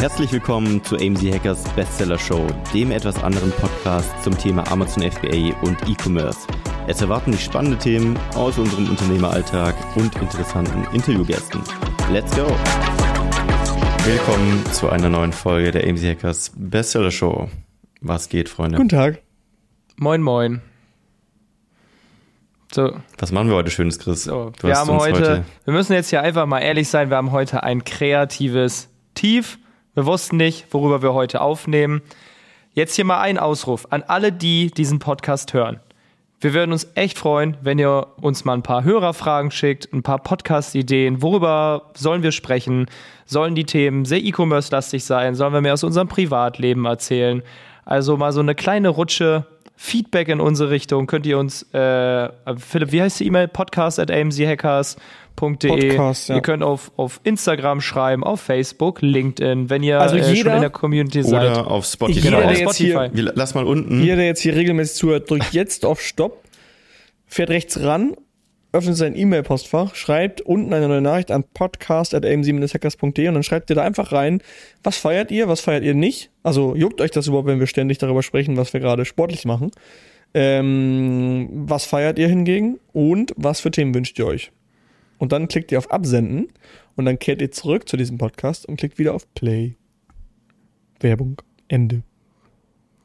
Herzlich 0.00 0.32
willkommen 0.32 0.82
zu 0.82 0.96
AMZ 0.96 1.22
Hackers 1.24 1.62
Bestseller 1.74 2.18
Show, 2.18 2.46
dem 2.72 2.90
etwas 2.90 3.22
anderen 3.22 3.50
Podcast 3.50 4.10
zum 4.24 4.36
Thema 4.38 4.66
Amazon 4.72 5.02
FBA 5.02 5.54
und 5.60 5.76
E-Commerce. 5.86 6.38
Es 6.86 7.02
erwarten 7.02 7.32
dich 7.32 7.44
spannende 7.44 7.76
Themen 7.76 8.18
aus 8.34 8.56
unserem 8.56 8.88
Unternehmeralltag 8.88 9.74
und 9.96 10.16
interessanten 10.16 10.86
Interviewgästen. 10.94 11.60
Let's 12.10 12.34
go! 12.34 12.46
Willkommen 14.06 14.64
zu 14.72 14.88
einer 14.88 15.10
neuen 15.10 15.34
Folge 15.34 15.70
der 15.70 15.86
AMZ 15.86 16.02
Hackers 16.02 16.52
Bestseller 16.56 17.10
Show. 17.10 17.50
Was 18.00 18.30
geht, 18.30 18.48
Freunde? 18.48 18.78
Guten 18.78 18.88
Tag. 18.88 19.20
Moin, 19.96 20.22
moin. 20.22 20.62
So. 22.72 22.96
Was 23.18 23.32
machen 23.32 23.50
wir 23.50 23.56
heute 23.56 23.70
Schönes, 23.70 23.98
Chris? 23.98 24.24
So, 24.24 24.50
wir 24.62 24.76
haben 24.76 24.88
heute, 24.92 25.12
heute, 25.12 25.44
wir 25.64 25.74
müssen 25.74 25.92
jetzt 25.92 26.08
hier 26.08 26.22
einfach 26.22 26.46
mal 26.46 26.60
ehrlich 26.60 26.88
sein, 26.88 27.10
wir 27.10 27.18
haben 27.18 27.32
heute 27.32 27.62
ein 27.64 27.84
kreatives 27.84 28.88
Tief. 29.12 29.58
Wir 30.00 30.06
wussten 30.06 30.38
nicht, 30.38 30.64
worüber 30.70 31.02
wir 31.02 31.12
heute 31.12 31.42
aufnehmen. 31.42 32.00
Jetzt 32.72 32.94
hier 32.94 33.04
mal 33.04 33.20
ein 33.20 33.36
Ausruf 33.36 33.86
an 33.90 34.02
alle, 34.02 34.32
die 34.32 34.70
diesen 34.70 34.98
Podcast 34.98 35.52
hören. 35.52 35.78
Wir 36.40 36.54
würden 36.54 36.72
uns 36.72 36.90
echt 36.94 37.18
freuen, 37.18 37.58
wenn 37.60 37.78
ihr 37.78 38.06
uns 38.18 38.46
mal 38.46 38.54
ein 38.54 38.62
paar 38.62 38.82
Hörerfragen 38.82 39.50
schickt, 39.50 39.92
ein 39.92 40.02
paar 40.02 40.20
Podcast-Ideen. 40.20 41.20
Worüber 41.20 41.90
sollen 41.92 42.22
wir 42.22 42.32
sprechen? 42.32 42.86
Sollen 43.26 43.54
die 43.54 43.66
Themen 43.66 44.06
sehr 44.06 44.24
E-Commerce-lastig 44.24 45.04
sein? 45.04 45.34
Sollen 45.34 45.52
wir 45.52 45.60
mehr 45.60 45.74
aus 45.74 45.84
unserem 45.84 46.08
Privatleben 46.08 46.86
erzählen? 46.86 47.42
Also 47.84 48.16
mal 48.16 48.32
so 48.32 48.40
eine 48.40 48.54
kleine 48.54 48.88
Rutsche 48.88 49.44
Feedback 49.82 50.28
in 50.28 50.42
unsere 50.42 50.68
Richtung 50.68 51.06
könnt 51.06 51.24
ihr 51.24 51.38
uns, 51.38 51.62
äh, 51.72 52.28
Philipp, 52.58 52.92
wie 52.92 53.00
heißt 53.00 53.18
die 53.18 53.26
E-Mail? 53.26 53.48
Podcast 53.48 53.98
at 53.98 54.10
amchackers.de. 54.10 54.98
Podcast, 55.36 56.28
ja. 56.28 56.34
Ihr 56.34 56.42
könnt 56.42 56.62
auf, 56.62 56.92
auf 56.96 57.18
Instagram 57.24 57.80
schreiben, 57.80 58.22
auf 58.22 58.42
Facebook, 58.42 59.00
LinkedIn, 59.00 59.70
wenn 59.70 59.82
ihr 59.82 59.98
also 59.98 60.16
jeder, 60.16 60.28
äh, 60.28 60.36
schon 60.36 60.52
in 60.52 60.60
der 60.60 60.68
Community 60.68 61.22
seid. 61.22 61.50
Oder 61.50 61.66
auf 61.66 61.86
Spotify. 61.86 62.20
Jeder, 62.20 62.42
genau, 62.42 62.50
auf 62.50 62.58
Spotify. 62.58 63.08
Hier, 63.14 63.32
lass 63.34 63.54
mal 63.54 63.64
unten. 63.64 64.02
Jeder, 64.02 64.16
der 64.16 64.26
jetzt 64.26 64.42
hier 64.42 64.54
regelmäßig 64.54 64.96
zuhört, 64.96 65.30
drückt 65.30 65.54
jetzt 65.54 65.86
auf 65.86 66.02
Stopp, 66.02 66.44
fährt 67.26 67.48
rechts 67.48 67.80
ran 67.80 68.16
öffnet 68.72 68.96
sein 68.96 69.16
E-Mail-Postfach, 69.16 69.94
schreibt 69.94 70.40
unten 70.40 70.72
eine 70.72 70.88
neue 70.88 71.00
Nachricht 71.00 71.30
an 71.30 71.44
podcast.am7-hackers.de 71.54 73.28
und 73.28 73.34
dann 73.34 73.42
schreibt 73.42 73.70
ihr 73.70 73.76
da 73.76 73.82
einfach 73.82 74.12
rein, 74.12 74.42
was 74.82 74.96
feiert 74.96 75.30
ihr, 75.30 75.48
was 75.48 75.60
feiert 75.60 75.84
ihr 75.84 75.94
nicht. 75.94 76.30
Also 76.42 76.76
juckt 76.76 77.00
euch 77.00 77.10
das 77.10 77.26
überhaupt, 77.26 77.48
wenn 77.48 77.60
wir 77.60 77.66
ständig 77.66 77.98
darüber 77.98 78.22
sprechen, 78.22 78.56
was 78.56 78.72
wir 78.72 78.80
gerade 78.80 79.04
sportlich 79.04 79.44
machen. 79.44 79.70
Ähm, 80.32 81.48
was 81.50 81.84
feiert 81.84 82.18
ihr 82.18 82.28
hingegen 82.28 82.78
und 82.92 83.32
was 83.36 83.60
für 83.60 83.70
Themen 83.70 83.94
wünscht 83.94 84.18
ihr 84.18 84.26
euch? 84.26 84.52
Und 85.18 85.32
dann 85.32 85.48
klickt 85.48 85.72
ihr 85.72 85.78
auf 85.78 85.90
Absenden 85.90 86.48
und 86.96 87.04
dann 87.04 87.18
kehrt 87.18 87.42
ihr 87.42 87.50
zurück 87.50 87.88
zu 87.88 87.96
diesem 87.96 88.18
Podcast 88.18 88.66
und 88.66 88.76
klickt 88.76 88.98
wieder 88.98 89.14
auf 89.14 89.32
Play. 89.34 89.74
Werbung. 91.00 91.42
Ende. 91.68 92.02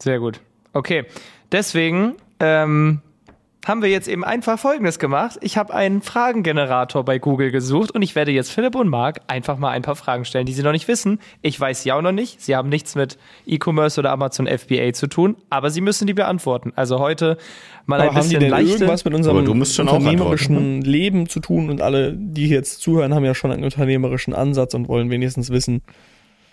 Sehr 0.01 0.19
gut. 0.19 0.41
Okay. 0.73 1.05
Deswegen 1.51 2.15
ähm, 2.39 3.01
haben 3.65 3.81
wir 3.81 3.89
jetzt 3.89 4.07
eben 4.07 4.23
einfach 4.23 4.59
Folgendes 4.59 4.99
gemacht. 4.99 5.39
Ich 5.41 5.57
habe 5.57 5.73
einen 5.73 6.03
Fragengenerator 6.03 7.03
bei 7.03 7.17
Google 7.17 7.49
gesucht 7.49 7.91
und 7.91 8.03
ich 8.03 8.15
werde 8.15 8.31
jetzt 8.31 8.51
Philipp 8.51 8.75
und 8.75 8.87
Marc 8.87 9.21
einfach 9.27 9.57
mal 9.57 9.71
ein 9.71 9.81
paar 9.81 9.95
Fragen 9.95 10.23
stellen, 10.23 10.45
die 10.45 10.53
sie 10.53 10.61
noch 10.61 10.71
nicht 10.71 10.87
wissen. 10.87 11.19
Ich 11.41 11.59
weiß 11.59 11.81
sie 11.81 11.91
auch 11.91 12.03
noch 12.03 12.11
nicht. 12.11 12.41
Sie 12.43 12.55
haben 12.55 12.69
nichts 12.69 12.93
mit 12.93 13.17
E-Commerce 13.47 13.99
oder 13.99 14.11
Amazon 14.11 14.45
FBA 14.45 14.93
zu 14.93 15.07
tun, 15.07 15.35
aber 15.49 15.71
sie 15.71 15.81
müssen 15.81 16.05
die 16.05 16.13
beantworten. 16.13 16.73
Also 16.75 16.99
heute 16.99 17.37
mal 17.87 17.99
aber 17.99 18.11
ein 18.11 18.15
bisschen 18.15 18.35
haben 18.35 18.39
die 18.39 18.49
denn 18.51 18.67
irgendwas 18.67 19.03
mit 19.03 19.15
unserem 19.15 19.37
unternehmerischen 19.37 20.83
Leben 20.83 21.27
zu 21.27 21.39
tun 21.39 21.71
und 21.71 21.81
alle, 21.81 22.13
die 22.13 22.47
jetzt 22.47 22.81
zuhören, 22.81 23.15
haben 23.15 23.25
ja 23.25 23.33
schon 23.33 23.51
einen 23.51 23.63
unternehmerischen 23.63 24.35
Ansatz 24.35 24.75
und 24.75 24.87
wollen 24.87 25.09
wenigstens 25.09 25.49
wissen, 25.49 25.81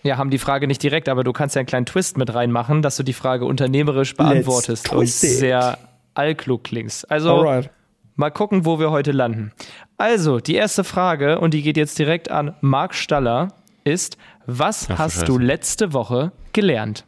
ja, 0.03 0.17
haben 0.17 0.31
die 0.31 0.39
Frage 0.39 0.67
nicht 0.67 0.83
direkt, 0.83 1.09
aber 1.09 1.23
du 1.23 1.33
kannst 1.33 1.55
ja 1.55 1.61
einen 1.61 1.67
kleinen 1.67 1.87
Twist 1.87 2.17
mit 2.17 2.35
reinmachen, 2.35 2.83
dass 2.83 2.97
du 2.97 3.05
die 3.05 3.13
Frage 3.13 3.45
unternehmerisch 3.45 4.17
beantwortest 4.17 4.93
und 4.93 5.09
sehr 5.09 5.79
allklug 6.15 6.65
klingst. 6.65 7.11
Also 7.11 7.31
Alright. 7.31 7.71
mal 8.17 8.31
gucken, 8.31 8.65
wo 8.65 8.79
wir 8.79 8.91
heute 8.91 9.13
landen. 9.13 9.53
Also, 9.97 10.41
die 10.41 10.55
erste 10.55 10.85
Frage, 10.85 11.39
und 11.41 11.55
die 11.55 11.63
geht 11.63 11.77
jetzt 11.77 11.99
direkt 11.99 12.31
an 12.31 12.55
Marc 12.61 12.95
Staller, 12.95 13.49
ist, 13.85 14.17
was 14.47 14.89
Ach, 14.91 14.99
hast 14.99 15.29
du 15.29 15.39
letzte 15.39 15.93
Woche 15.93 16.33
gelernt? 16.53 17.05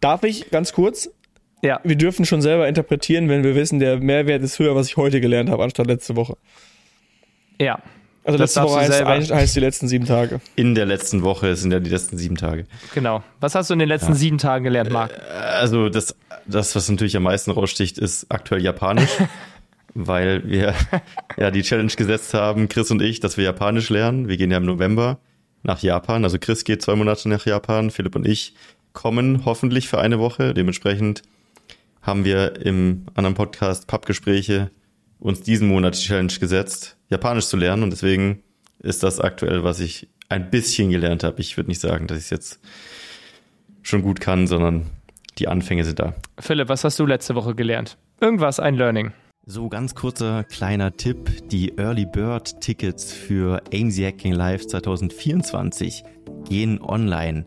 Darf 0.00 0.22
ich 0.22 0.50
ganz 0.50 0.72
kurz? 0.72 1.10
Ja. 1.62 1.80
Wir 1.82 1.96
dürfen 1.96 2.24
schon 2.24 2.40
selber 2.40 2.68
interpretieren, 2.68 3.28
wenn 3.28 3.42
wir 3.42 3.54
wissen, 3.54 3.80
der 3.80 3.98
Mehrwert 3.98 4.42
ist 4.42 4.58
höher, 4.58 4.76
was 4.76 4.88
ich 4.88 4.96
heute 4.96 5.20
gelernt 5.20 5.50
habe, 5.50 5.64
anstatt 5.64 5.88
letzte 5.88 6.14
Woche. 6.14 6.36
Ja. 7.60 7.80
Also 8.28 8.36
das 8.36 8.54
letzte 8.54 8.70
Woche 8.70 9.08
heißt, 9.08 9.32
heißt, 9.32 9.56
die 9.56 9.60
letzten 9.60 9.88
sieben 9.88 10.04
Tage. 10.04 10.42
In 10.54 10.74
der 10.74 10.84
letzten 10.84 11.22
Woche 11.22 11.56
sind 11.56 11.72
ja 11.72 11.80
die 11.80 11.88
letzten 11.88 12.18
sieben 12.18 12.36
Tage. 12.36 12.66
Genau. 12.94 13.24
Was 13.40 13.54
hast 13.54 13.70
du 13.70 13.72
in 13.72 13.78
den 13.78 13.88
letzten 13.88 14.12
ja. 14.12 14.18
sieben 14.18 14.36
Tagen 14.36 14.64
gelernt, 14.64 14.90
Marc? 14.90 15.12
Äh, 15.12 15.32
also 15.32 15.88
das, 15.88 16.14
das, 16.46 16.76
was 16.76 16.90
natürlich 16.90 17.16
am 17.16 17.22
meisten 17.22 17.50
raussticht, 17.50 17.96
ist 17.96 18.26
aktuell 18.28 18.62
Japanisch. 18.62 19.10
weil 19.94 20.46
wir 20.46 20.74
ja 21.38 21.50
die 21.50 21.62
Challenge 21.62 21.90
gesetzt 21.90 22.34
haben, 22.34 22.68
Chris 22.68 22.90
und 22.90 23.00
ich, 23.00 23.20
dass 23.20 23.38
wir 23.38 23.44
Japanisch 23.44 23.88
lernen. 23.88 24.28
Wir 24.28 24.36
gehen 24.36 24.50
ja 24.50 24.58
im 24.58 24.66
November 24.66 25.18
nach 25.62 25.82
Japan. 25.82 26.22
Also 26.22 26.38
Chris 26.38 26.64
geht 26.64 26.82
zwei 26.82 26.94
Monate 26.94 27.30
nach 27.30 27.46
Japan, 27.46 27.90
Philipp 27.90 28.14
und 28.14 28.26
ich 28.26 28.54
kommen 28.92 29.46
hoffentlich 29.46 29.88
für 29.88 29.98
eine 29.98 30.18
Woche. 30.18 30.52
Dementsprechend 30.52 31.22
haben 32.02 32.24
wir 32.24 32.64
im 32.64 33.06
anderen 33.14 33.34
Podcast 33.34 33.86
Pappgespräche 33.86 34.70
uns 35.20 35.42
diesen 35.42 35.68
Monat 35.68 35.96
die 35.96 36.06
Challenge 36.06 36.32
gesetzt, 36.32 36.96
Japanisch 37.08 37.46
zu 37.46 37.56
lernen 37.56 37.82
und 37.82 37.90
deswegen 37.90 38.42
ist 38.80 39.02
das 39.02 39.20
aktuell, 39.20 39.64
was 39.64 39.80
ich 39.80 40.08
ein 40.28 40.50
bisschen 40.50 40.90
gelernt 40.90 41.24
habe. 41.24 41.40
Ich 41.40 41.56
würde 41.56 41.70
nicht 41.70 41.80
sagen, 41.80 42.06
dass 42.06 42.18
ich 42.18 42.24
es 42.24 42.30
jetzt 42.30 42.60
schon 43.82 44.02
gut 44.02 44.20
kann, 44.20 44.46
sondern 44.46 44.86
die 45.38 45.48
Anfänge 45.48 45.84
sind 45.84 45.98
da. 45.98 46.14
Philipp, 46.38 46.68
was 46.68 46.84
hast 46.84 46.98
du 46.98 47.06
letzte 47.06 47.34
Woche 47.34 47.54
gelernt? 47.54 47.96
Irgendwas, 48.20 48.60
ein 48.60 48.74
Learning. 48.74 49.12
So, 49.46 49.68
ganz 49.68 49.94
kurzer 49.94 50.44
kleiner 50.44 50.96
Tipp. 50.96 51.48
Die 51.48 51.78
Early 51.78 52.04
Bird 52.04 52.60
Tickets 52.60 53.12
für 53.12 53.62
AMZ 53.72 53.98
Hacking 53.98 54.34
Live 54.34 54.66
2024 54.66 56.04
gehen 56.46 56.80
online. 56.82 57.46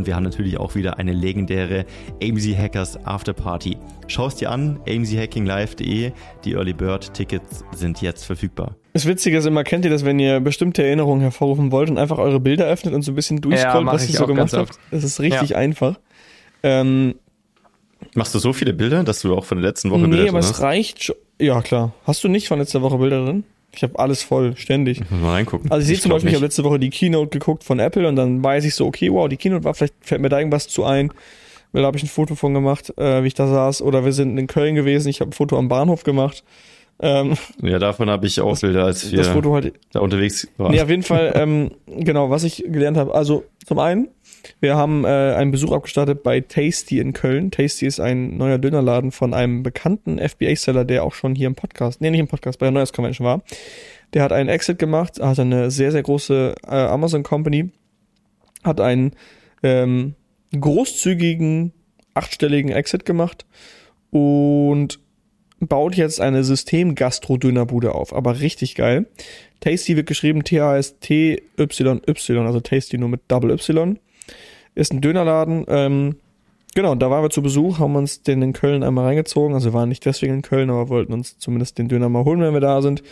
und 0.01 0.07
wir 0.07 0.15
haben 0.15 0.23
natürlich 0.23 0.57
auch 0.57 0.73
wieder 0.73 0.97
eine 0.97 1.13
legendäre 1.13 1.85
AMZ 2.23 2.57
Hackers 2.57 3.05
Afterparty. 3.05 3.77
Schau 4.07 4.25
es 4.25 4.35
dir 4.35 4.49
an, 4.49 4.79
amzhackinglive.de. 4.87 6.11
Die 6.43 6.53
Early 6.53 6.73
Bird 6.73 7.13
Tickets 7.13 7.63
sind 7.75 8.01
jetzt 8.01 8.25
verfügbar. 8.25 8.75
Das 8.93 9.05
Witzige 9.05 9.37
ist 9.37 9.45
immer, 9.45 9.63
kennt 9.63 9.85
ihr 9.85 9.91
das, 9.91 10.03
wenn 10.03 10.17
ihr 10.17 10.39
bestimmte 10.39 10.83
Erinnerungen 10.83 11.21
hervorrufen 11.21 11.71
wollt 11.71 11.91
und 11.91 11.99
einfach 11.99 12.17
eure 12.17 12.39
Bilder 12.39 12.65
öffnet 12.65 12.95
und 12.95 13.03
so 13.03 13.11
ein 13.11 13.15
bisschen 13.15 13.41
durchscrollt, 13.41 13.85
ja, 13.85 13.93
was 13.93 14.09
ihr 14.09 14.17
so 14.17 14.25
gemacht 14.25 14.53
habt? 14.53 14.79
Das 14.89 15.03
ist 15.03 15.19
richtig 15.19 15.51
ja. 15.51 15.57
einfach. 15.57 15.99
Ähm, 16.63 17.13
Machst 18.15 18.33
du 18.33 18.39
so 18.39 18.53
viele 18.53 18.73
Bilder, 18.73 19.03
dass 19.03 19.21
du 19.21 19.35
auch 19.35 19.45
von 19.45 19.59
der 19.59 19.69
letzten 19.69 19.91
Woche 19.91 20.01
nee, 20.01 20.07
Bilder 20.07 20.23
Nee, 20.23 20.29
aber 20.29 20.39
es 20.39 20.61
reicht 20.61 21.03
schon. 21.03 21.15
Ja, 21.39 21.61
klar. 21.61 21.93
Hast 22.07 22.23
du 22.23 22.27
nicht 22.27 22.47
von 22.47 22.57
letzter 22.57 22.81
Woche 22.81 22.97
Bilder 22.97 23.23
drin? 23.23 23.43
Ich 23.73 23.83
habe 23.83 23.97
alles 23.99 24.21
voll, 24.21 24.55
ständig. 24.57 25.01
Mal 25.09 25.31
reingucken. 25.31 25.71
Also 25.71 25.81
ich, 25.83 25.87
sehe 25.87 25.99
zum 25.99 26.11
Beispiel, 26.11 26.27
nicht. 26.27 26.33
ich 26.33 26.35
habe 26.35 26.45
letzte 26.45 26.63
Woche 26.63 26.79
die 26.79 26.89
Keynote 26.89 27.29
geguckt 27.29 27.63
von 27.63 27.79
Apple 27.79 28.07
und 28.07 28.15
dann 28.15 28.43
weiß 28.43 28.65
ich 28.65 28.75
so, 28.75 28.85
okay, 28.85 29.11
wow, 29.11 29.29
die 29.29 29.37
Keynote 29.37 29.63
war, 29.63 29.73
vielleicht 29.73 29.95
fällt 30.01 30.21
mir 30.21 30.29
da 30.29 30.39
irgendwas 30.39 30.67
zu 30.67 30.83
ein. 30.83 31.11
Weil 31.71 31.83
da 31.83 31.87
habe 31.87 31.97
ich 31.97 32.03
ein 32.03 32.09
Foto 32.09 32.35
von 32.35 32.53
gemacht, 32.53 32.93
äh, 32.97 33.23
wie 33.23 33.27
ich 33.27 33.33
da 33.33 33.47
saß. 33.47 33.81
Oder 33.81 34.03
wir 34.03 34.11
sind 34.11 34.37
in 34.37 34.47
Köln 34.47 34.75
gewesen, 34.75 35.07
ich 35.07 35.21
habe 35.21 35.29
ein 35.29 35.33
Foto 35.33 35.57
am 35.57 35.69
Bahnhof 35.69 36.03
gemacht. 36.03 36.43
Ähm, 36.99 37.35
ja, 37.63 37.79
davon 37.79 38.09
habe 38.11 38.27
ich 38.27 38.39
auch 38.39 38.59
Bilder, 38.59 38.85
als 38.85 39.11
wir 39.11 39.17
das 39.17 39.29
Foto 39.29 39.55
halt, 39.55 39.73
da 39.91 40.01
unterwegs 40.01 40.47
waren. 40.57 40.71
Nee, 40.71 40.81
auf 40.81 40.89
jeden 40.89 41.01
Fall, 41.01 41.33
ähm, 41.35 41.71
genau, 41.87 42.29
was 42.29 42.43
ich 42.43 42.63
gelernt 42.67 42.95
habe. 42.95 43.15
Also 43.15 43.43
zum 43.65 43.79
einen, 43.79 44.09
wir 44.59 44.75
haben 44.75 45.03
äh, 45.03 45.07
einen 45.07 45.49
Besuch 45.49 45.71
abgestartet 45.71 46.21
bei 46.21 46.41
Tasty 46.41 46.99
in 46.99 47.13
Köln. 47.13 47.49
Tasty 47.49 47.87
ist 47.87 47.99
ein 47.99 48.37
neuer 48.37 48.59
Dönerladen 48.59 49.11
von 49.11 49.33
einem 49.33 49.63
bekannten 49.63 50.19
FBA-Seller, 50.19 50.85
der 50.85 51.03
auch 51.03 51.13
schon 51.13 51.33
hier 51.33 51.47
im 51.47 51.55
Podcast, 51.55 52.01
nee, 52.01 52.11
nicht 52.11 52.19
im 52.19 52.27
Podcast, 52.27 52.59
bei 52.59 52.67
der 52.67 52.71
Neues 52.71 52.93
Convention 52.93 53.25
war. 53.25 53.41
Der 54.13 54.21
hat 54.21 54.31
einen 54.31 54.49
Exit 54.49 54.77
gemacht, 54.77 55.19
hat 55.19 55.39
eine 55.39 55.71
sehr, 55.71 55.91
sehr 55.91 56.03
große 56.03 56.53
äh, 56.67 56.69
Amazon 56.69 57.23
Company, 57.23 57.71
hat 58.63 58.79
einen 58.79 59.13
ähm, 59.63 60.13
großzügigen, 60.59 61.73
achtstelligen 62.13 62.71
Exit 62.71 63.05
gemacht 63.05 63.45
und 64.11 64.99
baut 65.61 65.95
jetzt 65.95 66.19
eine 66.19 66.43
System-Gastro-Dönerbude 66.43 67.95
auf. 67.95 68.13
Aber 68.13 68.39
richtig 68.39 68.75
geil. 68.75 69.05
Tasty 69.59 69.95
wird 69.95 70.07
geschrieben 70.07 70.43
T-A-S-T-Y-Y, 70.43 72.45
also 72.45 72.59
Tasty 72.59 72.97
nur 72.97 73.09
mit 73.09 73.21
Double 73.27 73.51
Y. 73.51 73.99
Ist 74.73 74.91
ein 74.91 75.01
Dönerladen. 75.01 75.65
Ähm, 75.67 76.15
genau, 76.73 76.95
da 76.95 77.09
waren 77.09 77.23
wir 77.23 77.29
zu 77.29 77.41
Besuch, 77.41 77.79
haben 77.79 77.95
uns 77.95 78.23
den 78.23 78.41
in 78.41 78.53
Köln 78.53 78.83
einmal 78.83 79.05
reingezogen. 79.05 79.53
Also 79.53 79.69
wir 79.69 79.73
waren 79.73 79.89
nicht 79.89 80.05
deswegen 80.05 80.35
in 80.35 80.41
Köln, 80.41 80.69
aber 80.69 80.89
wollten 80.89 81.13
uns 81.13 81.37
zumindest 81.37 81.77
den 81.77 81.87
Döner 81.87 82.09
mal 82.09 82.25
holen, 82.25 82.41
wenn 82.41 82.53
wir 82.53 82.59
da 82.59 82.81
sind. 82.81 83.03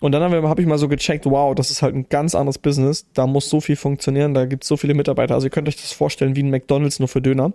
Und 0.00 0.12
dann 0.12 0.22
habe 0.22 0.48
hab 0.48 0.58
ich 0.58 0.66
mal 0.66 0.78
so 0.78 0.88
gecheckt, 0.88 1.26
wow, 1.26 1.54
das 1.54 1.70
ist 1.70 1.82
halt 1.82 1.94
ein 1.94 2.08
ganz 2.08 2.34
anderes 2.34 2.58
Business. 2.58 3.06
Da 3.12 3.26
muss 3.26 3.48
so 3.48 3.60
viel 3.60 3.76
funktionieren, 3.76 4.34
da 4.34 4.46
gibt 4.46 4.64
es 4.64 4.68
so 4.68 4.76
viele 4.76 4.94
Mitarbeiter. 4.94 5.34
Also 5.34 5.46
ihr 5.46 5.50
könnt 5.50 5.68
euch 5.68 5.76
das 5.76 5.92
vorstellen 5.92 6.34
wie 6.34 6.42
ein 6.42 6.50
McDonalds 6.50 6.98
nur 6.98 7.08
für 7.08 7.20
Döner. 7.20 7.52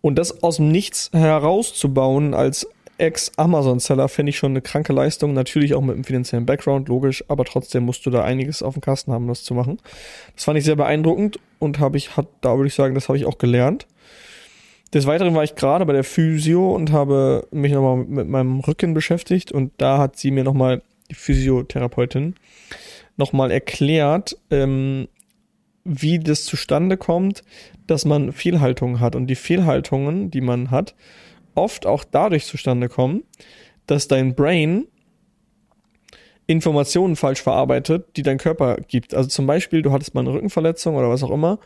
Und 0.00 0.16
das 0.16 0.42
aus 0.42 0.56
dem 0.56 0.70
Nichts 0.70 1.10
herauszubauen 1.12 2.34
als 2.34 2.66
Ex-Amazon-Seller 2.98 4.08
finde 4.08 4.30
ich 4.30 4.38
schon 4.38 4.52
eine 4.52 4.62
kranke 4.62 4.92
Leistung. 4.92 5.34
Natürlich 5.34 5.74
auch 5.74 5.82
mit 5.82 5.94
einem 5.94 6.04
finanziellen 6.04 6.46
Background, 6.46 6.88
logisch, 6.88 7.24
aber 7.28 7.44
trotzdem 7.44 7.84
musst 7.84 8.06
du 8.06 8.10
da 8.10 8.24
einiges 8.24 8.62
auf 8.62 8.74
dem 8.74 8.80
Kasten 8.80 9.12
haben, 9.12 9.28
das 9.28 9.44
zu 9.44 9.54
machen. 9.54 9.78
Das 10.34 10.44
fand 10.44 10.58
ich 10.58 10.64
sehr 10.64 10.76
beeindruckend 10.76 11.38
und 11.58 11.78
habe 11.78 11.96
ich, 11.96 12.16
hat, 12.16 12.28
da 12.40 12.56
würde 12.56 12.68
ich 12.68 12.74
sagen, 12.74 12.94
das 12.94 13.08
habe 13.08 13.18
ich 13.18 13.26
auch 13.26 13.38
gelernt. 13.38 13.86
Des 14.94 15.06
Weiteren 15.06 15.34
war 15.34 15.44
ich 15.44 15.56
gerade 15.56 15.84
bei 15.84 15.92
der 15.92 16.04
Physio 16.04 16.74
und 16.74 16.92
habe 16.92 17.46
mich 17.50 17.72
nochmal 17.72 17.96
mit 17.96 18.28
meinem 18.28 18.60
Rücken 18.60 18.94
beschäftigt 18.94 19.52
und 19.52 19.72
da 19.78 19.98
hat 19.98 20.16
sie 20.16 20.30
mir 20.30 20.44
nochmal, 20.44 20.82
die 21.10 21.14
Physiotherapeutin, 21.14 22.36
nochmal 23.16 23.50
erklärt, 23.50 24.38
ähm, 24.50 25.08
wie 25.86 26.18
das 26.18 26.44
zustande 26.44 26.96
kommt, 26.96 27.42
dass 27.86 28.04
man 28.04 28.32
Fehlhaltungen 28.32 29.00
hat. 29.00 29.16
Und 29.16 29.26
die 29.28 29.34
Fehlhaltungen, 29.34 30.30
die 30.30 30.40
man 30.40 30.70
hat, 30.70 30.94
oft 31.54 31.86
auch 31.86 32.04
dadurch 32.04 32.46
zustande 32.46 32.88
kommen, 32.88 33.22
dass 33.86 34.08
dein 34.08 34.34
Brain 34.34 34.86
Informationen 36.46 37.16
falsch 37.16 37.42
verarbeitet, 37.42 38.16
die 38.16 38.22
dein 38.22 38.38
Körper 38.38 38.76
gibt. 38.76 39.14
Also 39.14 39.28
zum 39.28 39.46
Beispiel, 39.46 39.82
du 39.82 39.92
hattest 39.92 40.14
mal 40.14 40.20
eine 40.20 40.32
Rückenverletzung 40.32 40.94
oder 40.94 41.08
was 41.08 41.22
auch 41.22 41.30
immer 41.30 41.58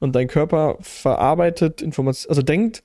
und 0.00 0.16
dein 0.16 0.26
Körper 0.26 0.76
verarbeitet 0.80 1.80
Informationen, 1.80 2.30
also 2.30 2.42
denkt 2.42 2.82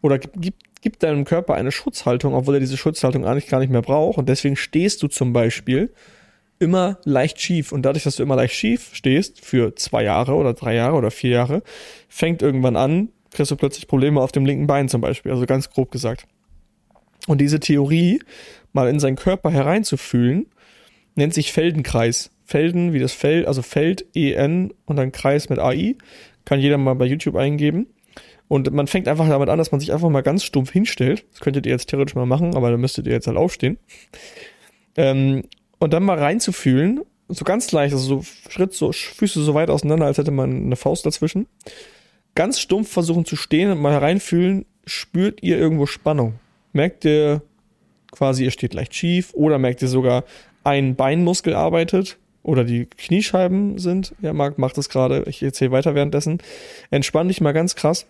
oder 0.00 0.18
gibt, 0.18 0.80
gibt 0.80 1.02
deinem 1.02 1.24
Körper 1.24 1.54
eine 1.54 1.70
Schutzhaltung, 1.70 2.34
obwohl 2.34 2.54
er 2.54 2.60
diese 2.60 2.76
Schutzhaltung 2.76 3.24
eigentlich 3.24 3.48
gar 3.48 3.60
nicht 3.60 3.70
mehr 3.70 3.82
braucht 3.82 4.18
und 4.18 4.28
deswegen 4.28 4.56
stehst 4.56 5.02
du 5.02 5.08
zum 5.08 5.32
Beispiel 5.32 5.92
immer 6.58 6.98
leicht 7.04 7.40
schief 7.40 7.72
und 7.72 7.82
dadurch, 7.82 8.04
dass 8.04 8.16
du 8.16 8.22
immer 8.22 8.36
leicht 8.36 8.54
schief 8.54 8.90
stehst 8.94 9.44
für 9.44 9.74
zwei 9.76 10.04
Jahre 10.04 10.34
oder 10.34 10.54
drei 10.54 10.74
Jahre 10.74 10.96
oder 10.96 11.10
vier 11.10 11.30
Jahre, 11.30 11.62
fängt 12.08 12.42
irgendwann 12.42 12.76
an, 12.76 13.08
kriegst 13.30 13.50
du 13.50 13.56
plötzlich 13.56 13.88
Probleme 13.88 14.20
auf 14.20 14.32
dem 14.32 14.46
linken 14.46 14.66
Bein 14.66 14.88
zum 14.88 15.00
Beispiel, 15.00 15.32
also 15.32 15.46
ganz 15.46 15.70
grob 15.70 15.90
gesagt. 15.90 16.26
Und 17.26 17.40
diese 17.40 17.60
Theorie 17.60 18.20
mal 18.72 18.88
in 18.88 19.00
seinen 19.00 19.16
Körper 19.16 19.50
hereinzufühlen, 19.50 20.46
nennt 21.14 21.34
sich 21.34 21.52
Feldenkreis. 21.52 22.30
Felden 22.44 22.92
wie 22.92 22.98
das 22.98 23.12
Feld, 23.12 23.46
also 23.46 23.62
Feld, 23.62 24.04
EN 24.14 24.74
und 24.84 24.96
dann 24.96 25.12
Kreis 25.12 25.48
mit 25.48 25.58
AI. 25.58 25.96
Kann 26.44 26.60
jeder 26.60 26.76
mal 26.76 26.94
bei 26.94 27.06
YouTube 27.06 27.36
eingeben. 27.36 27.86
Und 28.48 28.70
man 28.72 28.86
fängt 28.86 29.08
einfach 29.08 29.26
damit 29.26 29.48
an, 29.48 29.56
dass 29.56 29.72
man 29.72 29.80
sich 29.80 29.92
einfach 29.92 30.10
mal 30.10 30.22
ganz 30.22 30.44
stumpf 30.44 30.70
hinstellt. 30.70 31.24
Das 31.32 31.40
könntet 31.40 31.64
ihr 31.64 31.72
jetzt 31.72 31.88
theoretisch 31.88 32.14
mal 32.14 32.26
machen, 32.26 32.54
aber 32.54 32.70
dann 32.70 32.80
müsstet 32.80 33.06
ihr 33.06 33.14
jetzt 33.14 33.26
halt 33.26 33.38
aufstehen. 33.38 33.78
Ähm, 34.96 35.44
und 35.78 35.92
dann 35.92 36.02
mal 36.02 36.18
reinzufühlen, 36.18 37.00
so 37.28 37.44
ganz 37.44 37.72
leicht, 37.72 37.94
also 37.94 38.20
so 38.20 38.50
Schritt, 38.50 38.74
so 38.74 38.92
Füße 38.92 39.42
so 39.42 39.54
weit 39.54 39.70
auseinander, 39.70 40.06
als 40.06 40.18
hätte 40.18 40.30
man 40.30 40.64
eine 40.64 40.76
Faust 40.76 41.06
dazwischen 41.06 41.46
ganz 42.34 42.60
stumpf 42.60 42.90
versuchen 42.90 43.24
zu 43.24 43.36
stehen 43.36 43.70
und 43.70 43.80
mal 43.80 43.92
hereinfühlen, 43.92 44.66
spürt 44.86 45.42
ihr 45.42 45.58
irgendwo 45.58 45.86
Spannung? 45.86 46.34
Merkt 46.72 47.04
ihr 47.04 47.42
quasi, 48.10 48.44
ihr 48.44 48.50
steht 48.50 48.74
leicht 48.74 48.94
schief 48.94 49.32
oder 49.34 49.58
merkt 49.58 49.82
ihr 49.82 49.88
sogar, 49.88 50.24
ein 50.64 50.96
Beinmuskel 50.96 51.54
arbeitet 51.54 52.18
oder 52.42 52.64
die 52.64 52.86
Kniescheiben 52.86 53.78
sind? 53.78 54.14
Ja, 54.20 54.32
Marc 54.32 54.58
macht 54.58 54.76
das 54.78 54.88
gerade, 54.88 55.24
ich 55.26 55.42
erzähle 55.42 55.70
weiter 55.70 55.94
währenddessen. 55.94 56.38
Entspann 56.90 57.28
dich 57.28 57.40
mal 57.40 57.52
ganz 57.52 57.76
krass 57.76 58.06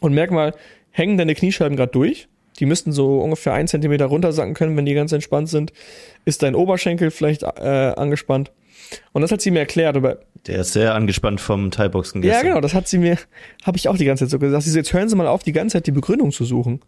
und 0.00 0.14
merk 0.14 0.30
mal, 0.30 0.54
hängen 0.90 1.18
deine 1.18 1.34
Kniescheiben 1.34 1.76
gerade 1.76 1.92
durch? 1.92 2.28
Die 2.58 2.66
müssten 2.66 2.92
so 2.92 3.20
ungefähr 3.20 3.54
ein 3.54 3.68
Zentimeter 3.68 4.06
runtersacken 4.06 4.54
können, 4.54 4.76
wenn 4.76 4.86
die 4.86 4.94
ganz 4.94 5.12
entspannt 5.12 5.48
sind. 5.48 5.72
Ist 6.24 6.42
dein 6.42 6.54
Oberschenkel 6.54 7.10
vielleicht 7.10 7.42
äh, 7.42 7.92
angespannt? 7.96 8.52
Und 9.12 9.22
das 9.22 9.32
hat 9.32 9.40
sie 9.40 9.50
mir 9.50 9.60
erklärt. 9.60 9.96
Aber 9.96 10.18
der 10.46 10.60
ist 10.60 10.72
sehr 10.72 10.94
angespannt 10.94 11.40
vom 11.40 11.70
Thai-Boxen 11.70 12.22
gestern. 12.22 12.36
Ja, 12.36 12.48
genau, 12.48 12.60
das 12.60 12.74
hat 12.74 12.88
sie 12.88 12.98
mir, 12.98 13.18
habe 13.64 13.76
ich 13.76 13.88
auch 13.88 13.96
die 13.96 14.04
ganze 14.04 14.24
Zeit 14.24 14.30
so 14.30 14.38
gesagt. 14.38 14.64
Sie 14.64 14.70
so, 14.70 14.78
jetzt 14.78 14.92
hören 14.92 15.08
Sie 15.08 15.16
mal 15.16 15.26
auf, 15.26 15.42
die 15.42 15.52
ganze 15.52 15.74
Zeit 15.74 15.86
die 15.86 15.92
Begründung 15.92 16.32
zu 16.32 16.44
suchen. 16.44 16.80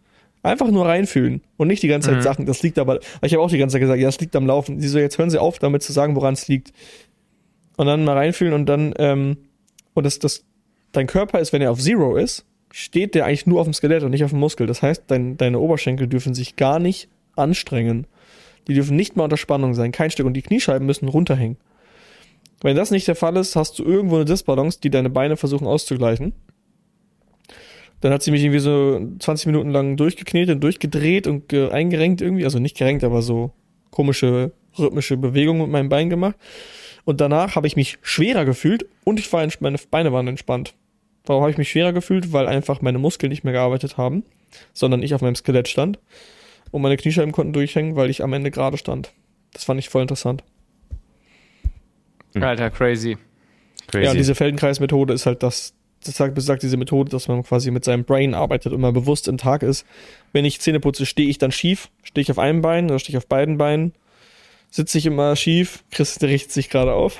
Einfach 0.43 0.71
nur 0.71 0.87
reinfühlen 0.87 1.41
und 1.57 1.67
nicht 1.67 1.83
die 1.83 1.87
ganze 1.87 2.09
Zeit 2.09 2.17
mhm. 2.17 2.23
Sachen, 2.23 2.45
das 2.47 2.63
liegt 2.63 2.79
aber, 2.79 2.99
ich 3.21 3.33
habe 3.33 3.43
auch 3.43 3.51
die 3.51 3.59
ganze 3.59 3.73
Zeit 3.73 3.81
gesagt, 3.81 3.99
ja, 3.99 4.07
das 4.07 4.19
liegt 4.19 4.35
am 4.35 4.47
Laufen. 4.47 4.79
Sie 4.79 4.87
so, 4.87 4.97
jetzt 4.97 5.19
hören 5.19 5.29
Sie 5.29 5.37
auf, 5.37 5.59
damit 5.59 5.83
zu 5.83 5.93
sagen, 5.93 6.15
woran 6.15 6.33
es 6.33 6.47
liegt. 6.47 6.73
Und 7.77 7.85
dann 7.85 8.03
mal 8.03 8.17
reinfühlen 8.17 8.53
und 8.53 8.65
dann, 8.65 8.93
ähm, 8.97 9.37
und 9.93 10.03
das, 10.03 10.17
das, 10.17 10.43
dein 10.93 11.05
Körper 11.05 11.39
ist, 11.39 11.53
wenn 11.53 11.61
er 11.61 11.69
auf 11.69 11.79
Zero 11.79 12.15
ist, 12.15 12.45
steht 12.71 13.15
der 13.15 13.25
eigentlich 13.25 13.45
nur 13.45 13.59
auf 13.59 13.67
dem 13.67 13.73
Skelett 13.73 14.03
und 14.03 14.11
nicht 14.11 14.23
auf 14.23 14.31
dem 14.31 14.39
Muskel. 14.39 14.67
Das 14.67 14.81
heißt, 14.81 15.03
dein, 15.07 15.37
deine 15.37 15.59
Oberschenkel 15.59 16.07
dürfen 16.07 16.33
sich 16.33 16.55
gar 16.55 16.79
nicht 16.79 17.09
anstrengen. 17.35 18.07
Die 18.67 18.73
dürfen 18.73 18.95
nicht 18.95 19.15
mal 19.15 19.23
unter 19.23 19.37
Spannung 19.37 19.73
sein, 19.73 19.91
kein 19.91 20.11
Stück. 20.11 20.25
Und 20.25 20.33
die 20.33 20.41
Kniescheiben 20.41 20.85
müssen 20.85 21.07
runterhängen. 21.07 21.57
Wenn 22.61 22.75
das 22.75 22.91
nicht 22.91 23.07
der 23.07 23.15
Fall 23.15 23.37
ist, 23.37 23.55
hast 23.55 23.79
du 23.79 23.83
irgendwo 23.83 24.15
eine 24.15 24.25
Disbalance, 24.25 24.79
die 24.81 24.91
deine 24.91 25.09
Beine 25.09 25.35
versuchen 25.35 25.67
auszugleichen. 25.67 26.33
Dann 28.01 28.13
hat 28.13 28.23
sie 28.23 28.31
mich 28.31 28.43
irgendwie 28.43 28.59
so 28.59 28.99
20 29.19 29.47
Minuten 29.47 29.69
lang 29.71 29.97
durchgeknetet 29.97 30.55
und 30.55 30.61
durchgedreht 30.61 31.27
und 31.27 31.53
eingerenkt 31.53 32.21
irgendwie. 32.21 32.45
Also 32.45 32.59
nicht 32.59 32.77
gerenkt, 32.77 33.03
aber 33.03 33.21
so 33.21 33.51
komische 33.89 34.51
rhythmische 34.77 35.17
Bewegungen 35.17 35.63
mit 35.63 35.71
meinem 35.71 35.89
Bein 35.89 36.09
gemacht. 36.09 36.35
Und 37.03 37.19
danach 37.19 37.55
habe 37.55 37.67
ich 37.67 37.75
mich 37.75 37.97
schwerer 38.01 38.45
gefühlt 38.45 38.85
und 39.03 39.19
ich 39.19 39.31
war 39.33 39.47
meine 39.59 39.77
Beine 39.89 40.13
waren 40.13 40.27
entspannt. 40.27 40.75
Warum 41.25 41.41
habe 41.41 41.51
ich 41.51 41.57
mich 41.57 41.69
schwerer 41.69 41.93
gefühlt? 41.93 42.33
Weil 42.33 42.47
einfach 42.47 42.81
meine 42.81 42.97
Muskeln 42.97 43.29
nicht 43.29 43.43
mehr 43.43 43.53
gearbeitet 43.53 43.97
haben, 43.97 44.23
sondern 44.73 45.03
ich 45.03 45.13
auf 45.13 45.21
meinem 45.21 45.35
Skelett 45.35 45.67
stand. 45.67 45.99
Und 46.71 46.81
meine 46.81 46.97
Kniescheiben 46.97 47.31
konnten 47.31 47.53
durchhängen, 47.53 47.95
weil 47.95 48.09
ich 48.09 48.23
am 48.23 48.33
Ende 48.33 48.49
gerade 48.49 48.77
stand. 48.77 49.11
Das 49.53 49.65
fand 49.65 49.79
ich 49.79 49.89
voll 49.89 50.01
interessant. 50.01 50.43
Mhm. 52.33 52.43
Alter, 52.43 52.69
crazy. 52.69 53.17
crazy. 53.87 54.05
Ja, 54.05 54.11
und 54.11 54.17
diese 54.17 54.35
Feldenkreismethode 54.35 55.13
ist 55.13 55.25
halt 55.25 55.43
das, 55.43 55.73
das 56.03 56.15
sagt, 56.15 56.33
besagt 56.33 56.63
diese 56.63 56.77
Methode, 56.77 57.11
dass 57.11 57.27
man 57.27 57.43
quasi 57.43 57.71
mit 57.71 57.83
seinem 57.83 58.05
Brain 58.05 58.33
arbeitet 58.33 58.73
und 58.73 58.81
mal 58.81 58.93
bewusst 58.93 59.27
im 59.27 59.37
Tag 59.37 59.63
ist. 59.63 59.85
Wenn 60.31 60.45
ich 60.45 60.61
Zähne 60.61 60.79
putze, 60.79 61.05
stehe 61.05 61.29
ich 61.29 61.37
dann 61.37 61.51
schief, 61.51 61.89
stehe 62.03 62.23
ich 62.23 62.31
auf 62.31 62.39
einem 62.39 62.61
Bein 62.61 62.85
oder 62.85 62.99
stehe 62.99 63.17
ich 63.17 63.17
auf 63.17 63.27
beiden 63.27 63.57
Beinen, 63.57 63.93
sitze 64.69 64.97
ich 64.97 65.05
immer 65.05 65.35
schief, 65.35 65.83
Chris 65.91 66.21
richtet 66.21 66.53
sich 66.53 66.69
gerade 66.69 66.93
auf. 66.93 67.17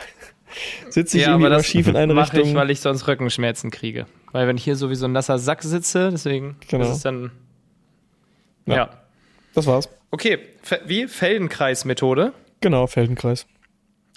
Sitze 0.89 1.17
ich 1.17 1.23
ja, 1.23 1.29
irgendwie 1.31 1.47
immer 1.47 1.63
schief 1.63 1.87
in 1.87 1.95
eine 1.95 2.13
mach 2.13 2.33
Richtung. 2.33 2.49
Ich, 2.49 2.55
weil 2.55 2.69
ich 2.71 2.79
sonst 2.79 3.07
Rückenschmerzen 3.07 3.71
kriege. 3.71 4.05
Weil 4.31 4.47
wenn 4.47 4.57
ich 4.57 4.63
hier 4.63 4.75
sowieso 4.75 5.05
ein 5.05 5.11
nasser 5.11 5.37
Sack 5.39 5.63
sitze, 5.63 6.09
deswegen 6.11 6.57
genau. 6.67 6.85
ist 6.85 6.91
es 6.97 7.01
dann. 7.01 7.31
Ja. 8.65 8.75
ja. 8.75 8.89
Das 9.53 9.67
war's. 9.67 9.89
Okay, 10.11 10.39
wie? 10.85 11.07
Feldenkreismethode? 11.07 12.33
Genau, 12.61 12.87
Feldenkreis. 12.87 13.45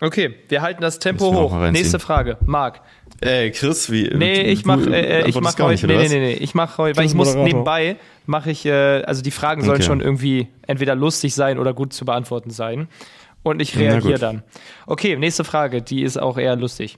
Okay, 0.00 0.34
wir 0.48 0.60
halten 0.60 0.82
das 0.82 0.98
Tempo 0.98 1.32
hoch. 1.32 1.70
Nächste 1.70 1.98
Frage, 1.98 2.36
Marc. 2.44 2.80
Äh, 3.20 3.50
Chris, 3.50 3.90
wie? 3.92 4.10
Nee, 4.12 4.42
ich 4.42 4.64
mach, 4.64 4.84
äh, 4.86 5.28
ich 5.28 5.40
mach 5.40 5.56
heute, 5.60 5.86
nee, 5.86 5.96
nee, 5.96 6.08
nee, 6.08 6.18
nee, 6.18 6.32
ich 6.32 6.54
mach 6.54 6.78
heute, 6.78 6.98
weil 6.98 7.06
ich 7.06 7.14
muss 7.14 7.34
nebenbei, 7.34 7.96
mache 8.26 8.50
ich, 8.50 8.66
äh, 8.66 9.02
also 9.04 9.22
die 9.22 9.30
Fragen 9.30 9.62
sollen 9.62 9.76
okay. 9.76 9.84
schon 9.84 10.00
irgendwie 10.00 10.48
entweder 10.66 10.96
lustig 10.96 11.34
sein 11.34 11.58
oder 11.58 11.72
gut 11.72 11.92
zu 11.92 12.04
beantworten 12.04 12.50
sein. 12.50 12.88
Und 13.44 13.60
ich 13.60 13.78
reagiere 13.78 14.18
dann. 14.18 14.42
Okay, 14.86 15.16
nächste 15.16 15.44
Frage, 15.44 15.82
die 15.82 16.02
ist 16.02 16.16
auch 16.16 16.38
eher 16.38 16.56
lustig. 16.56 16.96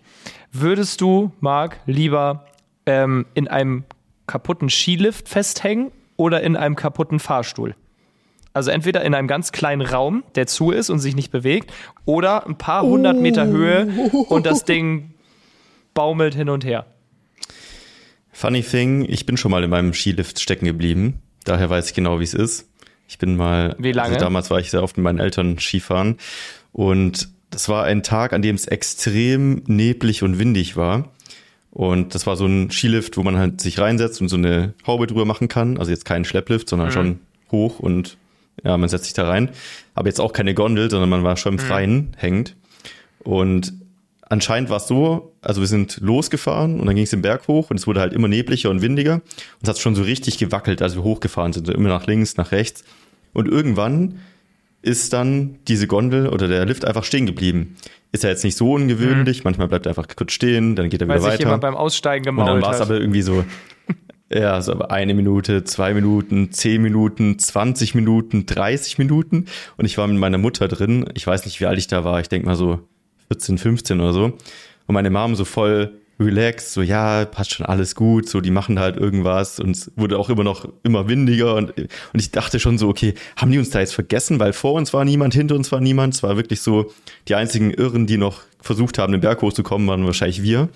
Würdest 0.53 1.01
du, 1.01 1.33
Marc, 1.41 1.81
lieber 1.87 2.47
ähm, 2.87 3.27
in 3.35 3.49
einem 3.49 3.85
kaputten 4.29 4.71
Skilift 4.71 5.29
festhängen 5.29 5.91
oder 6.17 6.43
in 6.43 6.57
einem 6.57 6.77
kaputten 6.77 7.19
Fahrstuhl? 7.19 7.75
Also 8.53 8.71
entweder 8.71 9.05
in 9.05 9.13
einem 9.13 9.29
ganz 9.29 9.51
kleinen 9.51 9.83
Raum, 9.83 10.23
der 10.37 10.47
zu 10.47 10.71
ist 10.71 10.89
und 10.89 11.01
sich 11.01 11.17
nicht 11.17 11.31
bewegt, 11.31 11.73
oder 12.05 12.47
ein 12.47 12.57
paar 12.57 12.85
hundert 12.85 13.21
Meter 13.21 13.47
Höhe 13.47 13.89
und 14.29 14.47
das 14.47 14.65
Ding 14.65 15.15
baumelt 15.95 16.35
hin 16.35 16.49
und 16.49 16.65
her. 16.65 16.87
Funny 18.31 18.63
thing, 18.63 19.05
ich 19.09 19.27
bin 19.27 19.37
schon 19.37 19.51
mal 19.51 19.65
in 19.65 19.71
meinem 19.71 19.93
Skilift 19.93 20.41
stecken 20.41 20.65
geblieben. 20.65 21.23
Daher 21.45 21.71
weiß 21.71 21.89
ich 21.89 21.95
genau, 21.95 22.21
wie 22.21 22.25
es 22.25 22.35
ist. 22.35 22.71
Ich 23.09 23.19
bin 23.19 23.37
mal, 23.37 23.77
wie 23.79 23.93
lange? 23.93 24.15
Also 24.15 24.25
damals 24.25 24.51
war 24.51 24.59
ich 24.59 24.71
sehr 24.71 24.83
oft 24.83 24.97
mit 24.97 25.05
meinen 25.05 25.19
Eltern 25.19 25.59
Skifahren 25.59 26.17
und 26.73 27.29
das 27.51 27.69
war 27.69 27.85
ein 27.85 28.03
Tag, 28.03 28.33
an 28.33 28.43
dem 28.43 28.57
es 28.57 28.67
extrem 28.67 29.63
neblig 29.67 30.23
und 30.23 30.39
windig 30.39 30.77
war. 30.77 31.13
Und 31.71 32.15
das 32.15 32.27
war 32.27 32.37
so 32.37 32.47
ein 32.47 32.71
Skilift, 32.71 33.17
wo 33.17 33.23
man 33.23 33.37
halt 33.37 33.61
sich 33.61 33.79
reinsetzt 33.79 34.21
und 34.21 34.29
so 34.29 34.37
eine 34.37 34.75
Haube 34.87 35.07
drüber 35.07 35.25
machen 35.27 35.49
kann. 35.49 35.79
Also 35.79 35.91
jetzt 35.91 36.05
kein 36.05 36.25
Schlepplift, 36.25 36.69
sondern 36.69 36.89
mhm. 36.89 36.93
schon 36.93 37.21
hoch 37.53 37.79
und 37.79 38.17
ja, 38.65 38.77
man 38.77 38.89
setzt 38.89 39.05
sich 39.05 39.13
da 39.15 39.29
rein. 39.29 39.51
Aber 39.95 40.09
jetzt 40.09 40.21
auch 40.21 40.33
keine 40.33 40.55
Gondel, 40.55 40.91
sondern 40.91 41.11
man 41.11 41.23
war 41.23 41.37
schon 41.37 41.59
im 41.59 41.63
mhm. 41.63 41.69
Freien 41.69 41.95
mhm. 41.95 42.13
hängend. 42.17 42.57
Und 43.21 43.75
anscheinend 44.29 44.71
war 44.71 44.79
es 44.79 44.87
so, 44.87 45.33
also 45.41 45.61
wir 45.61 45.69
sind 45.69 45.99
losgefahren 46.01 46.81
und 46.81 46.87
dann 46.87 46.95
ging 46.95 47.05
es 47.05 47.11
den 47.11 47.23
Berg 47.23 47.49
hoch 47.49 47.71
und 47.71 47.77
es 47.77 47.87
wurde 47.87 48.01
halt 48.01 48.13
immer 48.13 48.29
nebliger 48.29 48.71
und 48.71 48.83
windiger. 48.83 49.15
Und 49.15 49.63
es 49.63 49.69
hat 49.69 49.79
schon 49.79 49.95
so 49.95 50.03
richtig 50.03 50.39
gewackelt, 50.39 50.83
als 50.83 50.95
wir 50.95 51.03
hochgefahren 51.03 51.53
sind, 51.53 51.69
immer 51.69 51.89
nach 51.89 52.07
links, 52.07 52.37
nach 52.37 52.53
rechts. 52.53 52.85
Und 53.33 53.49
irgendwann 53.49 54.19
ist 54.83 55.13
dann 55.13 55.59
diese 55.69 55.87
Gondel 55.87 56.29
oder 56.29 56.49
der 56.49 56.65
Lift 56.65 56.85
einfach 56.85 57.05
stehen 57.05 57.27
geblieben. 57.27 57.77
Ist 58.13 58.23
ja 58.23 58.31
jetzt 58.31 58.45
nicht 58.45 58.57
so 58.57 58.73
ungewöhnlich. 58.73 59.39
Mhm. 59.39 59.45
Manchmal 59.45 59.69
bleibt 59.69 59.87
er 59.87 59.91
einfach 59.91 60.07
kurz 60.15 60.33
stehen, 60.33 60.77
dann 60.77 60.91
geht 60.91 61.01
er 61.03 61.09
Weil 61.09 61.17
wieder 61.17 61.25
sich 61.25 61.33
weiter. 61.33 61.45
jemand 61.45 61.63
beim 61.63 61.77
Aussteigen 61.77 62.25
gemault 62.25 62.49
Und 62.49 62.55
dann 62.55 62.63
war 62.63 62.73
es 62.73 62.81
aber 62.81 62.99
irgendwie 62.99 63.23
so, 63.23 63.45
ja, 64.33 64.61
so 64.63 64.79
eine 64.79 65.15
Minute, 65.15 65.65
zwei 65.65 65.93
Minuten, 65.93 66.53
zehn 66.53 66.83
Minuten, 66.83 67.39
20 67.39 67.95
Minuten, 67.95 68.47
30 68.47 68.99
Minuten. 68.99 69.47
Und 69.77 69.85
ich 69.85 69.99
war 69.99 70.07
mit 70.07 70.19
meiner 70.19 70.39
Mutter 70.39 70.69
drin. 70.69 71.07
Ich 71.15 71.27
weiß 71.27 71.45
nicht, 71.45 71.61
wie 71.61 71.67
alt 71.67 71.79
ich 71.79 71.89
da 71.89 72.05
war. 72.05 72.21
Ich 72.21 72.29
denke 72.29 72.47
mal 72.47 72.57
so 72.57 72.81
14, 73.29 73.59
15 73.59 74.01
oder 74.01 74.13
so. 74.13 74.25
Und 74.87 74.95
meine 74.95 75.11
Mom 75.11 75.35
so 75.35 75.45
voll 75.45 76.01
relaxed, 76.19 76.73
so 76.73 76.83
ja, 76.83 77.25
passt 77.27 77.53
schon 77.53 77.67
alles 77.67 77.95
gut, 77.95 78.29
so 78.29 78.41
die 78.41 78.51
machen 78.51 78.79
halt 78.79 78.97
irgendwas 78.97 79.61
und 79.61 79.77
es 79.77 79.93
wurde 79.97 80.19
auch 80.19 80.31
immer 80.31 80.45
noch 80.45 80.67
immer 80.83 81.09
windiger 81.09 81.55
und, 81.57 81.77
und 81.77 81.91
ich 82.21 82.31
dachte 82.31 82.59
schon 82.59 82.79
so, 82.79 82.89
okay, 82.89 83.15
haben 83.37 83.51
die 83.51 83.59
uns 83.59 83.71
da 83.71 83.81
jetzt 83.81 83.95
vergessen, 83.95 84.41
weil 84.41 84.55
vor 84.55 84.73
uns 84.73 84.95
war 84.95 85.05
niemand, 85.05 85.35
hinter 85.35 85.57
uns 85.57 85.71
war 85.73 85.81
niemand, 85.81 86.15
es 86.15 86.23
war 86.23 86.37
wirklich 86.37 86.63
so, 86.63 86.91
die 87.29 87.35
einzigen 87.35 87.71
Irren, 87.71 88.07
die 88.07 88.17
noch 88.17 88.41
versucht 88.63 88.99
haben, 88.99 89.13
den 89.13 89.21
Berg 89.21 89.43
hochzukommen, 89.43 89.87
waren 89.89 90.07
wahrscheinlich 90.07 90.43
wir. 90.43 90.71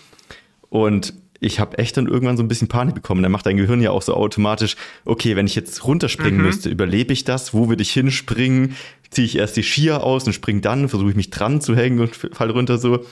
Und 0.69 1.15
ich 1.41 1.59
habe 1.59 1.79
echt 1.79 1.97
dann 1.97 2.07
irgendwann 2.07 2.37
so 2.37 2.43
ein 2.43 2.49
bisschen 2.49 2.69
Panik 2.69 2.95
bekommen. 2.95 3.23
Dann 3.23 3.33
macht 3.33 3.47
dein 3.47 3.57
Gehirn 3.57 3.81
ja 3.81 3.91
auch 3.91 4.03
so 4.03 4.15
automatisch, 4.15 4.77
okay, 5.05 5.37
wenn 5.37 5.47
ich 5.47 5.55
jetzt 5.55 5.85
runterspringen 5.85 6.39
Mhm. 6.41 6.47
müsste, 6.47 6.69
überlebe 6.69 7.13
ich 7.13 7.25
das? 7.25 7.55
Wo 7.55 7.69
würde 7.69 7.83
ich 7.83 7.91
hinspringen? 7.93 8.77
Ziehe 9.11 9.25
ich 9.27 9.37
erst 9.39 9.57
die 9.57 9.63
Skier 9.63 10.05
aus 10.05 10.27
und 10.27 10.33
spring 10.35 10.61
dann? 10.61 10.89
Versuche 10.89 11.11
ich 11.11 11.17
mich 11.17 11.31
dran 11.31 11.61
zu 11.61 11.75
hängen 11.75 11.99
und 12.01 12.15
fall 12.15 12.51
runter 12.51 12.79
so? 12.79 13.05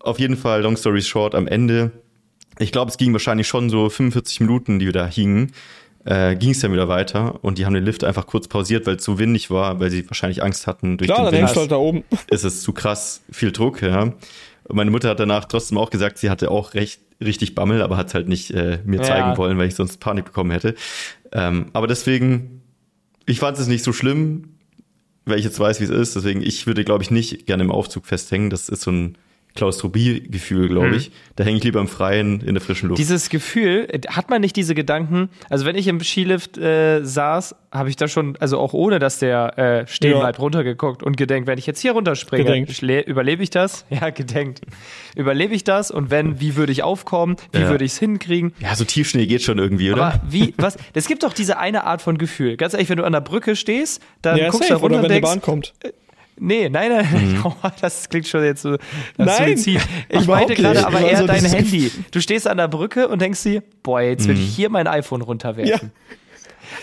Auf 0.00 0.18
jeden 0.20 0.36
Fall, 0.36 0.62
long 0.62 0.76
story 0.76 1.02
short, 1.02 1.34
am 1.34 1.48
Ende, 1.48 1.90
ich 2.58 2.70
glaube, 2.70 2.90
es 2.90 2.96
ging 2.98 3.12
wahrscheinlich 3.12 3.48
schon 3.48 3.68
so 3.70 3.88
45 3.88 4.40
Minuten, 4.40 4.78
die 4.78 4.86
wir 4.86 4.92
da 4.92 5.06
hingen, 5.06 5.52
äh, 6.04 6.36
ging 6.36 6.50
es 6.50 6.60
dann 6.60 6.72
wieder 6.72 6.88
weiter 6.88 7.42
und 7.42 7.58
die 7.58 7.66
haben 7.66 7.74
den 7.74 7.84
Lift 7.84 8.04
einfach 8.04 8.26
kurz 8.26 8.46
pausiert, 8.46 8.86
weil 8.86 8.96
es 8.96 9.02
zu 9.02 9.18
windig 9.18 9.50
war, 9.50 9.80
weil 9.80 9.90
sie 9.90 10.08
wahrscheinlich 10.08 10.42
Angst 10.42 10.66
hatten 10.66 10.96
durch 10.98 11.08
Klar, 11.08 11.24
dann 11.24 11.32
den 11.32 11.38
hängst 11.40 11.56
Wind 11.56 11.56
du 11.56 11.60
halt 11.62 11.72
da 11.72 11.76
oben. 11.76 12.04
ist 12.30 12.44
es 12.44 12.62
zu 12.62 12.72
krass 12.72 13.22
viel 13.30 13.50
Druck, 13.52 13.82
ja. 13.82 14.12
Und 14.68 14.76
meine 14.76 14.90
Mutter 14.90 15.08
hat 15.10 15.18
danach 15.20 15.46
trotzdem 15.46 15.78
auch 15.78 15.90
gesagt, 15.90 16.18
sie 16.18 16.30
hatte 16.30 16.50
auch 16.50 16.74
recht, 16.74 17.00
richtig 17.20 17.54
Bammel, 17.54 17.82
aber 17.82 17.96
hat 17.96 18.14
halt 18.14 18.28
nicht 18.28 18.50
äh, 18.52 18.78
mir 18.84 18.98
Ja. 18.98 19.02
zeigen 19.02 19.36
wollen, 19.36 19.58
weil 19.58 19.68
ich 19.68 19.74
sonst 19.74 19.98
Panik 19.98 20.26
bekommen 20.26 20.50
hätte. 20.50 20.74
Ähm, 21.32 21.66
aber 21.72 21.86
deswegen, 21.86 22.62
ich 23.26 23.40
fand 23.40 23.58
es 23.58 23.66
nicht 23.66 23.82
so 23.82 23.92
schlimm, 23.92 24.54
weil 25.24 25.38
ich 25.38 25.44
jetzt 25.44 25.58
weiß, 25.58 25.80
wie 25.80 25.84
es 25.84 25.90
ist. 25.90 26.16
Deswegen, 26.16 26.42
ich 26.42 26.66
würde, 26.66 26.84
glaube 26.84 27.02
ich, 27.02 27.10
nicht 27.10 27.46
gerne 27.46 27.64
im 27.64 27.70
Aufzug 27.70 28.06
festhängen. 28.06 28.50
Das 28.50 28.68
ist 28.68 28.82
so 28.82 28.90
ein 28.90 29.18
Klaustrophie-Gefühl, 29.58 30.68
glaube 30.68 30.88
Mhm. 30.88 30.94
ich. 30.94 31.10
Da 31.36 31.44
hänge 31.44 31.58
ich 31.58 31.64
lieber 31.64 31.80
im 31.80 31.88
Freien 31.88 32.40
in 32.40 32.54
der 32.54 32.60
frischen 32.62 32.88
Luft. 32.88 32.98
Dieses 32.98 33.28
Gefühl, 33.28 33.86
äh, 33.90 34.00
hat 34.08 34.30
man 34.30 34.40
nicht 34.40 34.56
diese 34.56 34.74
Gedanken, 34.74 35.28
also 35.50 35.64
wenn 35.66 35.76
ich 35.76 35.86
im 35.88 36.00
Skilift 36.00 36.56
äh, 36.58 37.02
saß, 37.04 37.54
habe 37.70 37.90
ich 37.90 37.96
da 37.96 38.08
schon, 38.08 38.36
also 38.40 38.58
auch 38.58 38.72
ohne, 38.72 38.98
dass 38.98 39.18
der 39.18 39.58
äh, 39.58 39.86
stehen 39.86 40.12
Ja. 40.12 40.20
bleibt, 40.20 40.38
runtergeguckt 40.38 41.02
und 41.02 41.16
gedenkt, 41.18 41.46
wenn 41.46 41.58
ich 41.58 41.66
jetzt 41.66 41.80
hier 41.80 41.92
runterspringe, 41.92 42.64
überlebe 43.06 43.42
ich 43.42 43.50
das? 43.50 43.84
Ja, 43.90 44.10
gedenkt. 44.10 44.60
Überlebe 45.16 45.54
ich 45.54 45.64
das? 45.64 45.90
Und 45.90 46.10
wenn, 46.10 46.40
wie 46.40 46.56
würde 46.56 46.72
ich 46.72 46.82
aufkommen? 46.82 47.36
Wie 47.52 47.60
Ja. 47.60 47.68
würde 47.68 47.84
ich 47.84 47.92
es 47.92 47.98
hinkriegen? 47.98 48.52
ja, 48.60 48.74
so 48.74 48.84
Tiefschnee 48.84 49.26
geht 49.26 49.42
schon 49.42 49.58
irgendwie, 49.58 49.92
oder? 49.92 50.04
Aber 50.06 50.20
wie, 50.28 50.54
was? 50.56 50.78
Es 50.94 51.08
gibt 51.08 51.24
doch 51.24 51.32
diese 51.32 51.58
eine 51.58 51.84
Art 51.84 52.00
von 52.00 52.16
Gefühl. 52.16 52.56
Ganz 52.56 52.72
ehrlich, 52.74 52.88
wenn 52.88 52.96
du 52.98 53.04
an 53.04 53.12
der 53.12 53.20
Brücke 53.20 53.56
stehst, 53.56 54.00
dann 54.22 54.36
Ja, 54.38 54.48
guckst 54.50 54.68
safe, 54.68 54.80
du 54.80 54.88
da 54.88 54.94
runter 54.94 54.94
oder 54.94 54.96
und 54.96 55.02
wenn 55.10 55.16
die 55.16 55.20
denkst, 55.20 55.30
Bahn 55.30 55.42
kommt. 55.42 55.74
Nee, 56.40 56.68
nein, 56.68 56.90
nein, 56.90 57.40
oh, 57.44 57.52
das 57.80 58.08
klingt 58.08 58.26
schon 58.28 58.44
jetzt 58.44 58.62
so 58.62 58.76
Nein, 59.16 59.56
Suizid. 59.56 59.80
Ich 60.08 60.26
meinte 60.26 60.54
gerade 60.54 60.76
nicht. 60.78 60.86
aber 60.86 61.00
eher 61.00 61.16
so 61.18 61.26
dein 61.26 61.44
Handy. 61.44 61.90
Du 62.10 62.20
stehst 62.20 62.46
an 62.46 62.56
der 62.56 62.68
Brücke 62.68 63.08
und 63.08 63.20
denkst 63.20 63.42
dir, 63.42 63.62
boah, 63.82 64.00
jetzt 64.00 64.26
will 64.28 64.34
Mhm. 64.36 64.40
ich 64.42 64.54
hier 64.56 64.70
mein 64.70 64.86
iPhone 64.86 65.22
runterwerfen. 65.22 65.90
Ja. 65.90 65.90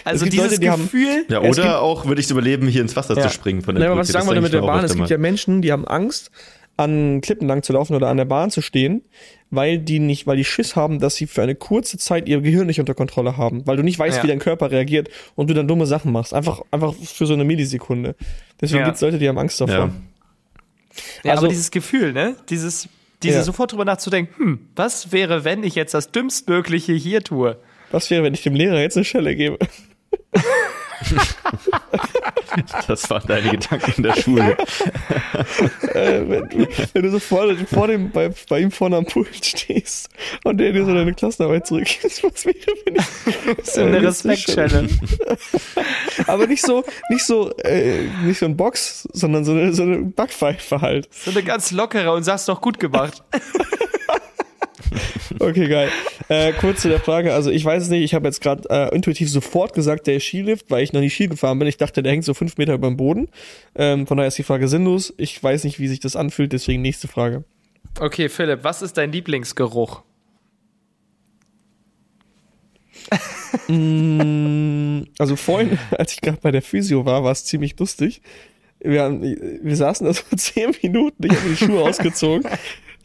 Also 0.03 0.25
dieses 0.25 0.45
Leute, 0.49 0.59
die 0.59 0.69
haben- 0.69 0.83
Gefühl, 0.83 1.25
ja, 1.29 1.41
oder 1.41 1.81
auch 1.81 2.05
würde 2.05 2.19
ich 2.19 2.25
es 2.27 2.31
überleben, 2.31 2.67
hier 2.67 2.81
ins 2.81 2.95
Wasser 2.95 3.15
Ja. 3.15 3.23
zu 3.23 3.29
springen 3.29 3.61
von 3.61 3.75
der 3.75 3.81
Nein, 3.81 3.87
aber 3.91 3.95
Brücke. 3.95 4.01
was 4.01 4.09
ich 4.09 4.13
sagen 4.13 4.27
wollte 4.27 4.41
mit 4.41 4.53
der 4.53 4.61
Bahn, 4.61 4.83
es 4.83 4.95
gibt 4.95 5.09
ja 5.09 5.17
Menschen, 5.17 5.61
die 5.61 5.71
haben 5.71 5.87
Angst, 5.87 6.31
an 6.77 7.21
Klippen 7.21 7.47
lang 7.47 7.63
zu 7.63 7.71
laufen 7.73 7.95
oder 7.95 8.09
an 8.09 8.17
der 8.17 8.25
Bahn 8.25 8.51
zu 8.51 8.61
stehen, 8.61 9.01
weil 9.49 9.77
die 9.79 9.99
nicht, 9.99 10.27
weil 10.27 10.35
die 10.37 10.43
Schiss 10.43 10.75
haben, 10.75 10.99
dass 10.99 11.15
sie 11.15 11.25
für 11.27 11.41
eine 11.41 11.55
kurze 11.55 11.97
Zeit 11.97 12.27
ihr 12.27 12.41
Gehirn 12.41 12.67
nicht 12.67 12.79
unter 12.79 12.93
Kontrolle 12.93 13.37
haben, 13.37 13.65
weil 13.65 13.77
du 13.77 13.83
nicht 13.83 13.97
weißt, 13.97 14.17
Ja. 14.17 14.23
wie 14.23 14.27
dein 14.27 14.39
Körper 14.39 14.71
reagiert 14.71 15.09
und 15.35 15.49
du 15.49 15.53
dann 15.53 15.67
dumme 15.67 15.85
Sachen 15.85 16.11
machst. 16.11 16.33
Einfach, 16.33 16.61
einfach 16.71 16.93
für 16.93 17.25
so 17.25 17.33
eine 17.33 17.45
Millisekunde. 17.45 18.15
Deswegen 18.59 18.79
Ja. 18.81 18.85
gibt's 18.87 19.01
Leute, 19.01 19.17
die 19.19 19.27
haben 19.29 19.37
Angst 19.37 19.61
davor. 19.61 19.75
Ja. 19.75 19.91
ja, 21.23 21.31
also- 21.31 21.43
aber 21.45 21.47
dieses 21.49 21.71
Gefühl, 21.71 22.11
ne? 22.11 22.35
Dieses, 22.49 22.89
diese 23.23 23.37
Ja. 23.37 23.43
sofort 23.43 23.71
drüber 23.71 23.85
nachzudenken, 23.85 24.33
hm, 24.37 24.59
was 24.75 25.11
wäre, 25.13 25.45
wenn 25.45 25.63
ich 25.63 25.75
jetzt 25.75 25.93
das 25.93 26.11
Dümmstmögliche 26.11 26.91
hier 26.93 27.23
tue? 27.23 27.57
Was 27.91 28.09
wäre, 28.09 28.23
wenn 28.23 28.33
ich 28.33 28.43
dem 28.43 28.55
Lehrer 28.55 28.81
jetzt 28.81 28.97
eine 28.97 29.05
Schelle 29.05 29.35
gebe? 29.35 29.57
Das 32.87 33.09
waren 33.09 33.27
deine 33.27 33.49
Gedanken 33.49 33.93
in 33.97 34.03
der 34.03 34.15
Schule. 34.15 34.57
äh, 35.93 36.21
wenn, 36.27 36.49
du, 36.49 36.67
wenn 36.93 37.01
du 37.03 37.11
so 37.11 37.19
vor, 37.19 37.55
vor 37.55 37.87
dem, 37.87 38.11
bei, 38.11 38.31
bei 38.49 38.59
ihm 38.59 38.71
vorne 38.71 38.97
am 38.97 39.05
Pult 39.05 39.45
stehst 39.45 40.09
und 40.43 40.57
der 40.57 40.71
dir 40.71 40.85
so 40.85 40.93
deine 40.93 41.13
Klassenarbeit 41.13 41.67
zurückgibt, 41.67 42.23
was 42.23 42.45
wäre, 42.45 42.55
wenn 42.85 42.95
ich 42.95 43.05
So 43.63 43.81
eine 43.81 44.01
Respektschelle. 44.01 44.87
Aber 46.27 46.47
nicht 46.47 46.61
so, 46.61 46.83
nicht 47.09 47.25
so, 47.25 47.55
äh, 47.57 48.03
nicht 48.23 48.39
so 48.39 48.45
ein 48.45 48.55
Box, 48.55 49.07
sondern 49.13 49.45
so 49.45 49.51
eine, 49.51 49.73
so 49.73 49.83
eine 49.83 49.97
Backpfeife 49.97 50.81
halt. 50.81 51.09
So 51.11 51.31
eine 51.31 51.43
ganz 51.43 51.71
lockere 51.71 52.13
und 52.13 52.23
sagst 52.23 52.47
doch 52.47 52.61
gut 52.61 52.79
gemacht. 52.79 53.23
Okay, 55.39 55.67
geil. 55.67 55.89
Äh, 56.27 56.53
kurz 56.53 56.81
zu 56.81 56.89
der 56.89 56.99
Frage, 56.99 57.33
also 57.33 57.51
ich 57.51 57.63
weiß 57.63 57.83
es 57.83 57.89
nicht, 57.89 58.03
ich 58.03 58.13
habe 58.13 58.27
jetzt 58.27 58.41
gerade 58.41 58.67
äh, 58.69 58.95
intuitiv 58.95 59.29
sofort 59.29 59.73
gesagt, 59.73 60.07
der 60.07 60.19
Skilift, 60.19 60.71
weil 60.71 60.83
ich 60.83 60.93
noch 60.93 61.01
nie 61.01 61.09
Ski 61.09 61.27
gefahren 61.27 61.59
bin. 61.59 61.67
Ich 61.67 61.77
dachte, 61.77 62.01
der 62.01 62.13
hängt 62.13 62.23
so 62.23 62.33
fünf 62.33 62.57
Meter 62.57 62.73
über 62.73 62.87
dem 62.87 62.97
Boden. 62.97 63.27
Ähm, 63.75 64.07
von 64.07 64.17
daher 64.17 64.27
ist 64.27 64.37
die 64.37 64.43
Frage 64.43 64.67
sinnlos. 64.67 65.13
Ich 65.17 65.41
weiß 65.41 65.63
nicht, 65.63 65.79
wie 65.79 65.87
sich 65.87 65.99
das 65.99 66.15
anfühlt, 66.15 66.53
deswegen 66.53 66.81
nächste 66.81 67.07
Frage. 67.07 67.43
Okay, 67.99 68.29
Philipp, 68.29 68.63
was 68.63 68.81
ist 68.81 68.97
dein 68.97 69.11
Lieblingsgeruch? 69.11 70.03
Also 73.67 75.35
vorhin, 75.35 75.77
als 75.91 76.13
ich 76.13 76.21
gerade 76.21 76.39
bei 76.41 76.51
der 76.51 76.61
Physio 76.61 77.05
war, 77.05 77.23
war 77.23 77.31
es 77.31 77.45
ziemlich 77.45 77.77
lustig. 77.79 78.21
Wir, 78.79 79.03
haben, 79.03 79.21
wir 79.21 79.75
saßen 79.75 80.05
da 80.05 80.13
so 80.13 80.23
zehn 80.35 80.75
Minuten, 80.81 81.25
ich 81.25 81.31
habe 81.31 81.49
die 81.49 81.57
Schuhe 81.57 81.81
ausgezogen. 81.81 82.49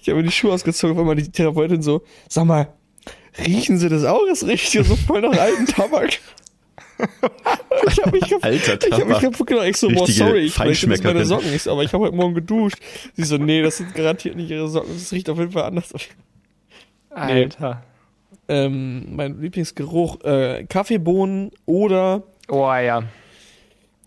Ich 0.00 0.08
habe 0.08 0.18
mir 0.18 0.24
die 0.24 0.32
Schuhe 0.32 0.52
ausgezogen, 0.52 0.96
weil 0.96 1.04
mal 1.04 1.14
die 1.16 1.30
Therapeutin 1.30 1.82
so, 1.82 2.02
sag 2.28 2.44
mal, 2.46 2.68
riechen 3.46 3.78
Sie 3.78 3.88
das 3.88 4.04
auch? 4.04 4.22
Es 4.32 4.46
riecht 4.46 4.72
hier 4.72 4.84
so 4.84 4.96
voll 4.96 5.20
nach 5.22 5.38
alten 5.38 5.66
Tabak. 5.66 6.18
Ich 7.86 7.98
habe 7.98 8.10
mich, 8.12 8.24
gef- 8.24 8.42
Alter 8.42 8.74
ich 8.86 8.92
hab 8.92 8.98
mich 9.06 9.16
Tabak. 9.16 9.20
kaputt 9.22 9.46
gedacht. 9.46 9.66
Ich 9.66 9.76
so, 9.78 9.88
boah, 9.88 10.06
sorry, 10.06 10.40
ich 10.40 10.52
sind 10.54 10.90
das 10.90 11.02
meine. 11.02 11.24
Socken. 11.24 11.54
Ich 11.54 11.62
so, 11.62 11.72
aber 11.72 11.82
ich 11.82 11.92
habe 11.94 12.04
heute 12.04 12.14
Morgen 12.14 12.34
geduscht. 12.34 12.76
Sie 13.16 13.24
so, 13.24 13.38
nee, 13.38 13.62
das 13.62 13.78
sind 13.78 13.94
garantiert 13.94 14.36
nicht 14.36 14.50
Ihre 14.50 14.68
Socken. 14.68 14.92
Das 14.92 15.10
riecht 15.10 15.30
auf 15.30 15.38
jeden 15.38 15.52
Fall 15.52 15.62
anders. 15.64 15.94
Alter. 17.08 17.82
Ähm, 18.48 19.16
mein 19.16 19.40
Lieblingsgeruch, 19.40 20.22
äh, 20.24 20.64
Kaffeebohnen 20.68 21.52
oder 21.64 22.24
Oh 22.48 22.66
ja. 22.74 23.04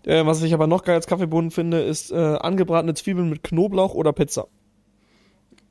Äh, 0.04 0.24
was 0.26 0.42
ich 0.42 0.52
aber 0.54 0.66
noch 0.66 0.84
geil 0.84 0.94
als 0.96 1.06
Kaffeebohnen 1.06 1.50
finde, 1.50 1.80
ist 1.80 2.12
äh, 2.12 2.14
angebratene 2.16 2.94
Zwiebeln 2.94 3.28
mit 3.28 3.42
Knoblauch 3.42 3.94
oder 3.94 4.12
Pizza. 4.12 4.46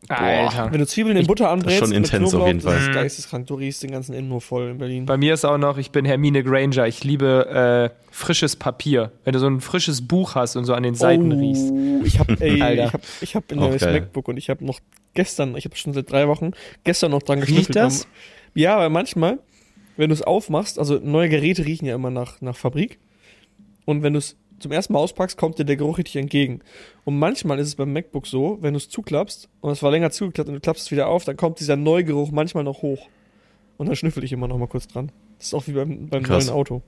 Alter. 0.09 0.71
Wenn 0.71 0.79
du 0.79 0.87
Zwiebeln 0.87 1.15
in 1.17 1.25
Butter 1.27 1.49
anbrätst, 1.49 1.79
schon 1.79 1.91
intens 1.91 2.11
auf 2.13 2.19
Knoblauch, 2.31 2.47
jeden 2.47 2.61
Fall. 2.61 2.73
das 2.73 2.81
ist 2.83 2.89
Mhm. 2.89 2.93
geisteskrank. 2.93 3.47
Du 3.47 3.55
riechst 3.55 3.83
den 3.83 3.91
ganzen 3.91 4.13
Innen 4.13 4.29
nur 4.29 4.41
voll 4.41 4.69
in 4.71 4.77
Berlin. 4.77 5.05
Bei 5.05 5.17
mir 5.17 5.33
ist 5.33 5.45
auch 5.45 5.57
noch, 5.57 5.77
ich 5.77 5.91
bin 5.91 6.05
Hermine 6.05 6.43
Granger. 6.43 6.87
Ich 6.87 7.03
liebe 7.03 7.91
äh, 7.93 7.95
frisches 8.11 8.55
Papier. 8.55 9.11
Wenn 9.23 9.33
du 9.33 9.39
so 9.39 9.47
ein 9.47 9.61
frisches 9.61 10.05
Buch 10.07 10.35
hast 10.35 10.55
und 10.55 10.65
so 10.65 10.73
an 10.73 10.83
den 10.83 10.95
Seiten 10.95 11.31
riechst. 11.31 11.71
Ich 12.05 12.19
hab, 12.19 12.29
ey, 12.41 12.61
Alter. 12.61 12.85
ich 12.85 12.93
hab, 12.93 13.01
ich 13.21 13.35
hab 13.35 13.51
ein 13.51 13.57
neues. 13.59 13.81
MacBook 13.81 14.27
und 14.27 14.37
ich 14.37 14.49
habe 14.49 14.65
noch 14.65 14.79
gestern, 15.13 15.55
ich 15.55 15.65
habe 15.65 15.75
schon 15.75 15.93
seit 15.93 16.11
drei 16.11 16.27
Wochen, 16.27 16.51
gestern 16.83 17.11
noch 17.11 17.23
dran 17.23 17.39
Riecht 17.39 17.49
geschnüffelt. 17.69 17.75
das? 17.75 18.07
Ja, 18.55 18.77
weil 18.79 18.89
manchmal, 18.89 19.39
wenn 19.97 20.09
du 20.09 20.13
es 20.13 20.21
aufmachst, 20.21 20.79
also 20.79 20.99
neue 21.03 21.29
Geräte 21.29 21.65
riechen 21.65 21.85
ja 21.85 21.95
immer 21.95 22.09
nach, 22.09 22.41
nach 22.41 22.55
Fabrik. 22.55 22.99
Und 23.85 24.01
wenn 24.03 24.13
du 24.13 24.19
es 24.19 24.35
zum 24.59 24.71
ersten 24.71 24.93
Mal 24.93 24.99
auspackst, 24.99 25.37
kommt 25.37 25.59
dir 25.59 25.65
der 25.65 25.75
Geruch 25.75 25.97
richtig 25.97 26.15
entgegen. 26.15 26.61
Und 27.05 27.19
manchmal 27.19 27.59
ist 27.59 27.67
es 27.67 27.75
beim 27.75 27.91
MacBook 27.91 28.27
so, 28.27 28.57
wenn 28.61 28.73
du 28.73 28.77
es 28.77 28.89
zuklappst 28.89 29.49
und 29.61 29.71
es 29.71 29.83
war 29.83 29.91
länger 29.91 30.11
zugeklappt 30.11 30.49
und 30.49 30.55
du 30.55 30.61
klappst 30.61 30.85
es 30.85 30.91
wieder 30.91 31.07
auf, 31.07 31.25
dann 31.25 31.37
kommt 31.37 31.59
dieser 31.59 31.75
Neugeruch 31.75 32.31
manchmal 32.31 32.63
noch 32.63 32.81
hoch. 32.81 33.07
Und 33.77 33.87
dann 33.87 33.95
schnüffel 33.95 34.23
ich 34.23 34.31
immer 34.31 34.47
noch 34.47 34.57
mal 34.57 34.67
kurz 34.67 34.87
dran. 34.87 35.11
Das 35.37 35.47
ist 35.47 35.53
auch 35.53 35.67
wie 35.67 35.73
beim, 35.73 36.07
beim 36.07 36.23
Krass. 36.23 36.45
neuen 36.45 36.55
Auto. 36.55 36.81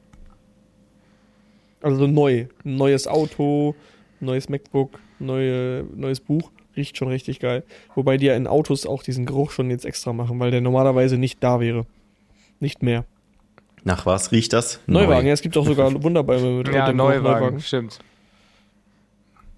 Also 1.81 1.97
so 1.97 2.07
neu. 2.07 2.47
Neues 2.63 3.07
Auto, 3.07 3.75
neues 4.19 4.49
MacBook, 4.49 4.99
neue, 5.19 5.85
neues 5.95 6.19
Buch. 6.19 6.51
Riecht 6.75 6.97
schon 6.97 7.07
richtig 7.07 7.39
geil. 7.39 7.63
Wobei 7.95 8.17
die 8.17 8.25
ja 8.25 8.35
in 8.35 8.47
Autos 8.47 8.85
auch 8.85 9.03
diesen 9.03 9.25
Geruch 9.25 9.51
schon 9.51 9.69
jetzt 9.69 9.85
extra 9.85 10.13
machen, 10.13 10.39
weil 10.39 10.51
der 10.51 10.61
normalerweise 10.61 11.17
nicht 11.17 11.43
da 11.43 11.59
wäre. 11.59 11.85
Nicht 12.59 12.83
mehr. 12.83 13.05
Nach 13.85 14.05
was 14.05 14.31
riecht 14.33 14.51
das? 14.51 14.79
Neuwagen, 14.87 15.21
Neu. 15.21 15.27
ja, 15.27 15.33
es 15.33 15.41
gibt 15.41 15.55
auch 15.55 15.65
sogar 15.65 15.93
Wunderbäume 16.03 16.57
mit 16.57 16.67
Ja, 16.67 16.85
Geruch 16.91 16.95
Neuwagen, 16.97 17.59
stimmt. 17.61 17.99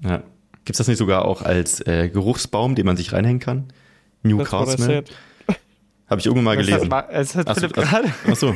Ja. 0.04 0.18
Gibt 0.66 0.76
es 0.76 0.78
das 0.78 0.88
nicht 0.88 0.98
sogar 0.98 1.26
auch 1.26 1.42
als 1.42 1.80
äh, 1.88 2.10
Geruchsbaum, 2.10 2.76
den 2.76 2.86
man 2.86 2.98
sich 2.98 3.14
reinhängen 3.14 3.40
kann? 3.40 3.72
New 4.24 4.38
Craftsman? 4.44 5.06
Habe 6.10 6.20
ich 6.20 6.26
irgendwann 6.26 6.44
mal 6.44 6.58
Das 6.58 6.66
gelesen. 6.68 6.94
hat, 6.94 7.12
das 7.12 7.36
hat 7.36 7.48
so, 7.48 7.54
Philipp 7.56 7.78
ach- 7.78 7.90
gerade. 7.90 8.14
Ach 8.30 8.36
so. 8.36 8.56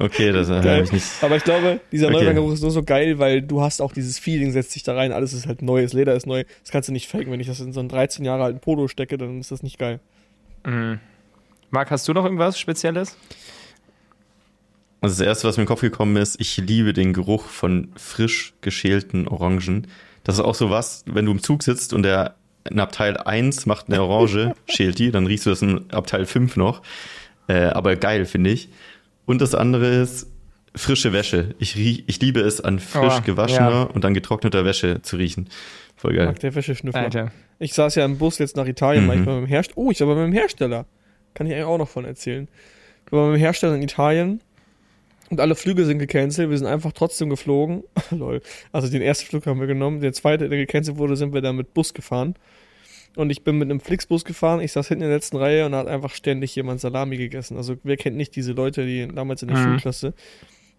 okay, 0.00 0.32
das 0.32 0.48
habe 0.48 0.82
ich 0.82 0.92
nicht. 0.92 1.04
Aber 1.22 1.36
ich 1.36 1.44
glaube, 1.44 1.80
dieser 1.92 2.06
okay. 2.06 2.16
Neuwagengeruch 2.16 2.52
ist 2.52 2.62
nur 2.62 2.70
so 2.70 2.82
geil, 2.82 3.18
weil 3.18 3.42
du 3.42 3.60
hast 3.62 3.80
auch 3.80 3.92
dieses 3.92 4.18
Feeling, 4.18 4.50
setzt 4.52 4.72
sich 4.72 4.82
da 4.82 4.94
rein, 4.94 5.12
alles 5.12 5.32
ist 5.32 5.46
halt 5.46 5.62
neues, 5.62 5.92
Leder 5.92 6.14
ist 6.14 6.26
neu. 6.26 6.44
Das 6.62 6.70
kannst 6.72 6.88
du 6.88 6.92
nicht 6.92 7.08
faken. 7.08 7.30
Wenn 7.32 7.40
ich 7.40 7.46
das 7.48 7.60
in 7.60 7.72
so 7.72 7.80
einen 7.80 7.88
13 7.88 8.24
Jahre 8.24 8.44
alten 8.44 8.60
Polo 8.60 8.88
stecke, 8.88 9.18
dann 9.18 9.40
ist 9.40 9.50
das 9.52 9.62
nicht 9.62 9.78
geil. 9.78 10.00
Mhm. 10.64 10.98
Marc, 11.70 11.90
hast 11.90 12.06
du 12.08 12.12
noch 12.12 12.24
irgendwas 12.24 12.58
Spezielles? 12.58 13.16
Also 15.00 15.18
das 15.18 15.26
erste, 15.26 15.48
was 15.48 15.56
mir 15.56 15.62
in 15.62 15.66
den 15.66 15.68
Kopf 15.68 15.80
gekommen 15.80 16.16
ist, 16.16 16.40
ich 16.40 16.56
liebe 16.56 16.92
den 16.92 17.12
Geruch 17.12 17.44
von 17.44 17.92
frisch 17.96 18.54
geschälten 18.60 19.28
Orangen. 19.28 19.86
Das 20.24 20.36
ist 20.36 20.40
auch 20.40 20.54
so 20.54 20.70
was, 20.70 21.04
wenn 21.06 21.24
du 21.26 21.32
im 21.32 21.42
Zug 21.42 21.62
sitzt 21.62 21.92
und 21.92 22.02
der 22.02 22.34
in 22.68 22.80
Abteil 22.80 23.16
1 23.16 23.66
macht 23.66 23.88
eine 23.88 24.02
Orange, 24.02 24.54
schält 24.66 24.98
die, 24.98 25.10
dann 25.10 25.26
riechst 25.26 25.46
du 25.46 25.50
das 25.50 25.62
in 25.62 25.90
Abteil 25.90 26.26
5 26.26 26.56
noch. 26.56 26.82
Äh, 27.46 27.66
aber 27.66 27.96
geil, 27.96 28.26
finde 28.26 28.50
ich. 28.50 28.68
Und 29.24 29.40
das 29.40 29.54
andere 29.54 29.86
ist 29.86 30.26
frische 30.74 31.12
Wäsche. 31.12 31.54
Ich, 31.58 31.76
riech, 31.76 32.04
ich 32.06 32.20
liebe 32.20 32.40
es, 32.40 32.60
an 32.60 32.78
frisch 32.78 33.18
oh, 33.18 33.22
gewaschener 33.24 33.70
ja. 33.70 33.82
und 33.82 34.04
an 34.04 34.14
getrockneter 34.14 34.64
Wäsche 34.64 35.00
zu 35.02 35.16
riechen. 35.16 35.48
Voll 35.96 36.14
geil. 36.14 36.26
Mag 36.26 36.40
der 36.40 36.54
Wäscheschnüffler. 36.54 37.00
Alter. 37.00 37.32
Ich 37.58 37.72
saß 37.74 37.94
ja 37.94 38.04
im 38.04 38.18
Bus 38.18 38.38
jetzt 38.38 38.56
nach 38.56 38.66
Italien, 38.66 39.04
mhm. 39.04 39.08
manchmal 39.08 39.40
mit 39.40 39.44
dem 39.44 39.48
Hersteller. 39.48 39.78
Oh, 39.78 39.90
ich 39.90 40.00
war 40.00 40.14
beim 40.14 40.32
Hersteller. 40.32 40.86
Kann 41.34 41.46
ich 41.46 41.54
eigentlich 41.54 41.66
auch 41.66 41.78
noch 41.78 41.88
von 41.88 42.04
erzählen. 42.04 42.48
Ich 43.06 43.12
war 43.12 43.30
beim 43.30 43.38
Hersteller 43.38 43.74
in 43.74 43.82
Italien 43.82 44.40
und 45.30 45.40
alle 45.40 45.54
Flüge 45.54 45.84
sind 45.84 45.98
gecancelt. 45.98 46.50
Wir 46.50 46.58
sind 46.58 46.66
einfach 46.66 46.92
trotzdem 46.92 47.28
geflogen. 47.28 47.84
Lol. 48.10 48.40
Also 48.72 48.88
den 48.88 49.02
ersten 49.02 49.26
Flug 49.26 49.46
haben 49.46 49.60
wir 49.60 49.66
genommen. 49.66 50.00
Der 50.00 50.12
zweite, 50.12 50.48
der 50.48 50.58
gecancelt 50.58 50.96
wurde, 50.96 51.16
sind 51.16 51.34
wir 51.34 51.42
dann 51.42 51.56
mit 51.56 51.74
Bus 51.74 51.92
gefahren. 51.92 52.34
Und 53.16 53.30
ich 53.30 53.42
bin 53.42 53.58
mit 53.58 53.70
einem 53.70 53.80
Flixbus 53.80 54.24
gefahren. 54.24 54.60
Ich 54.60 54.72
saß 54.72 54.88
hinten 54.88 55.02
in 55.02 55.08
der 55.08 55.16
letzten 55.16 55.36
Reihe 55.36 55.66
und 55.66 55.74
hat 55.74 55.86
einfach 55.86 56.14
ständig 56.14 56.54
jemand 56.54 56.80
Salami 56.80 57.16
gegessen. 57.16 57.56
Also 57.56 57.76
wer 57.82 57.96
kennt 57.96 58.16
nicht 58.16 58.36
diese 58.36 58.52
Leute, 58.52 58.86
die 58.86 59.08
damals 59.08 59.42
in 59.42 59.48
der 59.48 59.58
mhm. 59.58 59.64
Schulklasse 59.64 60.14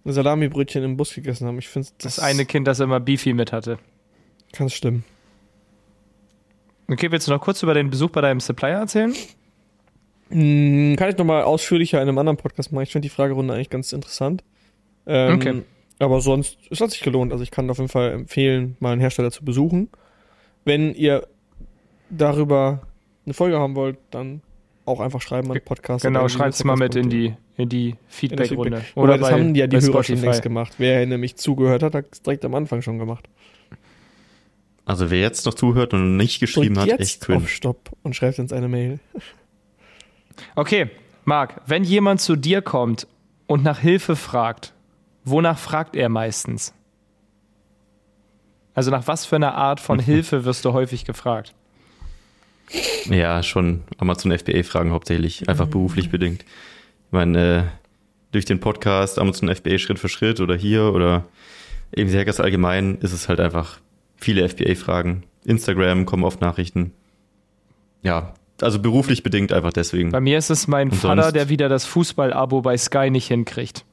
Salami-Brötchen 0.06 0.84
im 0.84 0.98
Bus 0.98 1.13
gegessen 1.13 1.48
haben? 1.48 1.60
Ich 1.60 1.68
finde 1.68 1.89
das, 1.98 2.15
das 2.15 2.24
eine 2.24 2.46
Kind, 2.46 2.68
das 2.68 2.79
immer 2.79 3.00
Beefy 3.00 3.34
mit 3.34 3.51
hatte. 3.51 3.77
Kann 4.53 4.70
stimmen. 4.70 5.03
Okay, 6.88 7.12
willst 7.12 7.27
du 7.27 7.32
noch 7.32 7.41
kurz 7.41 7.62
über 7.62 7.75
den 7.75 7.91
Besuch 7.91 8.10
bei 8.10 8.22
deinem 8.22 8.39
Supplier 8.39 8.79
erzählen? 8.79 9.13
Hm, 10.29 10.95
kann 10.98 11.09
ich 11.09 11.17
nochmal 11.17 11.43
ausführlicher 11.43 12.01
in 12.01 12.07
einem 12.07 12.17
anderen 12.17 12.38
Podcast 12.38 12.71
machen. 12.71 12.83
Ich 12.83 12.91
finde 12.91 13.07
die 13.07 13.13
Fragerunde 13.13 13.53
eigentlich 13.53 13.69
ganz 13.69 13.93
interessant. 13.93 14.43
Ähm, 15.05 15.36
okay. 15.36 15.62
Aber 16.00 16.21
sonst, 16.21 16.57
es 16.69 16.79
hat 16.81 16.91
sich 16.91 17.01
gelohnt. 17.01 17.31
Also 17.31 17.43
ich 17.43 17.51
kann 17.51 17.69
auf 17.69 17.77
jeden 17.77 17.89
Fall 17.89 18.12
empfehlen, 18.12 18.77
mal 18.79 18.91
einen 18.91 19.01
Hersteller 19.01 19.31
zu 19.31 19.43
besuchen. 19.43 19.89
Wenn 20.65 20.93
ihr 20.93 21.27
darüber 22.09 22.81
eine 23.25 23.33
Folge 23.33 23.59
haben 23.59 23.75
wollt, 23.75 23.98
dann 24.12 24.41
auch 24.86 25.00
einfach 25.00 25.21
schreiben 25.21 25.51
an 25.51 25.59
Podcast. 25.63 26.03
Genau, 26.03 26.27
schreibt 26.29 26.55
es 26.55 26.63
mal 26.63 26.75
mit 26.75 26.95
in 26.95 27.09
die, 27.09 27.33
in 27.57 27.69
die 27.69 27.95
Feedback-Runde. 28.07 28.77
Feedback. 28.77 28.98
Oder, 28.98 29.13
Oder 29.13 29.17
das 29.17 29.31
haben 29.31 29.55
ja 29.55 29.67
die 29.67 29.77
Hörer 29.77 30.03
schon 30.03 30.21
längst 30.21 30.41
gemacht. 30.41 30.74
Wer 30.77 31.05
nämlich 31.05 31.36
zugehört 31.36 31.83
hat, 31.83 31.95
hat 31.95 32.05
es 32.12 32.21
direkt 32.21 32.45
am 32.45 32.55
Anfang 32.55 32.81
schon 32.81 32.98
gemacht. 32.98 33.27
Also 34.86 35.12
wer 35.12 35.19
jetzt 35.19 35.45
noch 35.45 35.53
zuhört 35.53 35.93
und 35.93 36.17
nicht 36.17 36.39
geschrieben 36.39 36.77
und 36.77 36.91
hat, 36.91 37.00
echt 37.00 37.21
cringe. 37.21 37.43
auf 37.43 37.50
Stopp 37.50 37.91
und 38.01 38.15
schreibt 38.15 38.39
uns 38.39 38.51
eine 38.51 38.67
Mail. 38.67 39.00
Okay, 40.55 40.89
Marc, 41.25 41.62
wenn 41.65 41.84
jemand 41.84 42.22
zu 42.22 42.36
dir 42.36 42.62
kommt 42.62 43.08
und 43.48 43.63
nach 43.63 43.79
Hilfe 43.79 44.15
fragt, 44.15 44.74
wonach 45.24 45.58
fragt 45.58 45.96
er 45.96 46.10
meistens? 46.10 46.74
Also 48.74 48.91
nach 48.91 49.08
was 49.08 49.25
für 49.25 49.36
einer 49.36 49.55
Art 49.55 49.79
von 49.79 50.00
Hilfe 50.00 50.46
wirst 50.46 50.65
du 50.65 50.74
häufig 50.74 51.05
gefragt? 51.05 51.53
Ja, 53.05 53.41
schon 53.43 53.84
Amazon 53.98 54.38
FBA 54.38 54.63
fragen 54.63 54.91
hauptsächlich, 54.91 55.50
einfach 55.50 55.65
mhm. 55.65 55.72
beruflich 55.72 56.10
bedingt. 56.10 56.43
Ich 56.43 57.12
meine, 57.12 57.58
äh, 57.58 57.63
durch 58.31 58.46
den 58.46 58.60
Podcast 58.60 59.17
Amazon 59.17 59.53
FBA 59.53 59.77
Schritt 59.79 60.00
für 60.00 60.10
Schritt 60.10 60.39
oder 60.39 60.55
hier 60.55 60.93
oder 60.93 61.25
eben 61.96 62.10
die 62.10 62.17
Hackers 62.17 62.39
allgemein 62.39 62.98
ist 63.00 63.13
es 63.13 63.27
halt 63.27 63.39
einfach 63.39 63.79
viele 64.17 64.48
FBA-Fragen. 64.48 65.24
Instagram 65.46 66.05
kommen 66.05 66.24
oft 66.24 66.41
Nachrichten. 66.41 66.91
Ja, 68.03 68.34
also 68.62 68.80
beruflich 68.80 69.24
bedingt 69.24 69.52
einfach 69.52 69.74
deswegen. 69.74 70.12
Bei 70.12 70.22
mir 70.22 70.38
ist 70.38 70.50
es 70.50 70.67
mein 70.67 70.89
Und 70.89 70.98
Vater, 70.98 71.32
der 71.32 71.50
wieder 71.50 71.69
das 71.69 71.86
Fußball-Abo 71.86 72.62
bei 72.62 72.78
Sky 72.78 73.10
nicht 73.10 73.28
hinkriegt. 73.28 73.86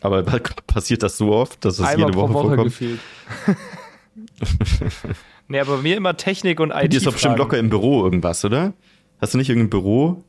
Aber 0.00 0.22
passiert 0.66 1.02
das 1.02 1.18
so 1.18 1.32
oft, 1.32 1.64
dass 1.64 1.78
es 1.78 1.84
Einmal 1.84 2.08
jede 2.08 2.18
Woche, 2.18 2.34
Woche 2.34 2.46
vorkommt? 2.48 2.64
Gefühlt. 2.64 3.00
Nee, 5.50 5.58
aber 5.58 5.78
bei 5.78 5.82
mir 5.82 5.96
immer 5.96 6.16
Technik 6.16 6.60
und 6.60 6.70
IT. 6.70 6.92
Die 6.92 6.96
ist 6.96 7.06
doch 7.06 7.12
bestimmt 7.12 7.36
locker 7.36 7.58
im 7.58 7.70
Büro 7.70 8.04
irgendwas, 8.04 8.44
oder? 8.44 8.72
Hast 9.20 9.34
du 9.34 9.38
nicht 9.38 9.48
irgendein 9.48 9.70
Büro? 9.70 10.22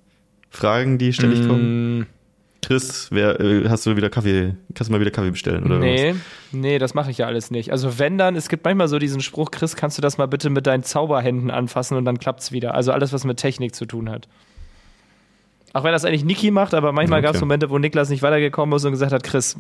Fragen, 0.50 0.98
die 0.98 1.13
ständig 1.13 1.41
mm. 1.41 1.48
kommen? 1.48 2.08
Chris, 2.62 3.08
wer, 3.12 3.39
äh, 3.39 3.67
hast 3.69 3.86
du 3.86 3.95
wieder 3.95 4.10
Kaffee, 4.10 4.56
kannst 4.76 4.89
du 4.89 4.93
mal 4.93 5.00
wieder 5.02 5.12
Kaffee 5.12 5.32
bestellen, 5.32 5.63
oder 5.63 5.80
Nee, 5.80 6.12
was? 6.12 6.17
nee, 6.52 6.78
das 6.78 6.93
mache 6.93 7.10
ich 7.10 7.17
ja 7.17 7.26
alles 7.26 7.50
nicht. 7.50 7.71
Also 7.71 7.97
wenn 7.97 8.17
dann, 8.17 8.36
es 8.36 8.50
gibt 8.50 8.63
manchmal 8.65 8.88
so 8.88 9.00
diesen 9.00 9.21
Spruch, 9.21 9.50
Chris, 9.52 9.76
kannst 9.76 9.97
du 9.97 10.02
das 10.02 10.17
mal 10.17 10.28
bitte 10.28 10.50
mit 10.50 10.67
deinen 10.67 10.84
Zauberhänden 10.84 11.50
anfassen 11.50 11.97
und 11.97 12.06
dann 12.06 12.19
klappt's 12.19 12.52
wieder. 12.52 12.76
Also 12.76 12.91
alles, 12.91 13.13
was 13.13 13.24
mit 13.24 13.38
Technik 13.38 13.74
zu 13.74 13.86
tun 13.86 14.10
hat. 14.10 14.28
Auch 15.74 15.84
wenn 15.84 15.91
das 15.91 16.06
eigentlich 16.06 16.26
Niki 16.26 16.52
macht, 16.52 16.74
aber 16.74 16.91
manchmal 16.91 17.19
okay. 17.19 17.28
gab 17.28 17.36
es 17.36 17.41
Momente, 17.41 17.69
wo 17.69 17.78
Niklas 17.78 18.10
nicht 18.10 18.21
weitergekommen 18.21 18.76
ist 18.76 18.86
und 18.86 18.91
gesagt 18.91 19.13
hat, 19.13 19.24
Chris, 19.24 19.56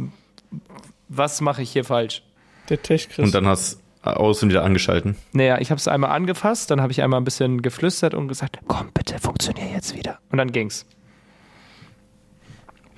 was 1.09 1.41
mache 1.41 1.61
ich 1.61 1.71
hier 1.71 1.83
falsch? 1.83 2.21
Der 2.69 2.81
Tech-Chris. 2.81 3.25
Und 3.25 3.33
dann 3.33 3.47
hast, 3.47 3.79
aus 4.03 4.43
und 4.43 4.49
wieder 4.49 4.63
angeschalten? 4.63 5.15
Naja, 5.31 5.59
ich 5.59 5.71
habe 5.71 5.79
es 5.79 5.87
einmal 5.87 6.11
angefasst, 6.11 6.71
dann 6.71 6.81
habe 6.81 6.91
ich 6.91 7.01
einmal 7.01 7.19
ein 7.19 7.23
bisschen 7.23 7.61
geflüstert 7.61 8.13
und 8.13 8.27
gesagt, 8.27 8.59
komm 8.67 8.89
bitte, 8.93 9.19
funktionier 9.19 9.65
jetzt 9.73 9.95
wieder. 9.95 10.19
Und 10.31 10.37
dann 10.37 10.51
ging's. 10.51 10.85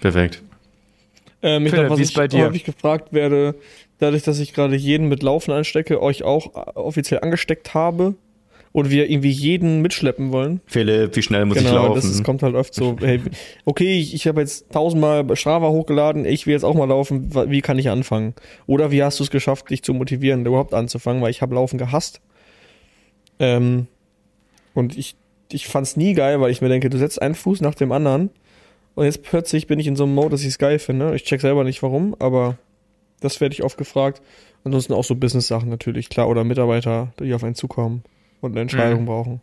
Perfekt. 0.03 0.41
Ähm, 1.41 1.65
ich 1.65 1.71
glaube, 1.71 1.89
was 1.89 1.99
ich 1.99 2.13
bei 2.13 2.27
dir? 2.27 2.47
häufig 2.47 2.65
gefragt 2.65 3.13
werde, 3.13 3.55
dadurch, 3.99 4.23
dass 4.23 4.37
ich 4.39 4.53
gerade 4.53 4.75
jeden 4.75 5.07
mit 5.07 5.23
Laufen 5.23 5.51
anstecke, 5.51 6.01
euch 6.01 6.23
auch 6.23 6.53
offiziell 6.75 7.21
angesteckt 7.21 7.73
habe, 7.73 8.15
und 8.73 8.89
wir 8.89 9.07
irgendwie 9.09 9.29
jeden 9.29 9.81
mitschleppen 9.81 10.31
wollen. 10.31 10.59
Philipp, 10.65 11.15
wie 11.15 11.21
schnell 11.21 11.45
muss 11.45 11.57
genau, 11.57 11.69
ich 11.69 11.75
laufen? 11.75 11.95
Das 11.95 12.05
ist, 12.05 12.23
kommt 12.23 12.41
halt 12.41 12.55
oft 12.55 12.73
so, 12.73 12.95
hey, 12.99 13.21
okay, 13.65 13.99
ich, 13.99 14.15
ich 14.15 14.27
habe 14.27 14.41
jetzt 14.41 14.71
tausendmal 14.71 15.23
Strava 15.37 15.69
hochgeladen, 15.69 16.25
ich 16.25 16.47
will 16.47 16.53
jetzt 16.53 16.65
auch 16.65 16.73
mal 16.73 16.87
laufen, 16.87 17.29
wie 17.49 17.61
kann 17.61 17.77
ich 17.77 17.89
anfangen? 17.89 18.33
Oder 18.65 18.89
wie 18.89 19.03
hast 19.03 19.19
du 19.19 19.23
es 19.23 19.29
geschafft, 19.29 19.69
dich 19.69 19.83
zu 19.83 19.93
motivieren, 19.93 20.43
überhaupt 20.45 20.73
anzufangen, 20.73 21.21
weil 21.21 21.29
ich 21.29 21.43
habe 21.43 21.53
Laufen 21.53 21.77
gehasst. 21.77 22.19
Ähm, 23.37 23.85
und 24.73 24.97
ich, 24.97 25.15
ich 25.51 25.67
fand 25.67 25.85
es 25.85 25.95
nie 25.95 26.15
geil, 26.15 26.41
weil 26.41 26.49
ich 26.49 26.59
mir 26.59 26.69
denke, 26.69 26.89
du 26.89 26.97
setzt 26.97 27.21
einen 27.21 27.35
Fuß 27.35 27.61
nach 27.61 27.75
dem 27.75 27.91
anderen 27.91 28.31
und 28.95 29.05
jetzt 29.05 29.23
plötzlich 29.23 29.67
bin 29.67 29.79
ich 29.79 29.87
in 29.87 29.95
so 29.95 30.03
einem 30.03 30.13
Mode, 30.13 30.29
dass 30.29 30.41
ich 30.41 30.47
es 30.47 30.57
geil 30.57 30.79
finde. 30.79 31.15
Ich 31.15 31.23
check 31.23 31.41
selber 31.41 31.63
nicht 31.63 31.81
warum, 31.81 32.15
aber 32.19 32.57
das 33.19 33.41
werde 33.41 33.53
ich 33.53 33.63
oft 33.63 33.77
gefragt. 33.77 34.21
Ansonsten 34.63 34.93
auch 34.93 35.03
so 35.03 35.15
Business-Sachen 35.15 35.69
natürlich, 35.69 36.09
klar, 36.09 36.29
oder 36.29 36.43
Mitarbeiter, 36.43 37.13
die 37.19 37.33
auf 37.33 37.43
einen 37.43 37.55
zukommen 37.55 38.03
und 38.41 38.51
eine 38.51 38.61
Entscheidung 38.61 39.01
mhm. 39.01 39.05
brauchen. 39.05 39.41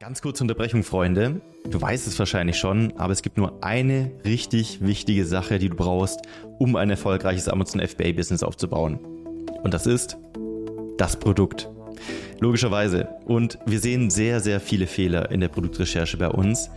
Ganz 0.00 0.22
kurze 0.22 0.42
Unterbrechung, 0.44 0.82
Freunde. 0.82 1.42
Du 1.68 1.80
weißt 1.80 2.06
es 2.06 2.18
wahrscheinlich 2.18 2.56
schon, 2.56 2.94
aber 2.96 3.12
es 3.12 3.20
gibt 3.20 3.36
nur 3.36 3.62
eine 3.62 4.10
richtig 4.24 4.80
wichtige 4.80 5.26
Sache, 5.26 5.58
die 5.58 5.68
du 5.68 5.76
brauchst, 5.76 6.20
um 6.58 6.74
ein 6.76 6.88
erfolgreiches 6.88 7.48
Amazon 7.48 7.86
FBA-Business 7.86 8.42
aufzubauen. 8.42 8.98
Und 9.62 9.74
das 9.74 9.86
ist 9.86 10.16
das 10.96 11.16
Produkt. 11.16 11.68
Logischerweise. 12.40 13.08
Und 13.26 13.58
wir 13.66 13.78
sehen 13.78 14.08
sehr, 14.08 14.40
sehr 14.40 14.60
viele 14.60 14.86
Fehler 14.86 15.30
in 15.30 15.40
der 15.40 15.48
Produktrecherche 15.48 16.16
bei 16.16 16.28
uns. 16.28 16.70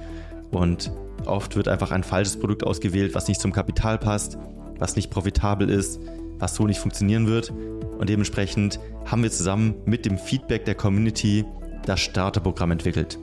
Und 0.53 0.91
oft 1.25 1.55
wird 1.55 1.67
einfach 1.67 1.91
ein 1.91 2.03
falsches 2.03 2.39
Produkt 2.39 2.63
ausgewählt, 2.63 3.15
was 3.15 3.27
nicht 3.27 3.41
zum 3.41 3.51
Kapital 3.51 3.97
passt, 3.97 4.37
was 4.79 4.95
nicht 4.95 5.09
profitabel 5.09 5.69
ist, 5.69 5.99
was 6.39 6.55
so 6.55 6.65
nicht 6.65 6.79
funktionieren 6.79 7.27
wird. 7.27 7.51
Und 7.51 8.09
dementsprechend 8.09 8.79
haben 9.05 9.23
wir 9.23 9.31
zusammen 9.31 9.75
mit 9.85 10.05
dem 10.05 10.17
Feedback 10.17 10.65
der 10.65 10.75
Community 10.75 11.45
das 11.85 11.99
Starterprogramm 11.99 12.71
entwickelt. 12.71 13.17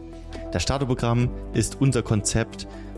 Das 0.52 0.62
Starterprogramm 0.62 1.30
ist 1.54 1.80
unser 1.80 2.02
Konzept, 2.02 2.66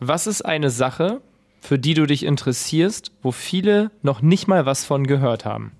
Was 0.00 0.26
ist 0.26 0.42
eine 0.42 0.70
Sache, 0.70 1.20
für 1.60 1.78
die 1.78 1.94
du 1.94 2.06
dich 2.06 2.24
interessierst, 2.24 3.12
wo 3.22 3.32
viele 3.32 3.90
noch 4.02 4.22
nicht 4.22 4.48
mal 4.48 4.66
was 4.66 4.84
von 4.84 5.06
gehört 5.06 5.44
haben? 5.44 5.72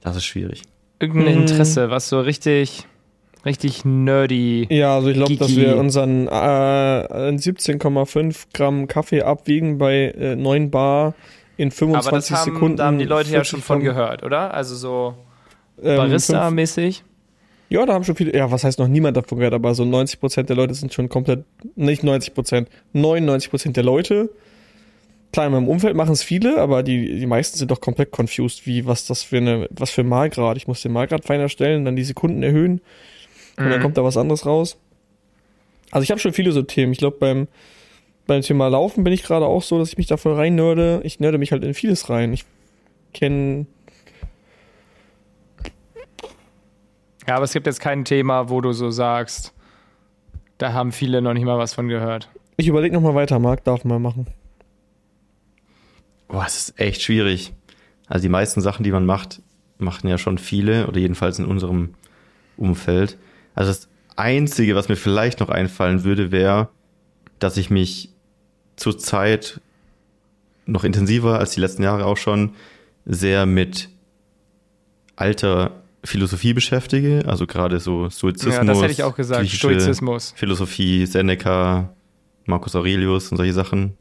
Das 0.00 0.16
ist 0.16 0.24
schwierig. 0.24 0.62
Irgendein 1.00 1.34
hm. 1.34 1.40
Interesse, 1.42 1.90
was 1.90 2.08
so 2.08 2.20
richtig, 2.20 2.86
richtig 3.44 3.84
nerdy. 3.84 4.66
Ja, 4.70 4.94
also 4.94 5.08
ich 5.08 5.16
glaube, 5.16 5.36
dass 5.36 5.54
wir 5.54 5.76
unseren 5.76 6.28
äh, 6.28 6.30
17,5 6.30 8.46
Gramm 8.54 8.86
Kaffee 8.86 9.22
abwiegen 9.22 9.78
bei 9.78 10.14
äh, 10.16 10.36
9 10.36 10.70
Bar 10.70 11.14
in 11.56 11.70
25 11.70 12.08
Aber 12.08 12.16
das 12.16 12.30
haben, 12.30 12.54
Sekunden. 12.54 12.76
Da 12.76 12.86
haben 12.86 12.98
die 12.98 13.04
Leute 13.04 13.30
ja 13.30 13.44
schon 13.44 13.60
von 13.60 13.80
gehört, 13.80 14.22
oder? 14.22 14.54
Also 14.54 14.76
so 14.76 15.14
ähm, 15.82 15.96
Barista-mäßig. 15.96 17.02
Ja, 17.68 17.84
da 17.84 17.94
haben 17.94 18.04
schon 18.04 18.16
viele, 18.16 18.36
ja, 18.36 18.50
was 18.50 18.64
heißt 18.64 18.78
noch 18.78 18.88
niemand 18.88 19.16
davon 19.16 19.38
gehört, 19.38 19.54
aber 19.54 19.74
so 19.74 19.82
90% 19.82 20.44
der 20.44 20.56
Leute 20.56 20.74
sind 20.74 20.94
schon 20.94 21.08
komplett, 21.08 21.44
nicht 21.74 22.02
90%, 22.02 22.66
99% 22.94 23.72
der 23.72 23.82
Leute. 23.82 24.30
Klar, 25.32 25.46
in 25.46 25.52
meinem 25.52 25.68
Umfeld 25.68 25.96
machen 25.96 26.12
es 26.12 26.22
viele, 26.22 26.58
aber 26.58 26.82
die, 26.82 27.18
die 27.18 27.26
meisten 27.26 27.58
sind 27.58 27.70
doch 27.70 27.80
komplett 27.80 28.12
confused, 28.12 28.66
wie, 28.66 28.86
was 28.86 29.06
das 29.06 29.24
für 29.24 29.38
eine, 29.38 29.68
was 29.70 29.90
für 29.90 30.02
ein 30.02 30.08
Malgrad. 30.08 30.56
Ich 30.56 30.68
muss 30.68 30.82
den 30.82 30.92
Malgrad 30.92 31.24
feiner 31.24 31.48
stellen, 31.48 31.84
dann 31.84 31.96
die 31.96 32.04
Sekunden 32.04 32.42
erhöhen 32.42 32.80
und 33.56 33.66
mhm. 33.66 33.70
dann 33.70 33.82
kommt 33.82 33.98
da 33.98 34.04
was 34.04 34.16
anderes 34.16 34.46
raus. 34.46 34.78
Also 35.90 36.04
ich 36.04 36.10
habe 36.10 36.20
schon 36.20 36.32
viele 36.32 36.52
so 36.52 36.62
Themen. 36.62 36.92
Ich 36.92 36.98
glaube, 36.98 37.16
beim, 37.18 37.48
beim 38.26 38.42
Thema 38.42 38.68
Laufen 38.68 39.02
bin 39.02 39.12
ich 39.12 39.24
gerade 39.24 39.46
auch 39.46 39.62
so, 39.62 39.78
dass 39.78 39.90
ich 39.90 39.98
mich 39.98 40.06
da 40.06 40.16
voll 40.16 40.34
rein 40.34 40.54
nörde. 40.54 41.00
Ich 41.04 41.20
nörde 41.20 41.38
mich 41.38 41.52
halt 41.52 41.64
in 41.64 41.74
vieles 41.74 42.08
rein. 42.10 42.32
Ich 42.32 42.44
kenne 43.12 43.66
Ja, 47.26 47.36
aber 47.36 47.44
es 47.44 47.52
gibt 47.52 47.66
jetzt 47.66 47.80
kein 47.80 48.04
Thema, 48.04 48.48
wo 48.48 48.60
du 48.60 48.72
so 48.72 48.90
sagst, 48.90 49.52
da 50.58 50.72
haben 50.72 50.92
viele 50.92 51.20
noch 51.20 51.34
nicht 51.34 51.44
mal 51.44 51.58
was 51.58 51.74
von 51.74 51.88
gehört. 51.88 52.30
Ich 52.56 52.68
überlege 52.68 52.94
nochmal 52.94 53.14
weiter, 53.14 53.38
Marc, 53.38 53.64
darf 53.64 53.84
mal 53.84 53.98
machen. 53.98 54.28
Boah, 56.28 56.44
es 56.46 56.56
ist 56.56 56.80
echt 56.80 57.02
schwierig. 57.02 57.52
Also 58.06 58.22
die 58.22 58.28
meisten 58.28 58.60
Sachen, 58.60 58.84
die 58.84 58.92
man 58.92 59.04
macht, 59.04 59.42
machen 59.78 60.08
ja 60.08 60.18
schon 60.18 60.38
viele 60.38 60.86
oder 60.86 60.98
jedenfalls 60.98 61.38
in 61.38 61.44
unserem 61.44 61.94
Umfeld. 62.56 63.18
Also 63.54 63.70
das 63.70 63.88
Einzige, 64.16 64.74
was 64.74 64.88
mir 64.88 64.96
vielleicht 64.96 65.40
noch 65.40 65.50
einfallen 65.50 66.04
würde, 66.04 66.30
wäre, 66.30 66.68
dass 67.38 67.56
ich 67.56 67.70
mich 67.70 68.10
zurzeit 68.76 69.60
noch 70.64 70.84
intensiver 70.84 71.38
als 71.38 71.52
die 71.52 71.60
letzten 71.60 71.82
Jahre 71.82 72.06
auch 72.06 72.16
schon 72.16 72.54
sehr 73.04 73.46
mit 73.46 73.88
alter 75.16 75.82
Philosophie 76.06 76.54
beschäftige, 76.54 77.24
also 77.26 77.46
gerade 77.46 77.80
so 77.80 78.08
Stoizismus. 78.10 78.54
Ja, 78.54 78.64
das 78.64 78.82
hätte 78.82 78.92
ich 78.92 79.02
auch 79.02 79.16
gesagt, 79.16 79.48
Stoizismus. 79.48 80.32
Philosophie, 80.36 81.06
Seneca, 81.06 81.94
Marcus 82.44 82.74
Aurelius 82.74 83.30
und 83.30 83.36
solche 83.36 83.52
Sachen. 83.52 83.96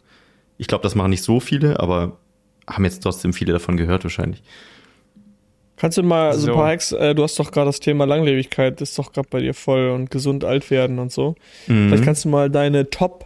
Ich 0.57 0.67
glaube, 0.67 0.83
das 0.83 0.95
machen 0.95 1.09
nicht 1.09 1.23
so 1.23 1.39
viele, 1.39 1.79
aber 1.79 2.17
haben 2.67 2.85
jetzt 2.85 3.01
trotzdem 3.03 3.33
viele 3.33 3.53
davon 3.53 3.77
gehört 3.77 4.03
wahrscheinlich. 4.03 4.43
Kannst 5.77 5.97
du 5.97 6.03
mal 6.03 6.33
so, 6.33 6.41
so 6.41 6.51
ein 6.51 6.57
paar 6.57 6.69
Hacks, 6.69 6.91
äh, 6.93 7.13
du 7.13 7.23
hast 7.23 7.37
doch 7.37 7.51
gerade 7.51 7.67
das 7.67 7.79
Thema 7.79 8.05
Langlebigkeit, 8.05 8.79
ist 8.79 8.97
doch 8.97 9.11
gerade 9.11 9.27
bei 9.29 9.41
dir 9.41 9.53
voll 9.53 9.89
und 9.89 10.09
gesund 10.09 10.45
alt 10.45 10.71
werden 10.71 10.99
und 10.99 11.11
so. 11.11 11.35
Mhm. 11.67 11.89
Vielleicht 11.89 12.03
kannst 12.05 12.25
du 12.25 12.29
mal 12.29 12.49
deine 12.49 12.89
Top, 12.89 13.25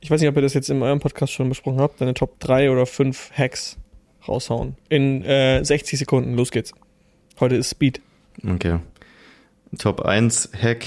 ich 0.00 0.10
weiß 0.10 0.20
nicht, 0.20 0.30
ob 0.30 0.36
ihr 0.36 0.42
das 0.42 0.54
jetzt 0.54 0.70
in 0.70 0.80
eurem 0.82 1.00
Podcast 1.00 1.32
schon 1.32 1.48
besprochen 1.48 1.80
habt, 1.80 2.00
deine 2.00 2.14
Top 2.14 2.38
3 2.38 2.70
oder 2.70 2.86
5 2.86 3.32
Hacks 3.32 3.76
raushauen. 4.28 4.76
In 4.88 5.24
äh, 5.24 5.64
60 5.64 5.98
Sekunden, 5.98 6.34
los 6.34 6.50
geht's. 6.52 6.72
Heute 7.40 7.56
ist 7.56 7.70
Speed. 7.70 8.00
Okay. 8.46 8.78
Top 9.78 10.02
1 10.02 10.50
Hack, 10.60 10.86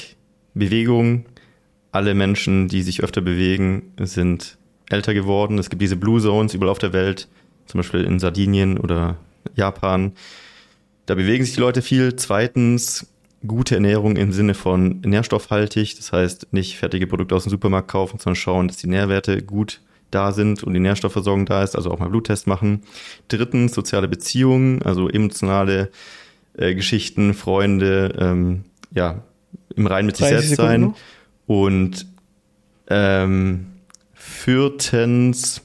Bewegung. 0.53 1.25
Alle 1.91 2.13
Menschen, 2.13 2.69
die 2.69 2.83
sich 2.83 3.03
öfter 3.03 3.19
bewegen, 3.19 3.91
sind 3.99 4.57
älter 4.89 5.13
geworden. 5.13 5.57
Es 5.57 5.69
gibt 5.69 5.81
diese 5.81 5.97
Blue 5.97 6.21
Zones 6.21 6.53
überall 6.53 6.71
auf 6.71 6.79
der 6.79 6.93
Welt, 6.93 7.27
zum 7.65 7.79
Beispiel 7.79 8.03
in 8.05 8.19
Sardinien 8.19 8.77
oder 8.77 9.17
Japan. 9.55 10.13
Da 11.05 11.15
bewegen 11.15 11.43
sich 11.43 11.55
die 11.55 11.60
Leute 11.60 11.81
viel. 11.81 12.15
Zweitens, 12.15 13.07
gute 13.45 13.75
Ernährung 13.75 14.15
im 14.15 14.31
Sinne 14.31 14.53
von 14.53 15.01
nährstoffhaltig. 15.01 15.97
Das 15.97 16.13
heißt, 16.13 16.53
nicht 16.53 16.77
fertige 16.77 17.07
Produkte 17.07 17.36
aus 17.36 17.43
dem 17.43 17.49
Supermarkt 17.49 17.89
kaufen, 17.89 18.19
sondern 18.19 18.36
schauen, 18.36 18.67
dass 18.69 18.77
die 18.77 18.88
Nährwerte 18.88 19.41
gut 19.41 19.81
da 20.12 20.31
sind 20.31 20.63
und 20.63 20.73
die 20.73 20.79
Nährstoffversorgung 20.79 21.45
da 21.45 21.62
ist, 21.63 21.75
also 21.75 21.91
auch 21.91 21.99
mal 21.99 22.10
Bluttest 22.10 22.47
machen. 22.47 22.83
Drittens, 23.27 23.73
soziale 23.73 24.07
Beziehungen, 24.07 24.81
also 24.83 25.10
emotionale 25.10 25.91
äh, 26.58 26.76
Geschichten, 26.76 27.34
Freunde, 27.34 28.15
ähm, 28.20 28.65
ja, 28.93 29.24
im 29.76 29.88
Rein 29.88 30.06
mit 30.06 30.17
sich 30.17 30.28
selbst 30.28 30.56
sein. 30.56 30.82
Noch? 30.82 30.98
Und 31.46 32.06
ähm, 32.89 33.67
viertens, 34.13 35.62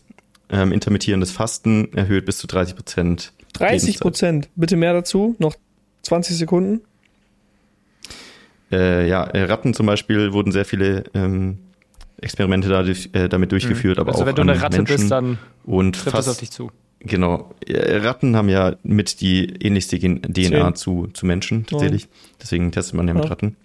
ähm, 0.51 0.73
intermittierendes 0.73 1.31
Fasten 1.31 1.93
erhöht 1.95 2.27
bis 2.27 2.39
zu 2.39 2.47
30 2.47 2.77
Prozent. 2.77 3.33
30 3.55 4.01
Prozent, 4.01 4.49
bitte 4.55 4.77
mehr 4.77 4.93
dazu, 4.93 5.37
noch 5.39 5.55
20 6.03 6.37
Sekunden. 6.37 6.83
Äh, 8.71 9.09
ja, 9.09 9.25
äh, 9.25 9.43
Ratten 9.45 9.75
zum 9.75 9.87
Beispiel 9.87 10.33
wurden 10.33 10.53
sehr 10.53 10.65
viele 10.65 11.05
ähm, 11.15 11.59
Experimente 12.21 12.69
dadurch, 12.69 13.11
äh, 13.13 13.29
damit 13.29 13.53
durchgeführt, 13.53 13.99
aber 13.99 14.13
also 14.13 14.23
auch 14.23 14.27
wenn 14.27 14.35
du 14.35 14.43
eine 14.43 14.61
Ratte 14.63 14.79
Menschen 14.79 14.97
bist, 14.97 15.11
dann 15.11 15.39
und 15.65 15.95
trifft 15.97 16.17
fast, 16.17 16.29
das 16.29 16.35
auf 16.35 16.41
dich 16.41 16.51
zu. 16.51 16.71
Genau. 17.05 17.51
Ratten 17.69 18.37
haben 18.37 18.49
ja 18.49 18.77
mit 18.83 19.21
die 19.21 19.47
ähnlichste 19.61 19.99
DNA 19.99 20.75
zu, 20.75 21.09
zu 21.12 21.27
Menschen 21.27 21.67
tatsächlich. 21.67 22.09
Deswegen 22.41 22.71
testet 22.71 22.95
man 22.95 23.09
ja 23.09 23.15
mit 23.15 23.29
Ratten. 23.29 23.57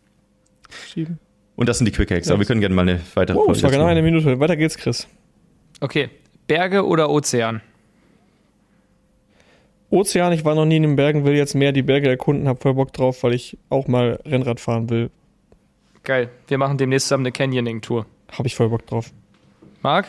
Schieben. 0.87 1.19
Und 1.55 1.69
das 1.69 1.77
sind 1.77 1.85
die 1.85 1.91
Quick 1.91 2.11
Hacks. 2.11 2.27
Ja. 2.27 2.33
Aber 2.33 2.41
wir 2.41 2.47
können 2.47 2.61
gerne 2.61 2.75
mal 2.75 2.83
eine 2.83 2.99
weitere 3.15 3.37
oh, 3.37 3.47
Das 3.47 3.63
war 3.63 3.71
genau 3.71 3.85
eine 3.85 4.01
Minute. 4.01 4.39
Weiter 4.39 4.55
geht's, 4.55 4.77
Chris. 4.77 5.07
Okay. 5.81 6.09
Berge 6.47 6.85
oder 6.85 7.09
Ozean? 7.09 7.61
Ozean, 9.89 10.33
ich 10.33 10.43
war 10.43 10.55
noch 10.55 10.65
nie 10.65 10.77
in 10.77 10.83
den 10.83 10.95
Bergen, 10.95 11.23
will 11.23 11.35
jetzt 11.35 11.55
mehr 11.55 11.71
die 11.71 11.81
Berge 11.81 12.09
erkunden, 12.09 12.47
hab 12.47 12.61
voll 12.61 12.73
Bock 12.73 12.91
drauf, 12.91 13.23
weil 13.23 13.33
ich 13.33 13.57
auch 13.69 13.87
mal 13.87 14.19
Rennrad 14.25 14.59
fahren 14.59 14.89
will. 14.89 15.09
Geil. 16.03 16.29
Wir 16.47 16.57
machen 16.57 16.77
demnächst 16.77 17.07
zusammen 17.07 17.25
eine 17.25 17.31
Canyoning-Tour. 17.31 18.05
Hab 18.31 18.45
ich 18.45 18.55
voll 18.55 18.69
Bock 18.69 18.85
drauf. 18.85 19.11
Marc? 19.81 20.07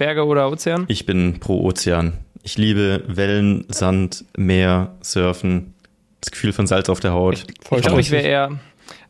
Berge 0.00 0.24
oder 0.24 0.50
Ozean? 0.50 0.86
Ich 0.88 1.04
bin 1.04 1.40
pro 1.40 1.60
Ozean. 1.60 2.14
Ich 2.42 2.56
liebe 2.56 3.04
Wellen, 3.06 3.66
Sand, 3.68 4.24
Meer, 4.34 4.94
Surfen, 5.02 5.74
das 6.22 6.30
Gefühl 6.30 6.54
von 6.54 6.66
Salz 6.66 6.88
auf 6.88 7.00
der 7.00 7.12
Haut. 7.12 7.34
Ich, 7.34 7.44
ich 7.70 7.82
glaube, 7.82 8.00
ich 8.00 8.10
wäre 8.10 8.26
eher. 8.26 8.58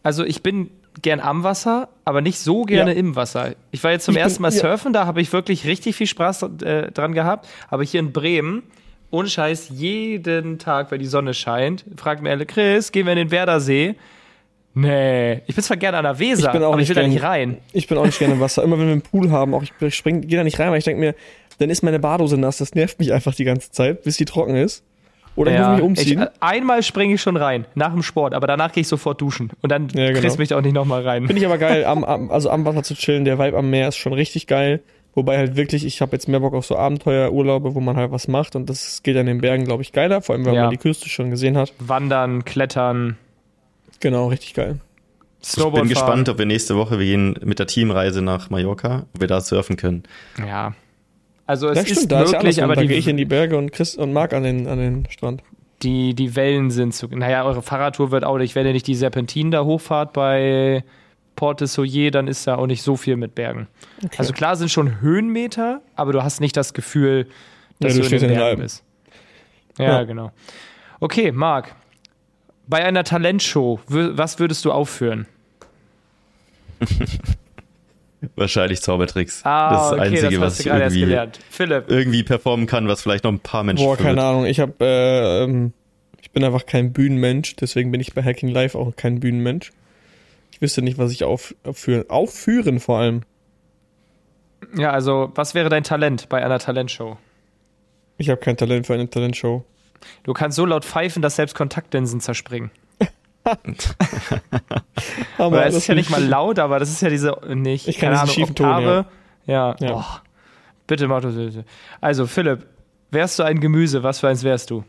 Also 0.03 0.25
ich 0.25 0.43
bin 0.43 0.69
gern 1.01 1.21
am 1.21 1.45
Wasser, 1.45 1.91
aber 2.05 2.23
nicht 2.23 2.41
so 2.41 2.65
gerne 2.65 2.93
ja. 2.93 2.99
im 2.99 3.15
Wasser. 3.15 3.55
Ich 3.71 3.85
war 3.85 3.93
jetzt 3.93 4.05
zum 4.05 4.17
ich 4.17 4.21
ersten 4.21 4.43
Mal 4.43 4.51
bin, 4.51 4.59
surfen, 4.59 4.93
ja. 4.93 5.01
da 5.01 5.07
habe 5.07 5.21
ich 5.21 5.33
wirklich 5.33 5.65
richtig 5.65 5.95
viel 5.95 6.09
Spaß 6.09 6.43
äh, 6.65 6.91
dran 6.91 7.15
gehabt. 7.15 7.49
Aber 7.69 7.85
hier 7.85 8.01
in 8.01 8.11
Bremen, 8.11 8.65
ohne 9.13 9.29
Scheiß, 9.29 9.69
jeden 9.69 10.59
Tag, 10.59 10.91
wenn 10.91 10.99
die 10.99 11.07
Sonne 11.07 11.35
scheint, 11.35 11.85
fragt 11.97 12.21
mir 12.21 12.31
alle, 12.31 12.47
Chris, 12.47 12.91
gehen 12.91 13.07
wir 13.07 13.13
in 13.13 13.19
den 13.19 13.31
Werdersee? 13.31 13.95
Nee, 14.73 15.43
ich 15.47 15.55
bin 15.55 15.65
zwar 15.65 15.77
gerne 15.77 15.99
an 15.99 16.05
der 16.05 16.19
Weser, 16.19 16.47
ich 16.47 16.53
bin 16.53 16.63
auch 16.63 16.73
aber 16.73 16.81
ich 16.81 16.89
will 16.89 16.95
gern, 16.95 17.07
da 17.07 17.13
nicht 17.13 17.23
rein. 17.23 17.59
Ich 17.73 17.89
bin 17.89 17.99
auch 17.99 18.07
nicht 18.07 18.19
gerne 18.19 18.35
im 18.35 18.41
Wasser. 18.41 18.63
Immer 18.63 18.79
wenn 18.79 18.87
wir 18.87 18.93
einen 18.93 19.03
Pool 19.03 19.31
haben, 19.31 19.55
auch 19.55 19.63
ich 19.63 19.95
spring, 19.95 20.21
gehe 20.23 20.39
da 20.39 20.45
nicht 20.45 20.59
rein, 20.61 20.71
weil 20.71 20.79
ich 20.79 20.85
denke 20.85 21.01
mir, 21.01 21.15
dann 21.59 21.71
ist 21.71 21.83
meine 21.83 21.99
Badose 21.99 22.39
nass, 22.39 22.59
das 22.59 22.75
nervt 22.75 22.99
mich 22.99 23.13
einfach 23.13 23.35
die 23.35 23.45
ganze 23.45 23.71
Zeit, 23.71 24.05
bis 24.05 24.17
sie 24.17 24.25
trocken 24.25 24.57
ist. 24.57 24.85
Oder 25.37 25.53
ja, 25.53 25.61
ich 25.61 25.67
muss 25.67 25.77
mich 25.77 25.85
umziehen. 25.85 26.23
Ich, 26.23 26.43
einmal 26.43 26.83
springe 26.83 27.15
ich 27.15 27.23
schon 27.23 27.37
rein, 27.37 27.67
nach 27.75 27.93
dem 27.93 28.03
Sport, 28.03 28.35
aber 28.35 28.47
danach 28.47 28.73
gehe 28.73 28.83
ich 28.83 28.89
sofort 28.89 29.21
duschen. 29.21 29.51
Und 29.61 29.71
dann 29.71 29.89
ja, 29.89 30.09
genau. 30.09 30.21
kriegst 30.21 30.39
mich 30.39 30.55
auch 30.55 30.61
nicht 30.61 30.75
nochmal 30.75 31.03
rein. 31.03 31.27
Finde 31.27 31.41
ich 31.41 31.47
aber 31.47 31.59
geil, 31.59 31.85
am, 31.85 32.05
am, 32.05 32.31
also 32.31 32.51
am 32.51 32.65
Wasser 32.65 32.83
zu 32.83 32.95
chillen, 32.95 33.25
der 33.25 33.39
Vibe 33.39 33.57
am 33.57 33.71
Meer 33.71 33.89
ist 33.89 33.97
schon 33.97 34.13
richtig 34.13 34.47
geil. 34.47 34.81
Wobei 35.15 35.39
halt 35.39 35.57
wirklich, 35.57 35.85
ich 35.85 36.01
habe 36.01 36.13
jetzt 36.13 36.29
mehr 36.29 36.41
Bock 36.41 36.55
auf 36.55 36.67
so 36.67 36.77
Abenteuerurlaube, 36.77 37.75
wo 37.75 37.81
man 37.81 37.97
halt 37.97 38.13
was 38.13 38.29
macht 38.29 38.55
und 38.55 38.71
das 38.71 39.03
geht 39.03 39.17
an 39.17 39.27
den 39.27 39.41
Bergen, 39.41 39.65
glaube 39.65 39.83
ich, 39.83 39.93
geiler, 39.93 40.23
vor 40.23 40.35
allem 40.35 40.45
wenn 40.45 40.55
ja. 40.55 40.63
man 40.63 40.71
die 40.71 40.77
Küste 40.77 41.09
schon 41.09 41.31
gesehen 41.31 41.57
hat. 41.57 41.73
Wandern, 41.81 42.45
Klettern. 42.45 43.17
Genau, 44.01 44.29
richtig 44.29 44.55
geil. 44.55 44.81
Snowboard 45.43 45.85
ich 45.85 45.89
bin 45.89 45.97
fahren. 45.97 46.07
gespannt, 46.07 46.29
ob 46.29 46.39
wir 46.39 46.47
nächste 46.47 46.77
Woche, 46.77 46.99
wir 46.99 47.07
gehen 47.07 47.39
mit 47.43 47.59
der 47.59 47.67
Teamreise 47.67 48.21
nach 48.23 48.51
Mallorca, 48.51 49.07
ob 49.15 49.21
wir 49.21 49.29
da 49.29 49.41
surfen 49.41 49.77
können. 49.77 50.03
Ja. 50.39 50.75
Also 51.47 51.69
es 51.69 51.77
ja, 51.77 51.85
stimmt, 51.85 52.13
ist 52.13 52.33
möglich, 52.33 52.59
ist 52.59 52.63
aber 52.63 52.77
da 52.77 52.85
gehe 52.85 52.97
ich 52.97 53.09
in 53.09 53.17
die 53.17 53.25
Berge 53.25 53.57
und 53.57 53.73
Chris 53.73 53.97
und 53.97 54.13
Marc 54.13 54.33
an 54.35 54.43
den, 54.43 54.69
an 54.69 54.79
den 54.79 55.07
Strand. 55.11 55.43
Die, 55.83 56.15
die 56.15 56.37
Wellen 56.37 56.71
sind 56.71 56.95
zu. 56.95 57.09
Naja, 57.09 57.45
eure 57.45 57.63
Fahrradtour 57.63 58.11
wird 58.11 58.25
auch 58.25 58.37
nicht, 58.37 58.55
wenn 58.55 58.67
ihr 58.67 58.73
nicht 58.73 58.87
die 58.87 58.95
Serpentinen 58.95 59.51
da 59.51 59.65
hochfahrt 59.65 60.13
bei 60.13 60.85
Porte 61.37 61.67
Soyer, 61.67 62.11
dann 62.11 62.29
ist 62.29 62.47
da 62.47 62.57
auch 62.57 62.67
nicht 62.67 62.83
so 62.83 62.97
viel 62.97 63.17
mit 63.17 63.35
Bergen. 63.35 63.67
Okay. 64.05 64.17
Also 64.19 64.35
klar 64.35 64.57
sind 64.57 64.71
schon 64.71 65.01
Höhenmeter, 65.01 65.81
aber 65.97 66.13
du 66.13 66.23
hast 66.23 66.41
nicht 66.41 66.57
das 66.57 66.75
Gefühl, 66.75 67.27
dass 67.81 67.97
ja, 67.97 68.03
du, 68.03 68.09
du 68.09 68.15
in 68.15 68.23
den 68.23 68.35
Bergen 68.35 68.61
bist. 68.61 68.85
Ja, 69.79 69.85
ja, 69.85 70.03
genau. 70.05 70.33
Okay, 71.01 71.33
Marc, 71.33 71.75
bei 72.71 72.85
einer 72.85 73.05
Talentshow, 73.05 73.81
was 73.89 74.39
würdest 74.39 74.65
du 74.65 74.73
aufführen? 74.73 75.27
Wahrscheinlich 78.37 78.81
Zaubertricks. 78.81 79.43
Ah, 79.45 79.71
das 79.71 79.83
ist 79.83 79.91
das 79.91 79.93
okay, 79.93 80.03
Einzige, 80.03 80.31
das 80.31 80.41
was 80.41 80.47
hast 80.53 80.59
ich 80.61 80.65
du 80.65 80.71
gerade 80.71 80.83
erst 80.85 80.97
irgendwie, 80.97 81.11
gelernt. 81.11 81.39
Philipp, 81.51 81.85
irgendwie 81.91 82.23
performen 82.23 82.67
kann, 82.67 82.87
was 82.87 83.03
vielleicht 83.03 83.25
noch 83.25 83.33
ein 83.33 83.41
paar 83.41 83.65
Menschen 83.65 83.85
Boah, 83.85 83.97
keine. 83.97 84.23
Ahnung. 84.23 84.47
Ich 84.47 84.61
habe, 84.61 84.73
äh, 84.81 85.45
ähm, 85.45 85.73
ich 86.21 86.31
bin 86.31 86.45
einfach 86.45 86.67
kein 86.67 86.93
Bühnenmensch, 86.93 87.57
deswegen 87.57 87.91
bin 87.91 88.01
ich 88.01 88.15
bei 88.15 88.23
Hacking 88.23 88.51
Live 88.51 88.75
auch 88.75 88.95
kein 88.95 89.21
Bühnenmensch. 89.21 89.73
Ich 90.53 90.61
wüsste 90.61 90.83
nicht, 90.83 90.99
was 90.99 91.13
ich 91.13 91.25
auf, 91.25 91.55
aufführen, 91.65 92.09
aufführen 92.09 92.79
vor 92.81 92.99
allem. 92.99 93.23
ja, 94.77 94.91
also, 94.91 95.33
was 95.35 95.55
wäre 95.55 95.71
dein 95.71 95.83
Talent 95.83 96.29
bei 96.29 96.45
einer 96.45 96.59
Talentshow? 96.59 97.17
Ich 98.19 98.29
habe 98.29 98.41
kein 98.41 98.57
Talent 98.57 98.87
für 98.87 98.95
eine 98.95 99.09
Talentshow. 99.09 99.65
Du 100.25 100.33
kannst 100.33 100.57
so 100.57 100.65
laut 100.67 100.85
pfeifen, 100.85 101.23
dass 101.23 101.37
selbst 101.37 101.55
Kontaktlinsen 101.55 102.21
zerspringen. 102.21 102.71
Aber 105.39 105.65
es 105.67 105.75
ist 105.75 105.87
ja 105.87 105.95
nicht 105.95 106.11
mal 106.11 106.23
laut, 106.23 106.59
aber 106.59 106.79
das 106.79 106.91
ist 106.91 107.01
ja 107.03 107.09
diese, 107.09 107.37
nicht, 107.49 107.89
Ich 107.89 107.97
kann 107.99 108.11
keine 108.11 108.21
Ahnung, 108.23 108.35
schiefen 108.35 108.55
Ton, 108.55 108.67
Oktave. 108.69 109.07
Ja, 109.47 109.75
Ja. 109.81 109.93
Boah. 109.93 110.23
bitte 110.87 111.09
mach 111.09 111.23
das. 111.23 111.35
Also, 112.01 112.27
Philipp, 112.27 112.67
wärst 113.11 113.39
du 113.39 113.43
ein 113.43 113.61
Gemüse, 113.61 114.03
was 114.03 114.21
für 114.21 114.29
eins 114.29 114.45
wärst 114.45 114.71
du? 114.71 114.85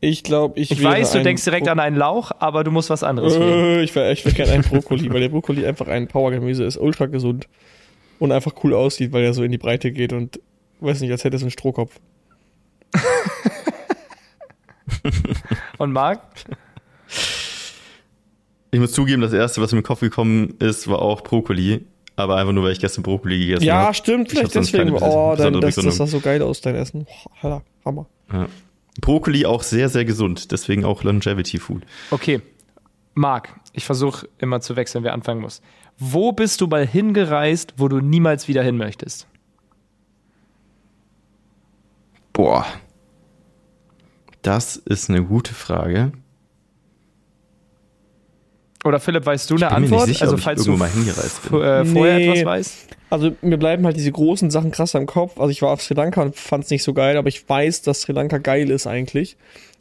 Ich 0.00 0.22
glaube, 0.24 0.58
ich 0.60 0.70
Ich 0.72 0.82
weiß, 0.82 1.12
du 1.12 1.22
denkst 1.22 1.44
direkt 1.44 1.64
Bro- 1.66 1.72
an 1.72 1.80
einen 1.80 1.96
Lauch, 1.96 2.32
aber 2.38 2.64
du 2.64 2.70
musst 2.70 2.90
was 2.90 3.02
anderes. 3.02 3.34
Äh, 3.36 3.82
ich 3.82 3.94
wäre 3.94 4.12
ich 4.12 4.24
wär 4.24 4.32
gerne 4.32 4.52
ein 4.52 4.62
Brokkoli, 4.62 5.10
weil 5.12 5.20
der 5.20 5.28
Brokkoli 5.30 5.64
einfach 5.64 5.86
ein 5.88 6.08
Powergemüse 6.08 6.64
ist, 6.64 6.76
ultra 6.76 7.06
gesund 7.06 7.46
und 8.18 8.32
einfach 8.32 8.52
cool 8.64 8.74
aussieht, 8.74 9.12
weil 9.12 9.24
er 9.24 9.32
so 9.32 9.42
in 9.44 9.52
die 9.52 9.58
Breite 9.58 9.92
geht 9.92 10.12
und 10.12 10.40
weiß 10.80 11.00
nicht, 11.00 11.10
als 11.12 11.24
hätte 11.24 11.36
es 11.36 11.42
einen 11.42 11.52
Strohkopf. 11.52 11.98
Und 15.78 15.92
Marc? 15.92 16.20
Ich 18.70 18.80
muss 18.80 18.92
zugeben, 18.92 19.22
das 19.22 19.32
erste, 19.32 19.60
was 19.60 19.72
mir 19.72 19.78
in 19.78 19.82
den 19.82 19.86
Kopf 19.86 20.00
gekommen 20.00 20.54
ist, 20.58 20.88
war 20.88 21.00
auch 21.00 21.20
Brokkoli. 21.22 21.86
Aber 22.16 22.36
einfach 22.36 22.52
nur, 22.52 22.62
weil 22.64 22.72
ich 22.72 22.80
gestern 22.80 23.02
Brokkoli 23.02 23.38
gegessen 23.38 23.64
Ja, 23.64 23.82
habe. 23.86 23.94
stimmt, 23.94 24.32
Ich 24.32 24.38
hab 24.42 24.50
vielleicht 24.52 24.72
deswegen. 24.72 24.92
Oh, 24.92 25.34
dann, 25.36 25.60
das, 25.60 25.74
das 25.74 25.96
sah 25.96 26.06
so 26.06 26.20
geil 26.20 26.42
aus, 26.42 26.60
dein 26.60 26.76
Essen. 26.76 27.06
Boah, 27.42 27.62
Hammer. 27.84 28.06
Ja. 28.32 28.46
Brokkoli 29.00 29.46
auch 29.46 29.62
sehr, 29.64 29.88
sehr 29.88 30.04
gesund. 30.04 30.52
Deswegen 30.52 30.84
auch 30.84 31.02
Longevity 31.02 31.58
Food. 31.58 31.82
Okay. 32.12 32.40
Marc, 33.14 33.48
ich 33.72 33.84
versuche 33.84 34.28
immer 34.38 34.60
zu 34.60 34.76
wechseln, 34.76 35.02
wer 35.04 35.12
anfangen 35.12 35.40
muss. 35.40 35.60
Wo 35.98 36.32
bist 36.32 36.60
du 36.60 36.66
mal 36.66 36.86
hingereist, 36.86 37.74
wo 37.76 37.88
du 37.88 38.00
niemals 38.00 38.46
wieder 38.48 38.62
hin 38.62 38.76
möchtest? 38.76 39.26
Boah. 42.32 42.66
Das 44.44 44.76
ist 44.76 45.10
eine 45.10 45.24
gute 45.24 45.52
Frage. 45.54 46.12
Oder 48.84 49.00
Philipp, 49.00 49.24
weißt 49.24 49.48
du 49.50 49.54
eine 49.56 49.60
bin 49.66 49.72
mir 49.74 49.80
nicht 49.80 49.90
Antwort? 49.92 50.06
sicher, 50.08 50.22
also 50.22 50.34
ob 50.34 50.38
ich 50.40 50.44
falls 50.44 50.62
du 50.64 50.70
irgendwo 50.72 50.84
mal 50.84 50.90
hingereist 50.90 51.38
f- 51.44 51.50
bin. 51.50 51.62
äh, 51.62 51.84
vorher 51.86 52.18
Nee. 52.18 52.28
etwas 52.30 52.44
weißt? 52.44 52.86
Also 53.10 53.32
mir 53.40 53.56
bleiben 53.56 53.86
halt 53.86 53.96
diese 53.96 54.12
großen 54.12 54.50
Sachen 54.50 54.70
krass 54.72 54.94
im 54.94 55.06
Kopf. 55.06 55.38
Also 55.40 55.50
ich 55.50 55.62
war 55.62 55.70
auf 55.70 55.80
Sri 55.82 55.94
Lanka 55.94 56.20
und 56.20 56.36
fand 56.36 56.64
es 56.64 56.70
nicht 56.70 56.82
so 56.82 56.92
geil, 56.92 57.16
aber 57.16 57.28
ich 57.28 57.48
weiß, 57.48 57.82
dass 57.82 58.02
Sri 58.02 58.12
Lanka 58.12 58.38
geil 58.38 58.70
ist 58.70 58.86
eigentlich. 58.86 59.36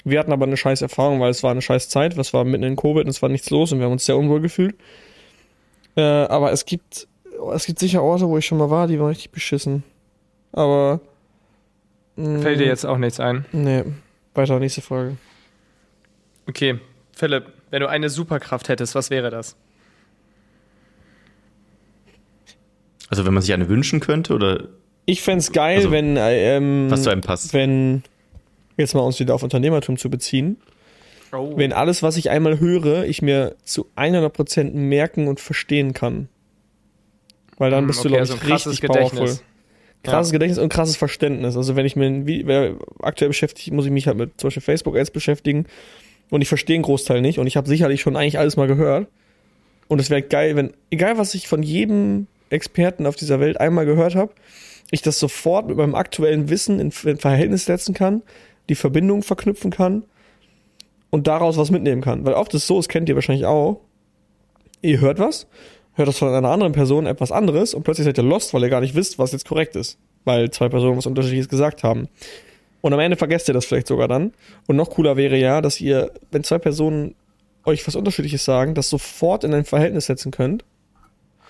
Wir 0.05 0.19
hatten 0.19 0.31
aber 0.31 0.45
eine 0.45 0.55
scheiß 0.55 0.81
Erfahrung, 0.81 1.19
weil 1.19 1.31
es 1.31 1.43
war 1.43 1.51
eine 1.51 1.61
scheiß 1.61 1.89
Zeit. 1.89 2.17
Es 2.17 2.33
war 2.33 2.45
mitten 2.45 2.63
in 2.63 2.75
Covid 2.77 3.03
und 3.03 3.09
es 3.09 3.21
war 3.21 3.29
nichts 3.29 3.49
los 3.49 3.71
und 3.73 3.79
wir 3.79 3.85
haben 3.85 3.93
uns 3.93 4.05
sehr 4.05 4.17
unwohl 4.17 4.39
gefühlt. 4.41 4.75
Äh, 5.95 6.01
aber 6.01 6.51
es 6.53 6.65
gibt, 6.65 7.07
es 7.53 7.65
gibt 7.65 7.79
sicher 7.79 8.01
Orte, 8.03 8.27
wo 8.29 8.37
ich 8.37 8.45
schon 8.45 8.57
mal 8.57 8.69
war, 8.69 8.87
die 8.87 8.99
waren 8.99 9.07
richtig 9.09 9.31
beschissen. 9.31 9.83
Aber 10.53 11.01
mh, 12.15 12.39
Fällt 12.41 12.59
dir 12.61 12.67
jetzt 12.67 12.85
auch 12.85 12.97
nichts 12.97 13.19
ein? 13.19 13.45
Nee, 13.51 13.83
weiter 14.35 14.59
nächste 14.59 14.81
Frage. 14.81 15.17
Okay, 16.47 16.79
Philipp, 17.15 17.45
wenn 17.69 17.81
du 17.81 17.87
eine 17.87 18.09
Superkraft 18.09 18.69
hättest, 18.69 18.95
was 18.95 19.09
wäre 19.09 19.29
das? 19.29 19.55
Also 23.09 23.25
wenn 23.25 23.33
man 23.33 23.41
sich 23.43 23.53
eine 23.53 23.69
wünschen 23.69 23.99
könnte 23.99 24.33
oder 24.33 24.69
Ich 25.05 25.21
fänd's 25.21 25.51
geil, 25.51 25.77
Also, 25.77 25.91
wenn 25.91 26.17
äh, 26.17 26.55
ähm, 26.57 26.87
was 26.89 27.03
zu 27.03 27.09
einem 27.09 27.21
passt. 27.21 27.53
wenn 27.53 28.03
jetzt 28.77 28.95
mal 28.95 29.01
uns 29.01 29.19
wieder 29.19 29.35
auf 29.35 29.43
Unternehmertum 29.43 29.97
zu 29.97 30.09
beziehen. 30.09 30.57
Oh. 31.35 31.57
wenn 31.57 31.73
alles, 31.73 32.03
was 32.03 32.15
ich 32.15 32.29
einmal 32.29 32.59
höre, 32.59 33.05
ich 33.05 33.23
mir 33.23 33.55
zu 33.63 33.87
100% 33.95 34.71
merken 34.73 35.27
und 35.27 35.39
verstehen 35.39 35.93
kann. 35.93 36.29
Weil 37.57 37.71
dann 37.71 37.81
Hm, 37.81 37.87
bist 37.87 38.03
du, 38.03 38.09
okay, 38.09 38.09
glaube 38.09 38.19
also 38.19 38.35
ich, 38.35 38.43
richtig 38.43 38.81
powerful. 38.87 39.19
Gedächtnis. 39.19 39.43
Krasses 40.03 40.33
Gedächtnis 40.33 40.59
und 40.59 40.69
krasses 40.69 40.97
Verständnis. 40.97 41.55
Also 41.55 41.75
wenn 41.75 41.85
ich 41.85 41.95
mir, 41.95 42.25
wer 42.25 42.75
aktuell 43.01 43.29
beschäftigt, 43.29 43.71
muss 43.71 43.85
ich 43.85 43.91
mich 43.91 44.07
halt 44.07 44.17
mit 44.17 44.31
zum 44.37 44.47
Beispiel 44.47 44.61
Facebook-Ads 44.61 45.11
beschäftigen 45.11 45.65
und 46.29 46.41
ich 46.41 46.49
verstehe 46.49 46.75
einen 46.75 46.83
Großteil 46.83 47.21
nicht 47.21 47.39
und 47.39 47.47
ich 47.47 47.55
habe 47.55 47.67
sicherlich 47.67 48.01
schon 48.01 48.17
eigentlich 48.17 48.37
alles 48.37 48.57
mal 48.57 48.67
gehört. 48.67 49.07
Und 49.87 49.99
es 49.99 50.09
wäre 50.09 50.21
geil, 50.21 50.55
wenn, 50.55 50.73
egal 50.89 51.17
was 51.17 51.33
ich 51.35 51.47
von 51.47 51.63
jedem 51.63 52.27
Experten 52.49 53.05
auf 53.05 53.15
dieser 53.15 53.39
Welt 53.39 53.59
einmal 53.59 53.85
gehört 53.85 54.15
habe, 54.15 54.33
ich 54.91 55.01
das 55.01 55.19
sofort 55.19 55.67
mit 55.67 55.77
meinem 55.77 55.95
aktuellen 55.95 56.49
Wissen 56.49 56.79
in, 56.79 56.91
in 57.05 57.17
Verhältnis 57.17 57.65
setzen 57.65 57.93
kann, 57.93 58.21
die 58.69 58.75
Verbindung 58.75 59.23
verknüpfen 59.23 59.71
kann 59.71 60.03
und 61.09 61.27
daraus 61.27 61.57
was 61.57 61.71
mitnehmen 61.71 62.01
kann. 62.01 62.25
Weil 62.25 62.33
oft 62.33 62.53
ist 62.53 62.63
es 62.63 62.67
so, 62.67 62.77
das 62.77 62.89
kennt 62.89 63.09
ihr 63.09 63.15
wahrscheinlich 63.15 63.45
auch, 63.45 63.81
ihr 64.81 64.99
hört 64.99 65.19
was, 65.19 65.47
hört 65.95 66.07
das 66.07 66.17
von 66.17 66.33
einer 66.33 66.49
anderen 66.49 66.73
Person 66.73 67.05
etwas 67.05 67.31
anderes 67.31 67.73
und 67.73 67.83
plötzlich 67.83 68.05
seid 68.05 68.17
ihr 68.17 68.23
lost, 68.23 68.53
weil 68.53 68.63
ihr 68.63 68.69
gar 68.69 68.81
nicht 68.81 68.95
wisst, 68.95 69.19
was 69.19 69.31
jetzt 69.31 69.47
korrekt 69.47 69.75
ist. 69.75 69.97
Weil 70.25 70.49
zwei 70.51 70.69
Personen 70.69 70.97
was 70.97 71.05
Unterschiedliches 71.05 71.49
gesagt 71.49 71.83
haben. 71.83 72.07
Und 72.81 72.93
am 72.93 72.99
Ende 72.99 73.15
vergesst 73.17 73.47
ihr 73.47 73.53
das 73.53 73.65
vielleicht 73.65 73.87
sogar 73.87 74.07
dann. 74.07 74.33
Und 74.67 74.75
noch 74.75 74.89
cooler 74.89 75.15
wäre 75.17 75.37
ja, 75.37 75.61
dass 75.61 75.79
ihr, 75.81 76.11
wenn 76.31 76.43
zwei 76.43 76.57
Personen 76.59 77.15
euch 77.65 77.85
was 77.87 77.95
Unterschiedliches 77.95 78.43
sagen, 78.43 78.73
das 78.73 78.89
sofort 78.89 79.43
in 79.43 79.53
ein 79.53 79.65
Verhältnis 79.65 80.05
setzen 80.07 80.31
könnt 80.31 80.63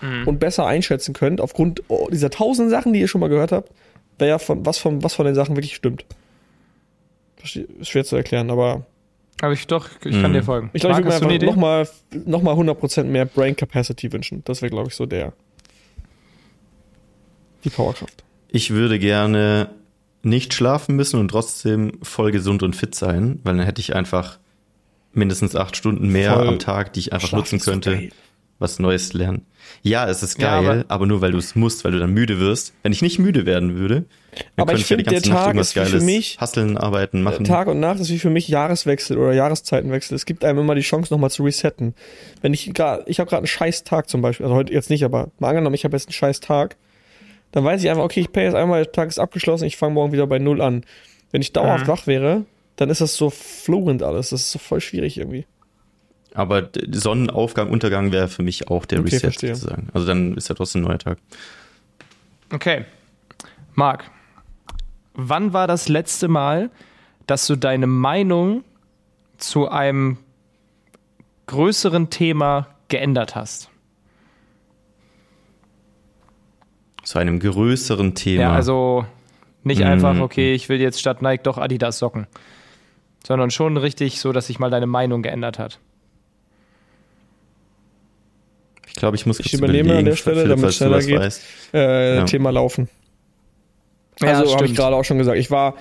Mhm. 0.00 0.26
und 0.26 0.40
besser 0.40 0.66
einschätzen 0.66 1.14
könnt, 1.14 1.40
aufgrund 1.40 1.82
dieser 2.10 2.28
tausend 2.28 2.68
Sachen, 2.68 2.92
die 2.92 3.00
ihr 3.00 3.06
schon 3.08 3.20
mal 3.20 3.28
gehört 3.28 3.52
habt, 3.52 3.70
wer 4.18 4.40
von, 4.40 4.66
was, 4.66 4.76
von, 4.78 5.02
was 5.04 5.14
von 5.14 5.24
den 5.24 5.36
Sachen 5.36 5.54
wirklich 5.56 5.76
stimmt. 5.76 6.04
Verste- 7.40 7.66
Ist 7.80 7.88
schwer 7.90 8.04
zu 8.04 8.16
erklären, 8.16 8.50
aber 8.50 8.84
Aber 9.44 9.52
ich 9.52 9.66
doch, 9.66 9.88
ich 10.04 10.12
kann 10.12 10.30
Mhm. 10.30 10.34
dir 10.34 10.42
folgen. 10.42 10.70
ich 10.72 10.80
glaube, 10.80 11.00
ich 11.00 11.06
würde 11.06 11.26
mir 11.26 11.38
nochmal 11.44 11.88
noch 12.24 12.42
mal 12.42 12.54
100% 12.54 13.04
mehr 13.04 13.26
Brain 13.26 13.54
Capacity 13.54 14.12
wünschen. 14.12 14.42
Das 14.44 14.62
wäre, 14.62 14.70
glaube 14.70 14.88
ich, 14.88 14.94
so 14.94 15.06
der. 15.06 15.32
Die 17.64 17.70
Powerkraft. 17.70 18.24
Ich 18.48 18.70
würde 18.70 18.98
gerne 18.98 19.70
nicht 20.22 20.54
schlafen 20.54 20.96
müssen 20.96 21.18
und 21.20 21.28
trotzdem 21.28 21.92
voll 22.02 22.30
gesund 22.30 22.62
und 22.62 22.74
fit 22.76 22.94
sein, 22.94 23.40
weil 23.44 23.56
dann 23.56 23.66
hätte 23.66 23.80
ich 23.80 23.94
einfach 23.94 24.38
mindestens 25.12 25.54
acht 25.54 25.76
Stunden 25.76 26.08
mehr 26.08 26.34
Voll 26.34 26.48
am 26.48 26.58
Tag, 26.58 26.92
die 26.94 27.00
ich 27.00 27.12
einfach 27.12 27.32
nutzen 27.32 27.58
so 27.58 27.70
könnte, 27.70 27.92
geil. 27.92 28.10
Was 28.64 28.78
Neues 28.78 29.12
lernen. 29.12 29.46
Ja, 29.82 30.08
es 30.08 30.22
ist 30.22 30.38
Ja, 30.40 30.60
geil, 30.60 30.80
aber- 30.80 30.84
aber, 30.94 31.06
nur 31.06 31.20
weil 31.20 31.32
du 31.32 31.38
es 31.38 31.54
musst, 31.54 31.84
weil 31.84 31.92
du 31.92 31.98
dann 31.98 32.12
müde 32.12 32.38
wirst. 32.40 32.74
Wenn 32.82 32.92
ich 32.92 33.00
nicht 33.02 33.18
müde 33.18 33.46
werden 33.46 33.76
würde, 33.76 34.04
dann 34.56 34.64
Aber 34.68 34.72
ich 34.74 34.88
ja 34.88 34.96
die 34.96 35.04
find, 35.04 35.10
der 35.12 35.22
Tag 35.22 35.46
irgendwas 35.48 35.68
ist 35.68 35.76
wie 35.76 35.80
für 35.80 35.86
Geiles 35.90 36.04
mich- 36.04 36.38
hasseln, 36.40 36.76
arbeiten, 36.76 37.22
machen. 37.22 37.44
Tag 37.44 37.68
und 37.68 37.80
Nacht 37.80 38.00
ist 38.00 38.10
wie 38.10 38.18
für 38.18 38.30
mich 38.30 38.48
Jahreswechsel 38.48 39.16
oder 39.16 39.32
Jahreszeitenwechsel. 39.32 40.14
Es 40.16 40.26
gibt 40.26 40.44
einem 40.44 40.58
immer 40.60 40.74
die 40.74 40.80
Chance, 40.82 41.12
nochmal 41.12 41.30
zu 41.30 41.44
resetten. 41.44 41.94
Wenn 42.42 42.52
ich 42.52 42.72
gerade, 42.74 43.04
ich 43.06 43.20
habe 43.20 43.28
gerade 43.30 43.40
einen 43.40 43.46
scheiß 43.46 43.84
Tag 43.84 44.08
zum 44.08 44.20
Beispiel, 44.22 44.44
also 44.44 44.56
heute 44.56 44.72
jetzt 44.72 44.90
nicht, 44.90 45.04
aber 45.04 45.28
mal 45.38 45.50
angenommen, 45.50 45.74
ich 45.74 45.84
habe 45.84 45.96
jetzt 45.96 46.08
einen 46.08 46.14
scheiß 46.14 46.40
Tag, 46.40 46.76
dann 47.52 47.64
weiß 47.64 47.82
ich 47.82 47.88
einfach, 47.90 48.02
okay, 48.04 48.20
ich 48.20 48.32
pay 48.32 48.44
jetzt 48.44 48.54
einmal, 48.56 48.82
der 48.82 48.92
Tag 48.92 49.08
ist 49.08 49.18
abgeschlossen, 49.18 49.64
ich 49.64 49.76
fange 49.76 49.94
morgen 49.94 50.12
wieder 50.12 50.26
bei 50.26 50.38
Null 50.38 50.60
an. 50.60 50.84
Wenn 51.30 51.40
ich 51.42 51.52
dauerhaft 51.52 51.84
Mhm. 51.86 51.90
wach 51.92 52.06
wäre, 52.06 52.44
dann 52.76 52.90
ist 52.90 53.00
das 53.00 53.14
so 53.16 53.30
fluent 53.30 54.02
alles. 54.02 54.30
Das 54.30 54.40
ist 54.42 54.50
so 54.52 54.58
voll 54.58 54.80
schwierig 54.80 55.16
irgendwie. 55.18 55.46
Aber 56.34 56.68
Sonnenaufgang, 56.90 57.70
Untergang 57.70 58.10
wäre 58.12 58.28
für 58.28 58.42
mich 58.42 58.68
auch 58.68 58.84
der 58.86 58.98
Okay, 58.98 59.06
Reset 59.10 59.20
verstehe. 59.20 59.54
sozusagen. 59.54 59.88
Also 59.94 60.06
dann 60.06 60.36
ist 60.36 60.48
ja 60.48 60.54
trotzdem 60.54 60.82
ein 60.82 60.88
neuer 60.88 60.98
Tag. 60.98 61.18
Okay. 62.52 62.84
Marc, 63.74 64.10
wann 65.14 65.52
war 65.52 65.66
das 65.66 65.88
letzte 65.88 66.28
Mal, 66.28 66.70
dass 67.26 67.46
du 67.46 67.56
deine 67.56 67.86
Meinung 67.86 68.64
zu 69.38 69.68
einem 69.68 70.18
größeren 71.46 72.10
Thema 72.10 72.66
geändert 72.88 73.34
hast? 73.36 73.70
Zu 77.02 77.18
einem 77.18 77.38
größeren 77.38 78.14
Thema. 78.14 78.42
Ja, 78.42 78.52
also 78.52 79.04
nicht 79.62 79.80
Mhm. 79.80 79.86
einfach, 79.86 80.18
okay, 80.20 80.54
ich 80.54 80.68
will 80.68 80.80
jetzt 80.80 81.00
statt 81.00 81.22
Nike 81.22 81.42
doch 81.42 81.58
Adidas 81.58 81.98
Socken, 81.98 82.26
sondern 83.26 83.50
schon 83.50 83.76
richtig 83.76 84.20
so, 84.20 84.32
dass 84.32 84.46
sich 84.46 84.58
mal 84.58 84.70
deine 84.70 84.86
Meinung 84.86 85.22
geändert 85.22 85.58
hat. 85.58 85.80
Ich 88.94 89.00
glaube, 89.00 89.16
ich 89.16 89.26
muss 89.26 89.40
Ich 89.40 89.46
kurz 89.50 89.54
übernehme 89.58 89.80
überlegen, 89.90 89.98
an 89.98 90.04
der 90.06 90.16
Stelle, 90.16 90.36
Philipp, 90.42 90.56
damit 90.56 90.70
es 90.70 90.76
schneller 90.76 91.00
geht. 91.00 91.40
Äh, 91.74 92.16
Ja. 92.16 92.24
Thema 92.24 92.50
Laufen. 92.50 92.88
Ja, 94.20 94.38
Also 94.38 94.54
habe 94.54 94.66
ich 94.66 94.74
gerade 94.74 94.94
auch 94.96 95.04
schon 95.04 95.18
gesagt. 95.18 95.38
Ich 95.38 95.50
war 95.50 95.74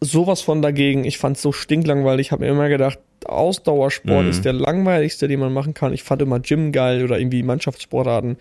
sowas 0.00 0.40
von 0.42 0.62
dagegen. 0.62 1.04
Ich 1.04 1.18
fand 1.18 1.36
es 1.36 1.42
so 1.42 1.52
stinklangweilig. 1.52 2.28
Ich 2.28 2.32
habe 2.32 2.44
mir 2.44 2.50
immer 2.50 2.68
gedacht, 2.68 2.98
Ausdauersport 3.24 4.24
Mhm. 4.24 4.30
ist 4.30 4.44
der 4.44 4.52
langweiligste, 4.52 5.26
den 5.26 5.40
man 5.40 5.52
machen 5.52 5.74
kann. 5.74 5.92
Ich 5.92 6.02
fand 6.04 6.22
immer 6.22 6.38
Gym 6.38 6.70
geil 6.70 7.02
oder 7.02 7.18
irgendwie 7.18 7.42
Mannschaftssportarten. 7.42 8.36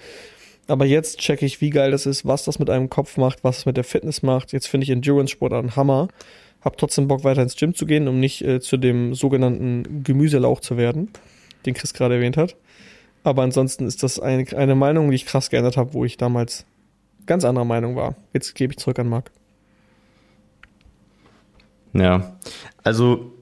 Aber 0.67 0.85
jetzt 0.85 1.19
checke 1.19 1.45
ich, 1.45 1.61
wie 1.61 1.69
geil 1.69 1.91
das 1.91 2.05
ist, 2.05 2.25
was 2.25 2.43
das 2.43 2.59
mit 2.59 2.69
einem 2.69 2.89
Kopf 2.89 3.17
macht, 3.17 3.43
was 3.43 3.59
es 3.59 3.65
mit 3.65 3.77
der 3.77 3.83
Fitness 3.83 4.21
macht. 4.23 4.51
Jetzt 4.51 4.67
finde 4.67 4.83
ich 4.83 4.89
Endurance-Sportarten 4.91 5.75
Hammer. 5.75 6.07
Hab 6.61 6.77
trotzdem 6.77 7.07
Bock, 7.07 7.23
weiter 7.23 7.41
ins 7.43 7.55
Gym 7.55 7.75
zu 7.75 7.85
gehen, 7.85 8.07
um 8.07 8.19
nicht 8.19 8.41
äh, 8.43 8.59
zu 8.59 8.77
dem 8.77 9.13
sogenannten 9.15 10.03
Gemüselauch 10.03 10.59
zu 10.61 10.77
werden, 10.77 11.09
den 11.65 11.73
Chris 11.75 11.93
gerade 11.93 12.15
erwähnt 12.15 12.37
hat. 12.37 12.55
Aber 13.25 13.41
ansonsten 13.41 13.87
ist 13.87 14.03
das 14.03 14.19
eine, 14.19 14.45
eine 14.55 14.75
Meinung, 14.75 15.09
die 15.09 15.15
ich 15.15 15.25
krass 15.25 15.49
geändert 15.49 15.77
habe, 15.77 15.95
wo 15.95 16.05
ich 16.05 16.15
damals 16.15 16.63
ganz 17.25 17.43
anderer 17.43 17.65
Meinung 17.65 17.95
war. 17.95 18.15
Jetzt 18.33 18.53
gebe 18.53 18.71
ich 18.71 18.77
zurück 18.77 18.99
an 18.99 19.09
Marc. 19.09 19.31
Ja, 21.93 22.37
also 22.83 23.33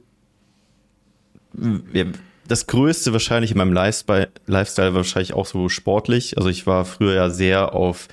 das 2.47 2.67
Größte 2.67 3.11
wahrscheinlich 3.11 3.51
in 3.51 3.57
meinem 3.57 3.73
Lifestyle, 3.73 4.29
Lifestyle 4.45 4.93
wahrscheinlich 4.93 5.33
auch 5.33 5.45
so 5.45 5.67
sportlich. 5.67 6.37
Also 6.37 6.47
ich 6.47 6.65
war 6.65 6.85
früher 6.85 7.15
ja 7.15 7.29
sehr 7.29 7.73
auf 7.73 8.07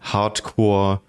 Hardcore 0.00 1.00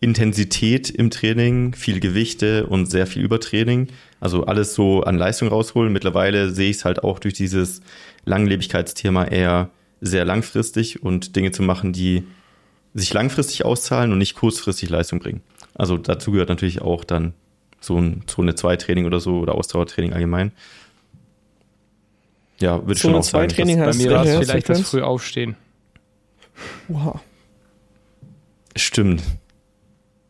Intensität 0.00 0.88
im 0.88 1.10
Training, 1.10 1.74
viel 1.74 2.00
Gewichte 2.00 2.66
und 2.66 2.86
sehr 2.86 3.06
viel 3.06 3.22
Übertraining. 3.22 3.88
Also 4.18 4.46
alles 4.46 4.74
so 4.74 5.02
an 5.02 5.18
Leistung 5.18 5.48
rausholen. 5.48 5.92
Mittlerweile 5.92 6.50
sehe 6.50 6.70
ich 6.70 6.78
es 6.78 6.84
halt 6.86 7.04
auch 7.04 7.18
durch 7.18 7.34
dieses 7.34 7.82
Langlebigkeitsthema 8.24 9.26
eher 9.26 9.70
sehr 10.00 10.24
langfristig 10.24 11.02
und 11.02 11.36
Dinge 11.36 11.52
zu 11.52 11.62
machen, 11.62 11.92
die 11.92 12.24
sich 12.94 13.12
langfristig 13.12 13.66
auszahlen 13.66 14.12
und 14.12 14.18
nicht 14.18 14.34
kurzfristig 14.34 14.88
Leistung 14.88 15.18
bringen. 15.18 15.42
Also 15.74 15.98
dazu 15.98 16.32
gehört 16.32 16.48
natürlich 16.48 16.80
auch 16.80 17.04
dann 17.04 17.34
so 17.80 17.98
ein 17.98 18.22
Zone 18.26 18.54
2 18.54 18.76
Training 18.76 19.04
oder 19.04 19.20
so 19.20 19.38
oder 19.38 19.54
Ausdauertraining 19.54 20.14
allgemein. 20.14 20.52
Ja, 22.58 22.86
würde 22.86 22.98
schon 22.98 23.14
auch 23.14 23.22
sagen. 23.22 23.48
Training 23.48 23.78
bei 23.78 23.94
mir 23.94 24.10
war 24.10 24.24
es 24.24 24.46
vielleicht 24.46 24.68
das 24.68 24.80
früh 24.80 25.02
aufstehen. 25.02 25.56
Wow. 26.88 27.20
Stimmt. 28.76 29.22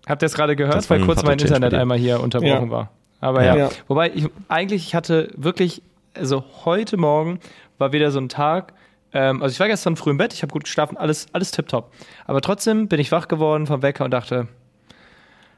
Habt 0.09 0.23
ihr 0.23 0.27
es 0.27 0.35
gerade 0.35 0.57
gehört, 0.57 0.89
weil 0.91 1.05
kurz 1.05 1.23
mein 1.23 1.39
Internet 1.39 1.75
einmal 1.75 1.99
hier 1.99 2.21
unterbrochen 2.21 2.67
ja. 2.67 2.71
war. 2.71 2.91
Aber 3.21 3.45
ja. 3.45 3.57
ja. 3.57 3.69
Wobei, 3.87 4.11
ich, 4.15 4.29
eigentlich, 4.49 4.87
ich 4.87 4.95
hatte 4.95 5.31
wirklich, 5.37 5.83
also 6.15 6.45
heute 6.65 6.97
Morgen 6.97 7.39
war 7.79 7.93
wieder 7.93 8.11
so 8.11 8.19
ein 8.19 8.29
Tag, 8.29 8.73
ähm, 9.13 9.43
also 9.43 9.53
ich 9.53 9.61
war 9.61 9.69
gestern 9.69 9.97
früh 9.97 10.11
im 10.11 10.17
Bett, 10.17 10.33
ich 10.33 10.43
habe 10.43 10.53
gut 10.53 10.65
geschlafen, 10.65 10.97
alles, 10.97 11.27
alles 11.33 11.51
tipptopp. 11.51 11.93
Aber 12.27 12.41
trotzdem 12.41 12.89
bin 12.89 13.01
ich 13.01 13.13
wach 13.13 13.29
geworden 13.29 13.67
vom 13.67 13.83
Wecker 13.83 14.05
und 14.05 14.11
dachte, 14.11 14.49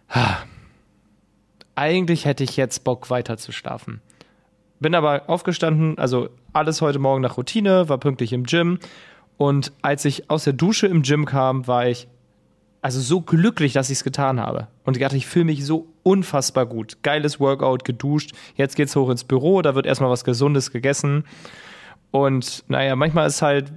ah, 0.09 0.38
eigentlich 1.74 2.24
hätte 2.24 2.44
ich 2.44 2.57
jetzt 2.57 2.85
Bock 2.85 3.11
weiter 3.11 3.37
zu 3.37 3.52
schlafen. 3.52 4.00
Bin 4.81 4.94
aber 4.94 5.28
aufgestanden, 5.28 5.98
also 5.98 6.28
alles 6.52 6.81
heute 6.81 6.98
Morgen 6.98 7.22
nach 7.22 7.37
Routine, 7.37 7.88
war 7.88 7.98
pünktlich 7.98 8.33
im 8.33 8.44
Gym. 8.44 8.78
Und 9.37 9.72
als 9.81 10.05
ich 10.05 10.28
aus 10.28 10.44
der 10.44 10.52
Dusche 10.52 10.87
im 10.87 11.02
Gym 11.02 11.24
kam, 11.24 11.66
war 11.66 11.87
ich 11.87 12.09
also 12.82 13.00
so 13.00 13.20
glücklich, 13.20 13.72
dass 13.72 13.88
ich 13.90 13.98
es 13.98 14.04
getan 14.04 14.40
habe. 14.40 14.66
Und 14.84 14.96
ich 14.96 15.02
dachte, 15.02 15.16
ich 15.16 15.26
fühle 15.26 15.46
mich 15.46 15.64
so 15.64 15.86
unfassbar 16.02 16.66
gut. 16.66 16.98
Geiles 17.02 17.38
Workout, 17.38 17.84
geduscht. 17.84 18.32
Jetzt 18.56 18.74
geht's 18.74 18.94
hoch 18.96 19.08
ins 19.08 19.22
Büro, 19.22 19.62
da 19.62 19.76
wird 19.76 19.86
erstmal 19.86 20.10
was 20.10 20.24
Gesundes 20.24 20.72
gegessen. 20.72 21.24
Und 22.10 22.64
naja, 22.66 22.96
manchmal 22.96 23.28
ist 23.28 23.40
halt, 23.40 23.72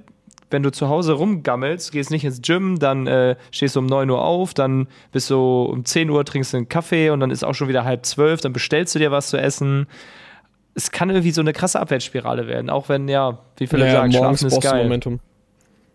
wenn 0.49 0.63
du 0.63 0.71
zu 0.71 0.89
Hause 0.89 1.13
rumgammelst, 1.13 1.91
gehst 1.91 2.09
nicht 2.09 2.25
ins 2.25 2.41
Gym, 2.41 2.79
dann 2.79 3.05
äh, 3.05 3.35
stehst 3.51 3.75
du 3.75 3.79
um 3.79 3.85
9 3.85 4.09
Uhr 4.09 4.23
auf, 4.23 4.55
dann 4.55 4.87
bist 5.11 5.29
du 5.29 5.63
um 5.63 5.85
10 5.85 6.09
Uhr, 6.09 6.25
trinkst 6.25 6.53
du 6.53 6.57
einen 6.57 6.69
Kaffee 6.69 7.11
und 7.11 7.19
dann 7.19 7.29
ist 7.29 7.43
auch 7.43 7.53
schon 7.53 7.67
wieder 7.67 7.85
halb 7.85 8.07
zwölf, 8.07 8.41
dann 8.41 8.53
bestellst 8.53 8.95
du 8.95 8.99
dir 8.99 9.11
was 9.11 9.29
zu 9.29 9.37
essen. 9.37 9.85
Es 10.73 10.91
kann 10.91 11.11
irgendwie 11.11 11.31
so 11.31 11.41
eine 11.41 11.53
krasse 11.53 11.79
Abwärtsspirale 11.79 12.47
werden, 12.47 12.71
auch 12.71 12.89
wenn, 12.89 13.07
ja, 13.07 13.37
wie 13.57 13.67
viele 13.67 13.85
ja, 13.85 13.91
sagen, 13.91 14.11
Schlafen 14.11 14.47
ist 14.47 14.61
geil. 14.61 14.83
Momentum. 14.83 15.19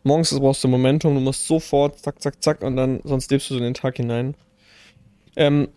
Morgens 0.02 0.38
brauchst 0.38 0.64
du 0.64 0.68
Momentum, 0.68 1.14
du 1.14 1.20
musst 1.20 1.46
sofort 1.46 1.98
zack, 1.98 2.22
zack, 2.22 2.42
zack 2.42 2.62
und 2.62 2.76
dann, 2.76 3.00
sonst 3.04 3.30
lebst 3.30 3.50
du 3.50 3.54
so 3.54 3.58
in 3.58 3.64
den 3.64 3.74
Tag 3.74 3.96
hinein. 3.96 4.34
Ähm, 5.36 5.68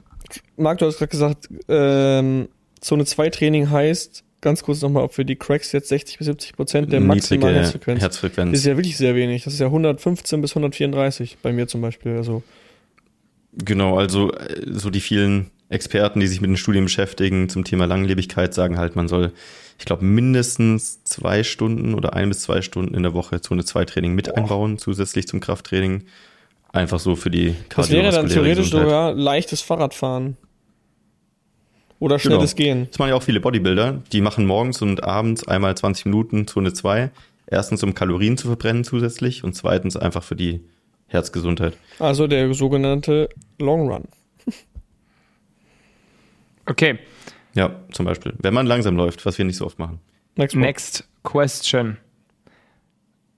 Marc, 0.56 0.80
du 0.80 0.86
hast 0.86 0.98
gerade 0.98 1.10
gesagt, 1.10 1.50
ähm, 1.68 2.48
Zone 2.80 3.06
2 3.06 3.30
Training 3.30 3.70
heißt, 3.70 4.24
ganz 4.42 4.64
kurz 4.64 4.82
nochmal, 4.82 5.04
ob 5.04 5.14
für 5.14 5.26
die 5.26 5.36
Cracks 5.36 5.72
jetzt 5.72 5.90
60 5.90 6.18
bis 6.20 6.28
70 6.28 6.54
Prozent 6.54 6.92
der 6.92 7.00
maximalen 7.00 7.56
Herzfrequenz. 7.56 8.02
Herzfrequenz. 8.02 8.52
Das 8.52 8.60
ist 8.60 8.66
ja 8.66 8.78
wirklich 8.78 8.98
sehr 8.98 9.16
wenig. 9.16 9.44
Das 9.44 9.54
ist 9.54 9.60
ja 9.60 9.68
115 9.68 10.42
bis 10.42 10.52
134 10.52 11.38
bei 11.42 11.52
mir 11.52 11.68
zum 11.68 11.82
Beispiel. 11.82 12.18
Also. 12.18 12.44
Genau, 13.54 13.98
also 13.98 14.32
äh, 14.34 14.62
so 14.68 14.90
die 14.90 15.00
vielen 15.00 15.50
Experten, 15.70 16.20
die 16.20 16.28
sich 16.28 16.42
mit 16.42 16.50
den 16.50 16.58
Studien 16.58 16.84
beschäftigen 16.84 17.50
zum 17.50 17.64
Thema 17.64 17.86
Langlebigkeit, 17.86 18.54
sagen 18.54 18.78
halt, 18.78 18.96
man 18.96 19.08
soll, 19.08 19.32
ich 19.80 19.86
glaube, 19.86 20.06
mindestens 20.06 21.04
zwei 21.04 21.44
Stunden 21.44 21.94
oder 21.94 22.14
ein 22.14 22.30
bis 22.30 22.42
zwei 22.42 22.62
Stunden 22.62 22.94
in 22.94 23.04
der 23.04 23.14
Woche 23.14 23.42
Zone 23.42 23.66
2 23.66 23.86
Training 23.86 24.14
mit 24.16 24.28
Boah. 24.28 24.38
einbauen, 24.38 24.78
zusätzlich 24.78 25.28
zum 25.28 25.40
Krafttraining. 25.40 26.04
Einfach 26.72 27.00
so 27.00 27.16
für 27.16 27.30
die 27.30 27.56
Das 27.76 27.92
wäre 27.92 28.12
dann 28.12 28.28
theoretisch 28.28 28.66
Gesundheit. 28.66 28.90
sogar 28.90 29.14
leichtes 29.14 29.62
Fahrradfahren. 29.62 30.38
Oder 32.00 32.18
genau. 32.18 32.36
schnelles 32.36 32.56
genau. 32.56 32.66
Gehen. 32.66 32.88
Das 32.90 33.00
machen 33.00 33.10
ja 33.10 33.16
auch 33.16 33.24
viele 33.24 33.40
Bodybuilder. 33.40 34.02
Die 34.12 34.22
machen 34.22 34.46
morgens 34.46 34.82
und 34.82 35.04
abends 35.04 35.48
einmal 35.48 35.76
20 35.76 36.06
Minuten 36.06 36.48
Zone 36.48 36.74
2. 36.74 37.12
Erstens, 37.46 37.84
um 37.84 37.94
Kalorien 37.94 38.38
zu 38.38 38.48
verbrennen 38.48 38.84
zusätzlich 38.84 39.44
und 39.44 39.54
zweitens 39.54 39.96
einfach 39.96 40.24
für 40.24 40.36
die 40.36 40.62
Herzgesundheit. 41.08 41.78
Also 42.00 42.28
der 42.28 42.54
sogenannte 42.54 43.30
Long 43.60 43.90
Run. 43.90 44.04
okay. 46.66 47.00
Ja, 47.54 47.76
zum 47.92 48.06
Beispiel. 48.06 48.34
Wenn 48.40 48.54
man 48.54 48.66
langsam 48.66 48.96
läuft, 48.96 49.26
was 49.26 49.38
wir 49.38 49.46
nicht 49.46 49.58
so 49.58 49.66
oft 49.66 49.80
machen. 49.80 50.00
Next, 50.36 50.56
Next 50.56 51.08
question. 51.24 51.98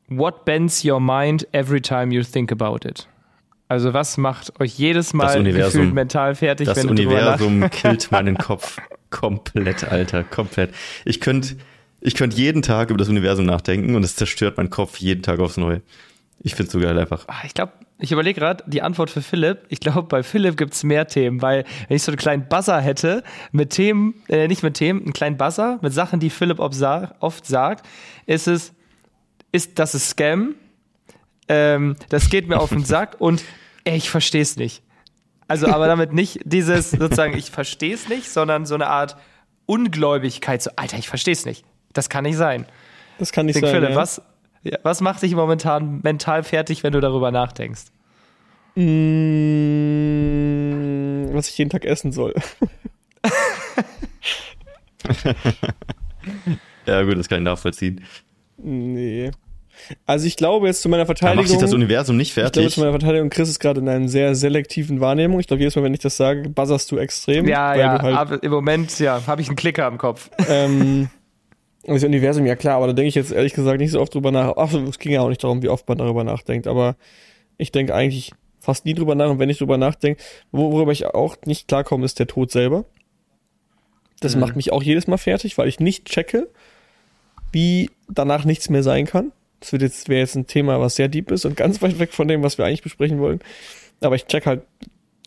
What 0.08 0.45
bends 0.45 0.86
your 0.86 0.99
mind 0.99 1.47
every 1.51 1.82
time 1.82 2.13
you 2.13 2.23
think 2.23 2.51
about 2.51 2.88
it? 2.88 3.08
Also 3.67 3.93
was 3.93 4.17
macht 4.17 4.60
euch 4.60 4.78
jedes 4.78 5.13
Mal 5.13 5.43
gefühlt 5.43 5.93
mental 5.93 6.36
fertig, 6.36 6.67
das 6.67 6.78
wenn 6.78 6.89
Universum 6.89 7.62
du 7.62 7.69
killt 7.69 8.12
meinen 8.12 8.38
Kopf 8.38 8.78
komplett, 9.10 9.84
Alter, 9.84 10.23
komplett. 10.23 10.73
Ich 11.04 11.19
könnte 11.19 11.56
ich 11.99 12.13
könnte 12.13 12.38
jeden 12.38 12.62
Tag 12.62 12.91
über 12.91 12.99
das 12.99 13.10
Universum 13.10 13.47
nachdenken 13.47 13.95
und 13.95 14.04
es 14.04 14.15
zerstört 14.15 14.58
meinen 14.58 14.69
Kopf 14.69 14.97
jeden 14.97 15.23
Tag 15.23 15.39
aufs 15.39 15.58
Neue. 15.58 15.82
Ich 16.39 16.54
finde 16.54 16.67
es 16.67 16.73
so 16.73 16.80
geil 16.80 16.97
einfach. 16.99 17.25
Ah, 17.28 17.41
ich 17.45 17.56
glaube, 17.56 17.73
ich 17.97 18.12
überlege 18.12 18.39
gerade 18.39 18.63
die 18.67 18.81
Antwort 18.81 19.10
für 19.10 19.21
Philipp. 19.21 19.65
Ich 19.69 19.79
glaube, 19.79 20.03
bei 20.03 20.21
Philipp 20.21 20.58
gibt 20.58 20.73
es 20.73 20.84
mehr 20.84 21.08
Themen, 21.08 21.41
weil 21.41 21.63
wenn 21.88 21.95
ich 21.95 22.03
so 22.03 22.12
einen 22.12 22.17
kleinen 22.17 22.47
Buzzer 22.47 22.81
hätte 22.81 23.23
mit 23.51 23.69
Themen, 23.69 24.15
äh, 24.27 24.47
nicht 24.47 24.63
mit 24.63 24.73
Themen, 24.73 25.01
einen 25.01 25.13
kleinen 25.13 25.38
Buzzer 25.38 25.79
mit 25.81 25.93
Sachen, 25.93 26.19
die 26.19 26.29
Philipp 26.29 26.60
oft 26.60 27.45
sagt, 27.45 27.86
ist 28.25 28.47
es, 28.47 28.73
ist 29.51 29.79
das 29.79 29.95
ist 29.95 30.10
Scam, 30.10 30.55
ähm, 31.47 31.95
das 32.10 32.29
geht 32.29 32.49
mir 32.49 32.60
auf 32.60 32.69
den 32.69 32.84
Sack 32.84 33.15
und 33.19 33.43
ey, 33.86 33.95
ich 33.95 34.10
verstehe 34.10 34.41
es 34.41 34.58
nicht. 34.58 34.84
Also, 35.47 35.67
aber 35.67 35.88
damit 35.88 36.12
nicht 36.12 36.39
dieses 36.43 36.91
sozusagen, 36.91 37.38
ich 37.38 37.51
verstehe 37.51 37.93
es 37.93 38.10
nicht, 38.10 38.29
sondern 38.29 38.65
so 38.65 38.73
eine 38.73 38.88
Art 38.88 39.15
Ungläubigkeit. 39.67 40.62
So, 40.62 40.71
Alter, 40.75 40.97
ich 40.97 41.08
verstehe 41.08 41.34
es 41.34 41.45
nicht. 41.45 41.63
Das 41.93 42.10
kann 42.10 42.23
nicht 42.23 42.36
sein. 42.36 42.65
Das 43.19 43.31
kann 43.31 43.45
nicht 43.45 43.55
Denk, 43.55 43.67
sein. 43.67 43.75
Philipp, 43.75 43.91
ja. 43.91 43.95
was, 43.95 44.21
was 44.84 45.01
macht 45.01 45.21
dich 45.21 45.36
momentan 45.36 45.99
mental 46.04 46.43
fertig, 46.43 46.84
wenn 46.84 46.93
du 46.93 47.01
darüber 47.01 47.32
nachdenkst? 47.32 47.86
Mmh, 48.75 48.84
was 51.34 51.49
ich 51.49 51.58
jeden 51.58 51.69
Tag 51.69 51.86
essen 51.86 52.12
soll. 52.12 52.34
ja, 56.86 57.04
gut, 57.04 57.17
das 57.17 57.30
kann 57.30 57.39
ich 57.39 57.45
nachvollziehen. 57.45 58.04
Nee. 58.58 59.32
Also 60.06 60.25
ich 60.25 60.38
glaube 60.38 60.67
jetzt 60.67 60.82
zu 60.82 60.89
meiner 60.89 61.06
Verteidigung. 61.06 61.38
Da 61.38 61.41
macht 61.41 61.49
sich 61.49 61.60
das 61.60 61.73
Universum 61.73 62.17
nicht 62.17 62.34
fertig. 62.34 62.49
Ich 62.49 62.54
glaube 62.54 62.71
zu 62.71 62.80
meiner 62.82 62.91
Verteidigung, 62.91 63.30
Chris 63.30 63.49
ist 63.49 63.60
gerade 63.60 63.82
in 63.82 63.89
einer 63.89 64.08
sehr 64.08 64.36
selektiven 64.36 64.99
Wahrnehmung. 65.01 65.39
Ich 65.39 65.47
glaube, 65.47 65.62
jedes 65.62 65.75
Mal, 65.75 65.84
wenn 65.84 65.93
ich 65.93 65.99
das 65.99 66.17
sage, 66.17 66.49
buzzerst 66.49 66.91
du 66.91 66.97
extrem. 66.97 67.47
Ja, 67.47 67.75
ja, 67.75 68.01
halt 68.01 68.15
aber 68.15 68.43
im 68.43 68.51
Moment, 68.51 68.99
ja, 68.99 69.21
habe 69.28 69.41
ich 69.41 69.47
einen 69.47 69.58
Klicker 69.58 69.88
im 69.88 69.97
Kopf. 69.97 70.30
Ähm, 70.47 71.10
das 71.88 72.04
Universum, 72.04 72.45
ja 72.45 72.56
klar, 72.56 72.78
aber 72.78 72.88
da 72.88 72.93
denke 72.93 73.10
ich 73.10 73.15
jetzt 73.15 73.32
ehrlich 73.32 73.54
gesagt 73.54 73.80
nicht 73.80 73.91
so 73.91 74.02
oft 74.02 74.13
drüber 74.13 74.32
nach. 74.32 74.54
Ach, 74.58 74.74
es 74.74 75.00
ging 75.00 75.12
ja 75.12 75.21
auch 75.21 75.30
nicht 75.30 75.43
darum, 75.43 75.62
wie 75.62 75.69
oft 75.69 75.88
man 75.88 75.98
darüber 75.98 76.24
nachdenkt, 76.24 76.67
aber 76.67 76.95
ich 77.58 77.71
denke 77.71 77.93
eigentlich 77.93 78.32
fast 78.60 78.86
nie 78.86 78.95
drüber 78.95 79.15
nach 79.15 79.30
und 79.30 79.39
wenn 79.39 79.50
ich 79.50 79.60
drüber 79.60 79.78
nachdenke, 79.78 80.21
worüber 80.52 80.91
ich 80.91 81.06
auch 81.06 81.38
nicht 81.45 81.67
klarkomme, 81.67 82.06
ist 82.06 82.19
der 82.19 82.28
Tod 82.28 82.52
selber. 82.52 82.86
Das 84.19 84.36
mhm. 84.36 84.41
macht 84.41 84.56
mich 84.56 84.71
auch 84.71 84.82
jedes 84.82 85.08
Mal 85.08 85.17
fertig, 85.17 85.58
weil 85.58 85.67
ich 85.67 85.80
nicht 85.80 86.06
checke, 86.06 86.50
wie 87.52 87.91
danach 88.10 88.45
nichts 88.45 88.69
mehr 88.69 88.84
sein 88.84 89.06
kann. 89.06 89.32
Das 89.60 89.71
wird 89.71 89.84
jetzt, 89.84 90.10
wäre 90.10 90.21
jetzt 90.21 90.36
ein 90.36 90.48
Thema, 90.48 90.80
was 90.80 90.95
sehr 90.95 91.08
deep 91.08 91.32
ist 91.32 91.45
und 91.45 91.56
ganz 91.58 91.82
weit 91.82 92.00
weg 92.00 92.13
von 92.13 92.28
dem, 92.28 92.43
was 92.43 92.58
wir 92.58 92.65
eigentlich 92.65 92.84
besprechen 92.84 93.19
wollen. 93.19 93.39
Aber 94.02 94.15
ich 94.15 94.25
check 94.25 94.46
halt, 94.46 94.63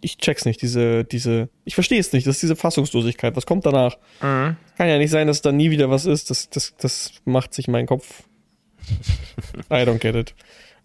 ich 0.01 0.19
check's 0.19 0.45
nicht, 0.45 0.63
diese, 0.63 1.05
diese, 1.05 1.49
ich 1.65 1.75
verstehe 1.75 2.01
es 2.01 2.13
nicht, 2.13 2.27
das 2.27 2.37
ist 2.37 2.43
diese 2.43 2.57
Fassungslosigkeit. 2.57 3.37
Was 3.37 3.47
kommt 3.47 3.67
danach? 3.67 3.97
Mhm. 4.21 4.57
Kann 4.77 4.89
ja 4.89 4.99
nicht 4.99 5.11
sein, 5.11 5.27
dass 5.27 5.43
da 5.43 5.53
nie 5.53 5.71
wieder 5.71 5.91
was 5.91 6.07
ist. 6.07 6.31
Das, 6.31 6.49
das, 6.51 6.75
das 6.77 7.13
macht 7.25 7.55
sich 7.55 7.69
mein 7.69 7.87
Kopf. 7.87 8.23
I 9.71 9.85
don't 9.85 9.99
get 9.99 10.15
it. 10.15 10.35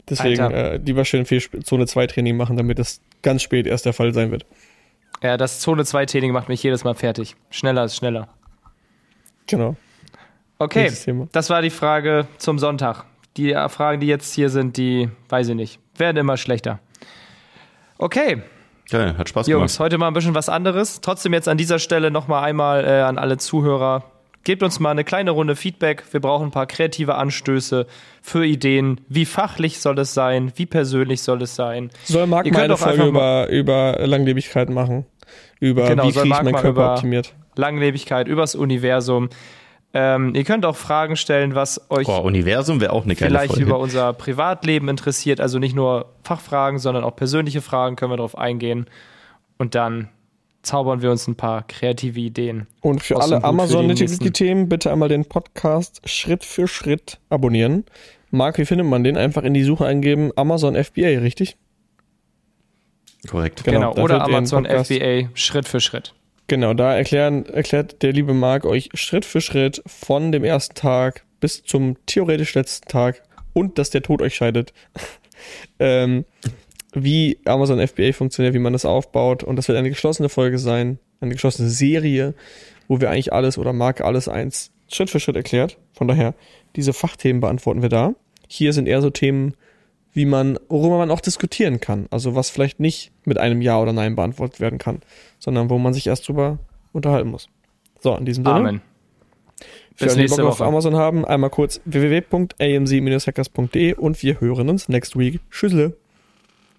Deswegen 0.09 0.51
äh, 0.51 0.77
lieber 0.77 1.05
schön 1.05 1.25
viel 1.25 1.41
Zone 1.63 1.87
2 1.87 2.07
Training 2.07 2.35
machen, 2.35 2.57
damit 2.57 2.79
das 2.79 3.01
ganz 3.21 3.41
spät 3.41 3.67
erst 3.67 3.85
der 3.85 3.93
Fall 3.93 4.13
sein 4.13 4.31
wird. 4.31 4.45
Ja, 5.21 5.37
das 5.37 5.59
Zone 5.59 5.85
2 5.85 6.05
Training 6.07 6.31
macht 6.31 6.49
mich 6.49 6.61
jedes 6.61 6.83
Mal 6.83 6.95
fertig. 6.95 7.35
Schneller 7.49 7.85
ist 7.85 7.95
schneller. 7.95 8.27
Genau. 9.47 9.77
Okay, 10.59 10.91
das 11.31 11.49
war 11.49 11.61
die 11.61 11.69
Frage 11.69 12.27
zum 12.37 12.59
Sonntag. 12.59 13.05
Die 13.37 13.53
Fragen, 13.69 13.99
die 13.99 14.07
jetzt 14.07 14.33
hier 14.33 14.49
sind, 14.49 14.77
die 14.77 15.09
weiß 15.29 15.49
ich 15.49 15.55
nicht. 15.55 15.79
Werden 15.97 16.17
immer 16.17 16.37
schlechter. 16.37 16.79
Okay. 17.97 18.43
Geil, 18.89 19.15
hat 19.17 19.29
Spaß 19.29 19.47
Jungs, 19.47 19.73
gemacht. 19.73 19.85
heute 19.85 19.97
mal 19.97 20.07
ein 20.07 20.13
bisschen 20.13 20.35
was 20.35 20.49
anderes. 20.49 21.01
Trotzdem 21.01 21.33
jetzt 21.33 21.47
an 21.47 21.57
dieser 21.57 21.79
Stelle 21.79 22.11
nochmal 22.11 22.43
einmal 22.43 22.85
äh, 22.85 23.01
an 23.01 23.17
alle 23.17 23.37
Zuhörer. 23.37 24.03
gebt 24.43 24.61
uns 24.61 24.79
mal 24.79 24.91
eine 24.91 25.03
kleine 25.03 25.31
Runde 25.31 25.55
Feedback. 25.55 26.03
Wir 26.11 26.19
brauchen 26.19 26.47
ein 26.47 26.51
paar 26.51 26.67
kreative 26.67 27.15
Anstöße 27.15 27.87
für 28.21 28.45
Ideen. 28.45 29.01
Wie 29.07 29.25
fachlich 29.25 29.79
soll 29.79 29.97
es 29.99 30.13
sein? 30.13 30.51
Wie 30.55 30.65
persönlich 30.65 31.21
soll 31.21 31.41
es 31.41 31.55
sein? 31.55 31.89
Soll 32.03 32.27
Marc 32.27 32.51
mal 32.51 32.63
eine 32.63 32.77
Folge 32.77 33.05
über, 33.05 33.49
über 33.49 33.97
Langlebigkeit 34.05 34.69
machen? 34.69 35.05
Über 35.59 35.87
genau, 35.87 36.03
wie 36.07 36.11
kriege 36.11 36.27
ich 36.27 36.43
meinen 36.43 36.55
Körper 36.55 36.93
optimiert? 36.95 37.33
Langlebigkeit, 37.55 38.27
übers 38.27 38.55
Universum. 38.55 39.29
Ähm, 39.95 40.33
ihr 40.33 40.43
könnt 40.43 40.65
auch 40.65 40.75
Fragen 40.75 41.15
stellen, 41.15 41.53
was 41.53 41.79
euch 41.91 42.07
Boah, 42.07 42.23
Universum 42.23 42.81
wäre 42.81 42.93
auch 42.93 43.03
eine 43.03 43.15
geile 43.15 43.29
vielleicht 43.29 43.53
Folge. 43.53 43.65
über 43.65 43.79
unser 43.79 44.11
Privatleben 44.13 44.89
interessiert. 44.89 45.39
Also 45.39 45.59
nicht 45.59 45.75
nur 45.75 46.13
Fachfragen, 46.23 46.79
sondern 46.79 47.03
auch 47.03 47.15
persönliche 47.15 47.61
Fragen 47.61 47.95
können 47.95 48.11
wir 48.11 48.17
darauf 48.17 48.37
eingehen. 48.37 48.87
Und 49.59 49.75
dann 49.75 50.09
zaubern 50.63 51.01
wir 51.03 51.11
uns 51.11 51.27
ein 51.27 51.35
paar 51.35 51.67
kreative 51.67 52.19
Ideen. 52.19 52.65
Und 52.81 53.03
für 53.03 53.21
alle 53.21 53.43
Amazon 53.43 53.85
Nitty-Themen 53.85 54.67
bitte 54.67 54.91
einmal 54.91 55.09
den 55.09 55.25
Podcast 55.25 56.01
Schritt 56.09 56.43
für 56.43 56.67
Schritt 56.67 57.19
abonnieren. 57.29 57.85
Marc, 58.31 58.57
wie 58.57 58.65
findet 58.65 58.87
man 58.87 59.03
den? 59.03 59.15
Einfach 59.15 59.43
in 59.43 59.53
die 59.53 59.63
Suche 59.63 59.85
eingeben 59.85 60.31
Amazon 60.35 60.75
FBA, 60.75 61.19
richtig? 61.19 61.55
Korrekt. 63.29 63.63
Genau, 63.63 63.91
genau. 63.91 64.03
oder 64.03 64.23
Amazon 64.23 64.65
FBA 64.65 65.29
Schritt 65.35 65.67
für 65.67 65.79
Schritt. 65.79 66.15
Genau, 66.53 66.75
da 66.75 66.95
erklären, 66.95 67.47
erklärt 67.47 68.03
der 68.03 68.13
liebe 68.13 68.35
Marc 68.35 68.63
euch 68.65 68.89
Schritt 68.93 69.25
für 69.25 69.41
Schritt 69.41 69.81
von 69.87 70.31
dem 70.31 70.43
ersten 70.43 70.75
Tag 70.75 71.25
bis 71.39 71.63
zum 71.63 71.97
theoretisch 72.05 72.53
letzten 72.53 72.87
Tag 72.87 73.23
und 73.53 73.79
dass 73.79 73.89
der 73.89 74.03
Tod 74.03 74.21
euch 74.21 74.35
scheidet. 74.35 74.71
ähm, 75.79 76.25
wie 76.93 77.39
Amazon 77.45 77.79
FBA 77.79 78.11
funktioniert, 78.11 78.53
wie 78.53 78.59
man 78.59 78.71
das 78.71 78.85
aufbaut. 78.85 79.43
Und 79.43 79.55
das 79.55 79.67
wird 79.67 79.79
eine 79.79 79.89
geschlossene 79.89 80.29
Folge 80.29 80.59
sein, 80.59 80.99
eine 81.21 81.31
geschlossene 81.31 81.69
Serie, 81.69 82.35
wo 82.87 83.01
wir 83.01 83.09
eigentlich 83.09 83.33
alles 83.33 83.57
oder 83.57 83.73
Marc 83.73 84.01
alles 84.01 84.27
eins 84.27 84.69
Schritt 84.89 85.09
für 85.09 85.19
Schritt 85.19 85.35
erklärt. 85.35 85.79
Von 85.93 86.07
daher, 86.07 86.35
diese 86.75 86.93
Fachthemen 86.93 87.41
beantworten 87.41 87.81
wir 87.81 87.89
da. 87.89 88.13
Hier 88.47 88.73
sind 88.73 88.87
eher 88.87 89.01
so 89.01 89.09
Themen, 89.09 89.55
wie 90.13 90.25
man, 90.25 90.57
worüber 90.69 90.97
man 90.97 91.11
auch 91.11 91.21
diskutieren 91.21 91.79
kann. 91.79 92.07
Also 92.11 92.35
was 92.35 92.49
vielleicht 92.49 92.79
nicht 92.79 93.11
mit 93.25 93.37
einem 93.37 93.61
Ja 93.61 93.79
oder 93.79 93.93
Nein 93.93 94.15
beantwortet 94.15 94.59
werden 94.59 94.79
kann, 94.79 95.01
sondern 95.39 95.69
wo 95.69 95.77
man 95.77 95.93
sich 95.93 96.07
erst 96.07 96.27
drüber 96.27 96.59
unterhalten 96.91 97.29
muss. 97.29 97.47
So, 97.99 98.15
in 98.15 98.25
diesem 98.25 98.45
Sinne. 98.45 98.55
Amen. 98.55 98.81
Für 99.95 100.05
Bis 100.05 100.15
alle, 100.15 100.25
die 100.25 100.29
Bock 100.29 100.39
auf 100.39 100.61
Amazon 100.61 100.95
haben, 100.95 101.25
einmal 101.25 101.49
kurz 101.49 101.81
www.amc-hackers.de 101.85 103.93
und 103.93 104.21
wir 104.23 104.41
hören 104.41 104.69
uns 104.69 104.89
next 104.89 105.17
week. 105.17 105.39
Tschüssle. 105.51 105.95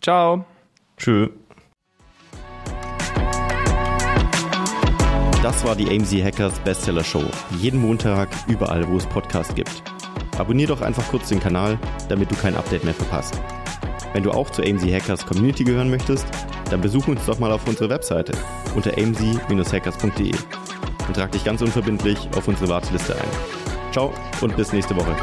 Ciao. 0.00 0.44
Tschö. 0.96 1.28
Das 5.42 5.64
war 5.64 5.76
die 5.76 5.88
AMZ 5.88 6.12
Hackers 6.24 6.58
Bestseller 6.60 7.04
Show. 7.04 7.24
Jeden 7.60 7.80
Montag, 7.80 8.28
überall, 8.48 8.88
wo 8.88 8.96
es 8.96 9.06
Podcasts 9.06 9.54
gibt. 9.54 9.82
Abonnier 10.38 10.66
doch 10.66 10.80
einfach 10.80 11.06
kurz 11.08 11.28
den 11.28 11.40
Kanal, 11.40 11.78
damit 12.08 12.30
du 12.30 12.34
kein 12.36 12.56
Update 12.56 12.84
mehr 12.84 12.94
verpasst. 12.94 13.40
Wenn 14.12 14.22
du 14.22 14.30
auch 14.30 14.50
zur 14.50 14.64
AMZ 14.64 14.84
Hackers 14.84 15.26
Community 15.26 15.64
gehören 15.64 15.90
möchtest, 15.90 16.26
dann 16.70 16.80
besuch 16.80 17.08
uns 17.08 17.24
doch 17.26 17.38
mal 17.38 17.52
auf 17.52 17.66
unserer 17.66 17.90
Webseite 17.90 18.32
unter 18.74 18.96
amz-hackers.de 18.96 20.34
und 21.06 21.16
trag 21.16 21.32
dich 21.32 21.44
ganz 21.44 21.62
unverbindlich 21.62 22.18
auf 22.36 22.48
unsere 22.48 22.68
Warteliste 22.68 23.14
ein. 23.14 23.92
Ciao 23.92 24.12
und 24.40 24.56
bis 24.56 24.72
nächste 24.72 24.96
Woche. 24.96 25.14